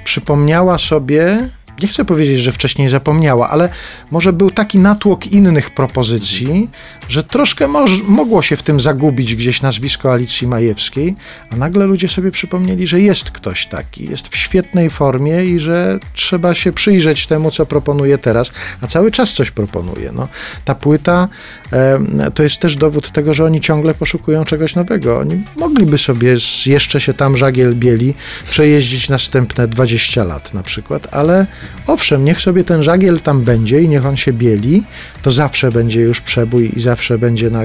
przypomniała 0.05 0.79
sobie, 0.79 1.39
nie 1.83 1.89
chcę 1.89 2.05
powiedzieć, 2.05 2.39
że 2.39 2.53
wcześniej 2.53 2.89
zapomniała, 2.89 3.51
ale 3.51 3.69
może 4.11 4.33
był 4.33 4.51
taki 4.51 4.79
natłok 4.79 5.27
innych 5.27 5.71
propozycji, 5.71 6.71
że 7.09 7.23
troszkę 7.23 7.69
mogło 8.09 8.43
się 8.43 8.57
w 8.57 8.63
tym 8.63 8.81
zagubić 8.81 9.35
gdzieś 9.35 9.63
nazwisko 9.63 10.13
Alicji 10.13 10.47
Majewskiej, 10.47 11.17
a 11.51 11.57
nagle 11.57 11.87
ludzie 11.87 12.09
sobie 12.09 12.31
przypomnieli, 12.31 12.87
że 12.87 13.01
jest 13.01 13.31
ktoś 13.31 13.67
taki, 13.67 14.11
jest 14.11 14.29
w 14.29 14.37
świetnej 14.37 14.91
formie 14.91 15.45
i 15.45 15.61
że 15.61 15.99
trzeba 16.15 16.55
się 16.55 16.73
przyjrzeć 16.73 17.27
temu, 17.27 17.51
co 17.51 17.67
proponuje 17.67 18.19
teraz, 18.19 18.53
a 18.81 18.87
cały 18.87 19.11
czas 19.11 19.33
coś 19.33 19.51
proponuje. 19.51 20.13
No, 20.13 20.29
ta 20.65 20.75
płyta 20.75 21.29
e, 21.73 22.31
to 22.35 22.43
jest 22.43 22.59
też 22.59 22.77
dowód 22.77 23.13
tego, 23.13 23.35
że 23.35 23.45
oni 23.45 23.61
ciągle 23.61 23.95
poszukują 23.95 24.45
czegoś 24.45 24.75
nowego. 24.75 25.19
Oni 25.19 25.45
mogliby 25.57 25.99
sobie 25.99 26.37
jeszcze 26.67 27.01
się 27.01 27.15
tam 27.15 27.37
żagiel 27.37 27.75
bieli 27.75 28.15
przejeździć 28.47 29.09
następne 29.09 29.69
20 29.69 30.25
lat 30.25 30.55
na 30.55 30.63
przykład, 30.63 31.09
ale 31.11 31.47
owszem, 31.87 32.25
niech 32.25 32.41
sobie 32.41 32.65
ten 32.65 32.83
żagiel 32.83 33.21
tam 33.21 33.43
będzie 33.43 33.83
i 33.83 33.89
niech 33.89 34.07
on 34.07 34.17
się 34.17 34.33
bieli, 34.33 34.83
to 35.23 35.33
zawsze 35.33 35.73
będzie 35.73 36.01
już 36.01 36.21
przebój 36.21 36.73
i 36.77 36.81
zawsze 36.81 37.19
będzie 37.19 37.51
na, 37.51 37.61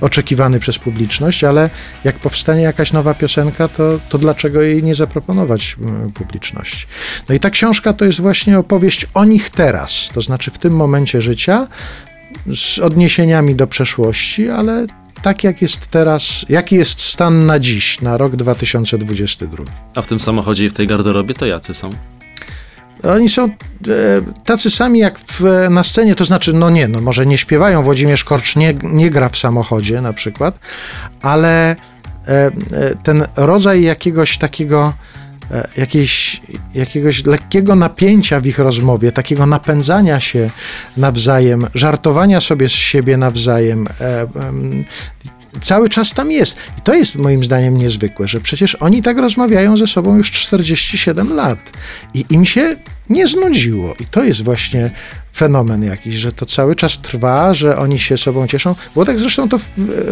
oczekiwany 0.00 0.60
przez 0.60 0.78
publiczność, 0.78 1.44
ale 1.44 1.70
jak 2.04 2.18
powstanie 2.18 2.62
jakaś 2.62 2.92
nowa 2.92 3.14
piosenka, 3.14 3.68
to, 3.68 4.00
to 4.08 4.18
dlaczego 4.18 4.62
jej 4.62 4.82
nie 4.82 4.94
zaproponować 4.94 5.76
publiczności? 6.14 6.86
No 7.28 7.34
i 7.34 7.40
ta 7.40 7.50
książka 7.50 7.92
to 7.92 8.04
jest 8.04 8.20
właśnie 8.20 8.58
opowieść 8.58 9.06
o 9.14 9.24
nich 9.24 9.50
teraz, 9.50 10.10
to 10.14 10.22
znaczy 10.22 10.50
w 10.50 10.58
tym 10.58 10.76
momencie 10.76 11.20
życia, 11.20 11.66
z 12.54 12.78
odniesieniami 12.78 13.54
do 13.54 13.66
przeszłości, 13.66 14.48
ale 14.48 14.86
tak 15.22 15.44
jak 15.44 15.62
jest 15.62 15.86
teraz, 15.86 16.46
jaki 16.48 16.76
jest 16.76 17.00
stan 17.00 17.46
na 17.46 17.58
dziś, 17.58 18.00
na 18.00 18.16
rok 18.16 18.36
2022. 18.36 19.64
A 19.94 20.02
w 20.02 20.06
tym 20.06 20.20
samochodzie 20.20 20.64
i 20.64 20.68
w 20.68 20.72
tej 20.72 20.86
garderobie 20.86 21.34
to 21.34 21.46
jacy 21.46 21.74
są? 21.74 21.90
Oni 23.02 23.28
są 23.28 23.44
e, 23.44 23.48
tacy 24.44 24.70
sami 24.70 24.98
jak 24.98 25.18
w, 25.18 25.66
na 25.70 25.84
scenie, 25.84 26.14
to 26.14 26.24
znaczy, 26.24 26.52
no 26.52 26.70
nie, 26.70 26.88
no 26.88 27.00
może 27.00 27.26
nie 27.26 27.38
śpiewają, 27.38 27.82
Włodzimierz 27.82 28.24
Korcz 28.24 28.56
nie, 28.56 28.74
nie 28.82 29.10
gra 29.10 29.28
w 29.28 29.36
samochodzie 29.36 30.00
na 30.00 30.12
przykład, 30.12 30.58
ale 31.22 31.70
e, 31.70 31.76
e, 32.28 32.50
ten 33.02 33.26
rodzaj 33.36 33.82
jakiegoś 33.82 34.38
takiego 34.38 34.92
jakiejś, 35.76 36.40
jakiegoś 36.74 37.24
lekkiego 37.24 37.74
napięcia 37.74 38.40
w 38.40 38.46
ich 38.46 38.58
rozmowie, 38.58 39.12
takiego 39.12 39.46
napędzania 39.46 40.20
się 40.20 40.50
nawzajem, 40.96 41.66
żartowania 41.74 42.40
sobie 42.40 42.68
z 42.68 42.72
siebie 42.72 43.16
nawzajem. 43.16 43.86
Cały 45.60 45.88
czas 45.88 46.14
tam 46.14 46.32
jest. 46.32 46.56
I 46.78 46.80
to 46.80 46.94
jest 46.94 47.16
moim 47.16 47.44
zdaniem 47.44 47.76
niezwykłe, 47.76 48.28
że 48.28 48.40
przecież 48.40 48.74
oni 48.74 49.02
tak 49.02 49.18
rozmawiają 49.18 49.76
ze 49.76 49.86
sobą 49.86 50.16
już 50.16 50.30
47 50.30 51.32
lat 51.32 51.58
i 52.14 52.24
im 52.30 52.44
się 52.44 52.76
nie 53.10 53.26
znudziło. 53.26 53.94
I 54.00 54.06
to 54.06 54.24
jest 54.24 54.42
właśnie 54.42 54.90
fenomen 55.34 55.82
jakiś, 55.82 56.14
że 56.14 56.32
to 56.32 56.46
cały 56.46 56.76
czas 56.76 56.98
trwa, 56.98 57.54
że 57.54 57.78
oni 57.78 57.98
się 57.98 58.18
sobą 58.18 58.46
cieszą. 58.46 58.74
Włodek 58.94 59.18
zresztą 59.18 59.48
to 59.48 59.58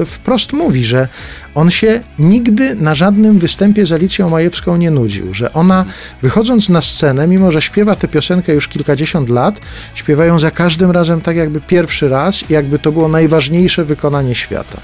wprost 0.07 0.53
mówi, 0.53 0.85
że 0.85 1.09
on 1.55 1.71
się 1.71 2.01
nigdy 2.19 2.75
na 2.75 2.95
żadnym 2.95 3.39
występie 3.39 3.87
z 3.87 3.93
Alicją 3.93 4.31
Majewską 4.31 4.77
nie 4.77 4.91
nudził, 4.91 5.35
że 5.35 5.53
ona 5.53 5.85
wychodząc 6.23 6.69
na 6.69 6.81
scenę, 6.81 7.27
mimo 7.27 7.53
że 7.53 7.63
śpiewa 7.63 7.95
tę 7.95 8.09
piosenkę 8.09 8.55
już 8.55 8.69
kilkadziesiąt 8.69 9.29
lat, 9.29 9.61
śpiewają 9.95 10.39
za 10.39 10.51
każdym 10.51 10.91
razem 10.91 11.21
tak 11.21 11.37
jakby 11.37 11.61
pierwszy 11.61 12.09
raz 12.09 12.51
i 12.51 12.53
jakby 12.53 12.79
to 12.79 12.93
było 12.93 13.09
najważniejsze 13.09 13.85
wykonanie 13.85 14.35
świata. 14.35 14.81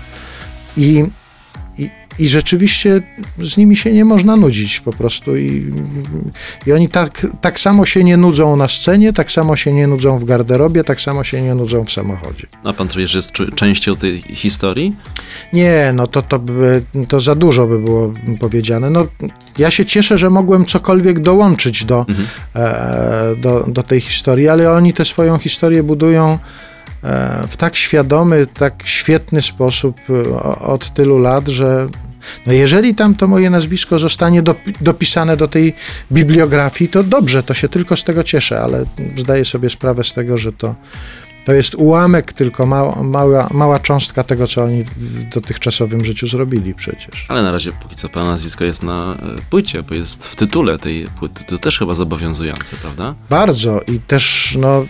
I, 0.76 1.04
i, 1.78 1.90
I 2.18 2.28
rzeczywiście 2.28 3.02
z 3.38 3.56
nimi 3.56 3.76
się 3.76 3.92
nie 3.92 4.04
można 4.04 4.36
nudzić 4.36 4.80
po 4.80 4.92
prostu. 4.92 5.36
I, 5.36 5.72
i 6.66 6.72
oni 6.72 6.88
tak, 6.88 7.26
tak 7.40 7.60
samo 7.60 7.86
się 7.86 8.04
nie 8.04 8.16
nudzą 8.16 8.56
na 8.56 8.68
scenie, 8.68 9.12
tak 9.12 9.32
samo 9.32 9.56
się 9.56 9.72
nie 9.72 9.86
nudzą 9.86 10.18
w 10.18 10.24
garderobie, 10.24 10.84
tak 10.84 11.00
samo 11.00 11.24
się 11.24 11.42
nie 11.42 11.54
nudzą 11.54 11.84
w 11.84 11.92
samochodzie. 11.92 12.46
A 12.64 12.72
pan 12.72 12.88
czuje, 12.88 13.06
że 13.06 13.18
jest 13.18 13.32
częścią 13.54 13.96
tej 13.96 14.18
historii? 14.18 14.96
Nie, 15.52 15.92
no 15.94 16.06
to, 16.06 16.22
to, 16.22 16.38
by, 16.38 16.82
to 17.08 17.20
za 17.20 17.34
dużo 17.34 17.66
by 17.66 17.78
było 17.78 18.12
powiedziane. 18.40 18.90
No, 18.90 19.06
ja 19.58 19.70
się 19.70 19.86
cieszę, 19.86 20.18
że 20.18 20.30
mogłem 20.30 20.64
cokolwiek 20.64 21.20
dołączyć 21.20 21.84
do, 21.84 22.06
e, 22.54 23.34
do, 23.36 23.64
do 23.68 23.82
tej 23.82 24.00
historii, 24.00 24.48
ale 24.48 24.72
oni 24.72 24.92
tę 24.92 25.04
swoją 25.04 25.38
historię 25.38 25.82
budują 25.82 26.38
w 27.48 27.56
tak 27.56 27.76
świadomy, 27.76 28.46
tak 28.46 28.74
świetny 28.84 29.42
sposób 29.42 30.00
e, 30.10 30.38
od 30.58 30.94
tylu 30.94 31.18
lat, 31.18 31.48
że 31.48 31.88
no 32.46 32.52
jeżeli 32.52 32.94
tam 32.94 33.14
to 33.14 33.28
moje 33.28 33.50
nazwisko 33.50 33.98
zostanie 33.98 34.42
dopi- 34.42 34.72
dopisane 34.80 35.36
do 35.36 35.48
tej 35.48 35.74
bibliografii, 36.12 36.90
to 36.90 37.02
dobrze, 37.02 37.42
to 37.42 37.54
się 37.54 37.68
tylko 37.68 37.96
z 37.96 38.04
tego 38.04 38.22
cieszę, 38.22 38.60
ale 38.60 38.84
zdaję 39.16 39.44
sobie 39.44 39.70
sprawę 39.70 40.04
z 40.04 40.12
tego, 40.12 40.38
że 40.38 40.52
to, 40.52 40.74
to 41.44 41.52
jest 41.52 41.74
ułamek, 41.74 42.32
tylko 42.32 42.66
mała, 42.66 43.02
mała, 43.02 43.48
mała 43.52 43.78
cząstka 43.78 44.24
tego, 44.24 44.46
co 44.46 44.62
oni 44.62 44.84
w 44.84 45.24
dotychczasowym 45.24 46.04
życiu 46.04 46.26
zrobili 46.26 46.74
przecież. 46.74 47.26
Ale 47.28 47.42
na 47.42 47.52
razie 47.52 47.72
póki 47.72 47.96
co 47.96 48.08
pana 48.08 48.30
nazwisko 48.30 48.64
jest 48.64 48.82
na 48.82 49.14
e, 49.14 49.16
płycie, 49.50 49.82
bo 49.82 49.94
jest 49.94 50.26
w 50.26 50.36
tytule 50.36 50.78
tej 50.78 51.06
płyty. 51.18 51.44
To 51.44 51.58
też 51.58 51.78
chyba 51.78 51.94
zobowiązujące, 51.94 52.76
prawda? 52.76 53.14
Bardzo 53.30 53.80
i 53.88 54.00
też, 54.00 54.54
no, 54.60 54.86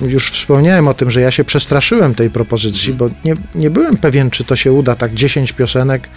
już 0.00 0.30
wspomniałem 0.30 0.88
o 0.88 0.94
tym, 0.94 1.10
że 1.10 1.20
ja 1.20 1.30
się 1.30 1.44
przestraszyłem 1.44 2.14
tej 2.14 2.30
propozycji, 2.30 2.92
bo 2.92 3.08
nie, 3.24 3.36
nie 3.54 3.70
byłem 3.70 3.96
pewien, 3.96 4.30
czy 4.30 4.44
to 4.44 4.56
się 4.56 4.72
uda, 4.72 4.94
tak 4.94 5.14
10 5.14 5.52
piosenek, 5.52 6.08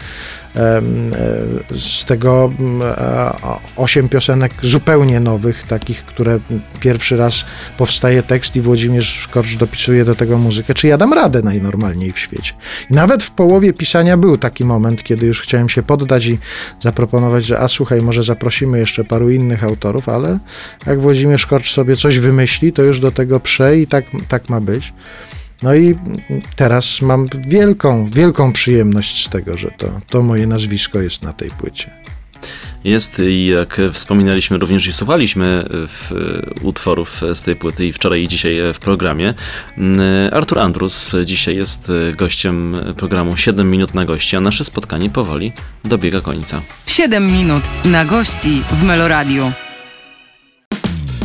z 1.80 2.06
tego 2.06 2.52
mm, 2.60 2.82
e, 2.82 3.34
8 3.76 4.10
piosenek 4.10 4.52
zupełnie 4.62 5.20
nowych, 5.20 5.64
takich, 5.68 6.06
które 6.06 6.40
pierwszy 6.80 7.18
raz 7.18 7.46
powstaje 7.78 8.24
tekst 8.24 8.56
i 8.56 8.62
Włodzimierz 8.62 9.28
Korcz 9.28 9.56
dopisuje 9.56 10.06
do 10.06 10.16
tego 10.16 10.38
muzykę, 10.38 10.74
czy 10.74 10.88
ja 10.88 10.98
dam 10.98 11.14
radę 11.14 11.42
najnormalniej 11.42 12.12
w 12.12 12.20
świecie. 12.20 12.54
I 12.90 12.94
nawet 12.94 13.24
w 13.24 13.32
połowie 13.32 13.74
pisania 13.74 14.18
był 14.18 14.38
taki 14.38 14.66
moment, 14.66 15.04
kiedy 15.04 15.26
już 15.26 15.42
chciałem 15.42 15.70
się 15.70 15.84
poddać 15.84 16.26
i 16.26 16.38
zaproponować, 16.82 17.46
że 17.46 17.60
a 17.60 17.68
słuchaj, 17.68 18.02
może 18.02 18.24
zaprosimy 18.24 18.80
jeszcze 18.80 19.04
paru 19.04 19.30
innych 19.30 19.64
autorów, 19.64 20.10
ale 20.10 20.40
jak 20.88 21.02
Włodzimierz 21.02 21.46
Korcz 21.46 21.74
sobie 21.74 21.96
coś 21.96 22.20
wymyśli, 22.20 22.74
to 22.74 22.84
już 22.84 23.00
do 23.00 23.12
tego 23.12 23.40
prze 23.40 23.78
i 23.78 23.88
tak, 23.88 24.06
tak 24.28 24.50
ma 24.50 24.62
być. 24.62 24.94
No 25.64 25.76
i 25.76 25.96
teraz 26.56 27.02
mam 27.02 27.28
wielką, 27.48 28.10
wielką 28.10 28.54
przyjemność 28.54 29.26
z 29.26 29.30
tego, 29.30 29.58
że 29.58 29.72
to, 29.78 29.88
to 30.10 30.22
moje 30.22 30.48
nazwisko 30.48 31.02
jest 31.02 31.24
na 31.24 31.34
tej 31.34 31.50
płycie. 31.50 31.92
Jest 32.84 33.20
i 33.20 33.46
jak 33.46 33.82
wspominaliśmy 33.94 34.58
również 34.58 34.88
i 34.88 34.94
słuchaliśmy 34.94 35.66
w, 35.72 36.12
utworów 36.62 37.22
z 37.34 37.42
tej 37.42 37.56
płyty 37.56 37.86
i 37.86 37.94
wczoraj 37.94 38.22
i 38.24 38.28
dzisiaj 38.28 38.56
w 38.74 38.80
programie. 38.80 39.34
Artur 40.32 40.60
Andrus 40.60 41.12
dzisiaj 41.26 41.56
jest 41.56 41.92
gościem 42.18 42.78
programu 42.98 43.38
7 43.38 43.72
minut 43.72 43.94
na 43.94 44.06
gości, 44.06 44.36
a 44.36 44.40
nasze 44.40 44.64
spotkanie 44.64 45.10
powoli 45.10 45.52
dobiega 45.84 46.22
końca. 46.22 46.62
7 46.88 47.32
minut 47.32 47.64
na 47.86 48.06
gości 48.06 48.64
w 48.72 48.84
Meloradiu. 48.84 49.52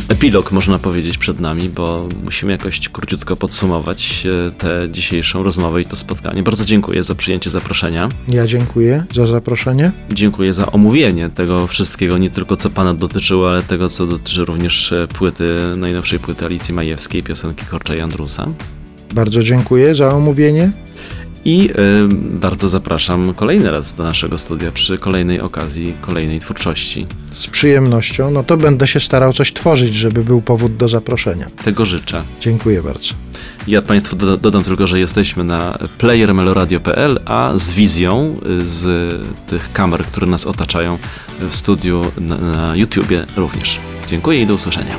Epilog 0.09 0.51
można 0.51 0.79
powiedzieć 0.79 1.17
przed 1.17 1.39
nami, 1.39 1.69
bo 1.69 2.07
musimy 2.23 2.51
jakoś 2.51 2.89
króciutko 2.89 3.35
podsumować 3.35 4.27
e, 4.47 4.51
tę 4.51 4.87
dzisiejszą 4.91 5.43
rozmowę 5.43 5.81
i 5.81 5.85
to 5.85 5.95
spotkanie. 5.95 6.43
Bardzo 6.43 6.65
dziękuję 6.65 7.03
za 7.03 7.15
przyjęcie 7.15 7.49
zaproszenia. 7.49 8.09
Ja 8.27 8.47
dziękuję 8.47 9.05
za 9.13 9.25
zaproszenie. 9.25 9.91
Dziękuję 10.11 10.53
za 10.53 10.71
omówienie 10.71 11.29
tego 11.29 11.67
wszystkiego, 11.67 12.17
nie 12.17 12.29
tylko 12.29 12.55
co 12.55 12.69
pana 12.69 12.93
dotyczyło, 12.93 13.49
ale 13.49 13.63
tego, 13.63 13.89
co 13.89 14.07
dotyczy 14.07 14.45
również 14.45 14.91
e, 14.91 15.07
płyty, 15.07 15.49
najnowszej 15.77 16.19
płyty 16.19 16.45
Alicji 16.45 16.73
Majewskiej, 16.73 17.23
piosenki 17.23 17.65
Korcza 17.65 17.95
i 17.95 17.99
Andrusa. 17.99 18.47
Bardzo 19.13 19.43
dziękuję 19.43 19.95
za 19.95 20.13
omówienie. 20.13 20.71
I 21.45 21.69
y, 21.69 21.73
bardzo 22.39 22.69
zapraszam 22.69 23.33
kolejny 23.33 23.71
raz 23.71 23.93
do 23.93 24.03
naszego 24.03 24.37
studia 24.37 24.71
przy 24.71 24.97
kolejnej 24.97 25.41
okazji, 25.41 25.93
kolejnej 26.01 26.39
twórczości. 26.39 27.05
Z 27.31 27.47
przyjemnością. 27.47 28.31
No 28.31 28.43
to 28.43 28.57
będę 28.57 28.87
się 28.87 28.99
starał 28.99 29.33
coś 29.33 29.53
tworzyć, 29.53 29.93
żeby 29.93 30.23
był 30.23 30.41
powód 30.41 30.75
do 30.77 30.87
zaproszenia. 30.87 31.47
Tego 31.63 31.85
życzę. 31.85 32.23
Dziękuję 32.41 32.81
bardzo. 32.83 33.13
Ja 33.67 33.81
Państwu 33.81 34.15
doda- 34.15 34.37
dodam 34.37 34.63
tylko, 34.63 34.87
że 34.87 34.99
jesteśmy 34.99 35.43
na 35.43 35.77
playermeloradio.pl, 35.97 37.19
a 37.25 37.51
z 37.55 37.73
wizją 37.73 38.33
y, 38.61 38.67
z 38.67 39.13
tych 39.47 39.73
kamer, 39.73 40.05
które 40.05 40.27
nas 40.27 40.45
otaczają 40.47 40.97
w 41.49 41.55
studiu 41.55 42.01
na, 42.17 42.37
na 42.37 42.75
YouTubie 42.75 43.25
również. 43.37 43.79
Dziękuję 44.07 44.41
i 44.41 44.47
do 44.47 44.53
usłyszenia. 44.53 44.95